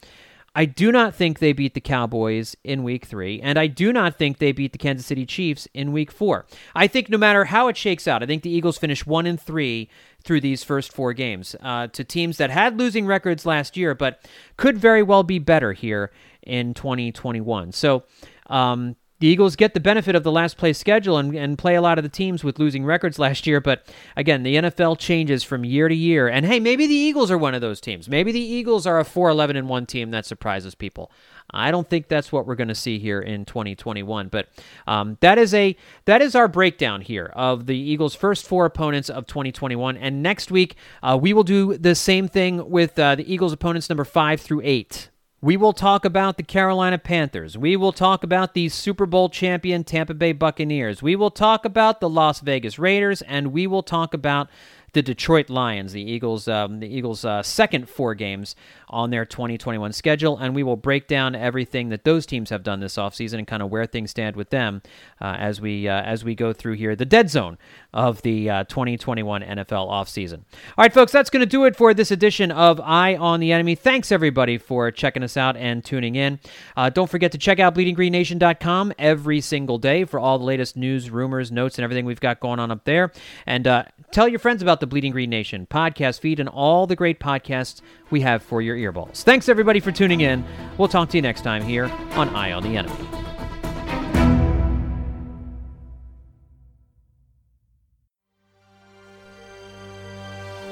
I 0.56 0.66
do 0.66 0.92
not 0.92 1.14
think 1.14 1.38
they 1.38 1.54
beat 1.54 1.76
the 1.76 1.82
Cowboys 1.82 2.56
in 2.64 2.82
week 2.82 3.06
three, 3.06 3.40
and 3.40 3.60
I 3.60 3.68
do 3.68 3.94
not 3.94 4.18
think 4.18 4.40
they 4.40 4.52
beat 4.52 4.72
the 4.72 4.80
Kansas 4.80 5.06
City 5.06 5.24
Chiefs 5.24 5.68
in 5.76 5.92
week 5.92 6.12
four. 6.12 6.48
I 6.74 6.88
think 6.88 7.10
no 7.10 7.18
matter 7.20 7.46
how 7.46 7.68
it 7.68 7.78
shakes 7.78 8.08
out, 8.08 8.24
I 8.24 8.26
think 8.26 8.42
the 8.42 8.50
Eagles 8.50 8.80
finish 8.80 9.06
one 9.06 9.28
and 9.28 9.40
three 9.40 9.88
through 10.24 10.42
these 10.42 10.64
first 10.64 10.92
four 10.92 11.14
games 11.14 11.56
uh, 11.62 11.88
to 11.88 12.04
teams 12.04 12.38
that 12.38 12.50
had 12.50 12.80
losing 12.80 13.06
records 13.06 13.46
last 13.46 13.78
year, 13.78 13.94
but 13.94 14.28
could 14.58 14.80
very 14.80 15.04
well 15.04 15.22
be 15.22 15.38
better 15.38 15.74
here 15.74 16.12
in 16.48 16.74
2021. 16.74 17.72
So, 17.72 18.04
um, 18.48 18.96
the 19.20 19.28
Eagles 19.28 19.56
get 19.56 19.74
the 19.74 19.80
benefit 19.80 20.16
of 20.16 20.24
the 20.24 20.32
last 20.32 20.58
place 20.58 20.78
schedule 20.78 21.18
and, 21.18 21.34
and 21.36 21.58
play 21.58 21.74
a 21.74 21.82
lot 21.82 21.98
of 21.98 22.04
the 22.04 22.10
teams 22.10 22.44
with 22.44 22.60
losing 22.60 22.86
records 22.86 23.18
last 23.18 23.48
year. 23.48 23.60
But 23.60 23.88
again, 24.16 24.44
the 24.44 24.56
NFL 24.56 25.00
changes 25.00 25.44
from 25.44 25.66
year 25.66 25.90
to 25.90 25.96
year. 25.96 26.28
And 26.28 26.46
hey, 26.46 26.60
maybe 26.60 26.86
the 26.86 26.94
Eagles 26.94 27.32
are 27.32 27.38
one 27.38 27.56
of 27.56 27.62
those 27.62 27.82
teams. 27.82 28.08
Maybe 28.08 28.32
the 28.32 28.40
Eagles 28.40 28.86
are 28.86 29.00
a 29.00 29.06
4 29.06 29.30
11 29.30 29.56
and 29.56 29.68
1 29.68 29.86
team 29.88 30.12
that 30.12 30.26
surprises 30.28 30.76
people. 30.76 31.12
I 31.50 31.72
don't 31.72 31.90
think 31.90 32.10
that's 32.10 32.32
what 32.32 32.46
we're 32.46 32.56
going 32.56 32.68
to 32.68 32.76
see 32.76 33.00
here 33.00 33.20
in 33.20 33.46
2021. 33.46 34.28
But 34.28 34.50
um, 34.86 35.18
that 35.22 35.40
is 35.40 35.54
a 35.54 35.76
that 36.06 36.22
is 36.22 36.36
our 36.36 36.48
breakdown 36.48 37.02
here 37.02 37.32
of 37.34 37.66
the 37.66 37.78
Eagles' 37.78 38.14
first 38.14 38.46
four 38.46 38.66
opponents 38.66 39.10
of 39.10 39.26
2021. 39.26 39.98
And 39.98 40.22
next 40.22 40.52
week 40.52 40.76
uh, 41.02 41.18
we 41.20 41.34
will 41.34 41.44
do 41.44 41.76
the 41.78 41.96
same 41.96 42.28
thing 42.28 42.70
with 42.70 43.00
uh, 43.00 43.16
the 43.16 43.34
Eagles' 43.34 43.54
opponents 43.54 43.90
number 43.90 44.06
five 44.06 44.42
through 44.42 44.62
eight. 44.64 45.10
We 45.40 45.56
will 45.56 45.74
talk 45.74 46.04
about 46.04 46.38
the 46.38 46.44
Carolina 46.44 46.98
Panthers. 46.98 47.56
We 47.56 47.76
will 47.76 47.92
talk 47.92 48.24
about 48.24 48.56
the 48.56 48.70
Super 48.70 49.06
Bowl 49.06 49.30
champion 49.30 49.84
Tampa 49.84 50.16
Bay 50.16 50.32
Buccaneers. 50.32 51.04
We 51.04 51.16
will 51.16 51.30
talk 51.30 51.64
about 51.64 52.00
the 52.00 52.10
Las 52.10 52.40
Vegas 52.40 52.80
Raiders, 52.80 53.22
and 53.22 53.52
we 53.54 53.68
will 53.68 53.84
talk 53.84 54.16
about 54.16 54.50
the 54.94 55.04
Detroit 55.04 55.52
Lions, 55.52 55.94
the 55.94 56.02
Eagles, 56.02 56.48
um, 56.48 56.80
the 56.80 56.88
Eagles' 56.88 57.24
uh, 57.24 57.44
second 57.44 57.88
four 57.88 58.16
games 58.16 58.56
on 58.90 59.10
their 59.10 59.26
2021 59.26 59.92
schedule, 59.94 60.38
and 60.38 60.56
we 60.56 60.64
will 60.64 60.76
break 60.76 61.08
down 61.08 61.36
everything 61.36 61.90
that 61.90 62.04
those 62.04 62.26
teams 62.26 62.50
have 62.50 62.64
done 62.64 62.80
this 62.80 62.96
offseason 62.96 63.40
and 63.40 63.48
kind 63.48 63.62
of 63.62 63.70
where 63.70 63.86
things 63.86 64.12
stand 64.12 64.36
with 64.36 64.50
them 64.50 64.82
uh, 65.22 65.36
as 65.38 65.60
we 65.60 65.88
uh, 65.88 66.02
as 66.02 66.24
we 66.24 66.36
go 66.36 66.54
through 66.54 66.74
here 66.74 66.96
the 66.96 67.06
dead 67.06 67.30
zone 67.30 67.58
of 67.94 68.22
the 68.22 68.50
uh, 68.50 68.64
2021 68.66 69.42
NFL 69.42 69.90
offseason. 69.90 70.40
All 70.78 70.84
right, 70.84 70.94
folks, 70.94 71.12
that's 71.12 71.30
going 71.30 71.42
to 71.42 71.46
do 71.46 71.66
it 71.66 71.76
for 71.76 71.94
this 71.94 72.12
edition 72.12 72.52
of 72.52 72.80
Eye 72.80 73.16
on 73.16 73.40
the 73.40 73.52
Enemy. 73.52 73.76
Thanks 73.76 74.12
everybody 74.12 74.58
for 74.58 74.92
checking 74.92 75.24
us 75.24 75.36
out 75.36 75.58
and 75.58 75.84
tuning 75.84 76.16
in. 76.16 76.40
Uh, 76.76 76.90
don't 76.90 77.10
forget 77.10 77.32
to 77.32 77.38
check 77.38 77.60
out 77.60 77.76
BleedingGreenNation.com 77.76 78.94
every 79.00 79.42
single 79.42 79.78
day 79.78 80.06
for 80.06 80.20
all 80.20 80.38
the 80.38 80.46
latest 80.46 80.78
news, 80.78 81.10
rumors, 81.10 81.52
notes, 81.52 81.78
and 81.78 81.84
everything 81.84 82.06
we've 82.06 82.20
got 82.20 82.40
going 82.40 82.60
on 82.60 82.72
up 82.72 82.84
there. 82.84 83.12
And 83.46 83.68
uh, 83.68 83.86
tell 84.12 84.28
your 84.28 84.40
friends 84.40 84.62
about 84.62 84.80
the 84.80 84.88
Bleeding 84.88 85.12
Green 85.12 85.30
Nation 85.30 85.68
podcast 85.70 86.20
feed 86.20 86.40
and 86.40 86.48
all 86.48 86.88
the 86.88 86.96
great 86.96 87.20
podcasts 87.20 87.82
we 88.10 88.22
have 88.22 88.44
for 88.44 88.62
your 88.62 88.77
earballs. 88.80 89.24
Thanks 89.24 89.50
everybody 89.50 89.80
for 89.80 89.92
tuning 89.92 90.22
in. 90.22 90.46
We'll 90.78 90.88
talk 90.88 91.10
to 91.10 91.18
you 91.18 91.22
next 91.22 91.42
time 91.42 91.64
here 91.64 91.86
on 92.12 92.30
Eye 92.36 92.52
on 92.52 92.64
the 92.64 92.78
Enemy. 92.78 92.96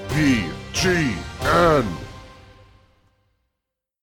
BGN. 0.09 2.14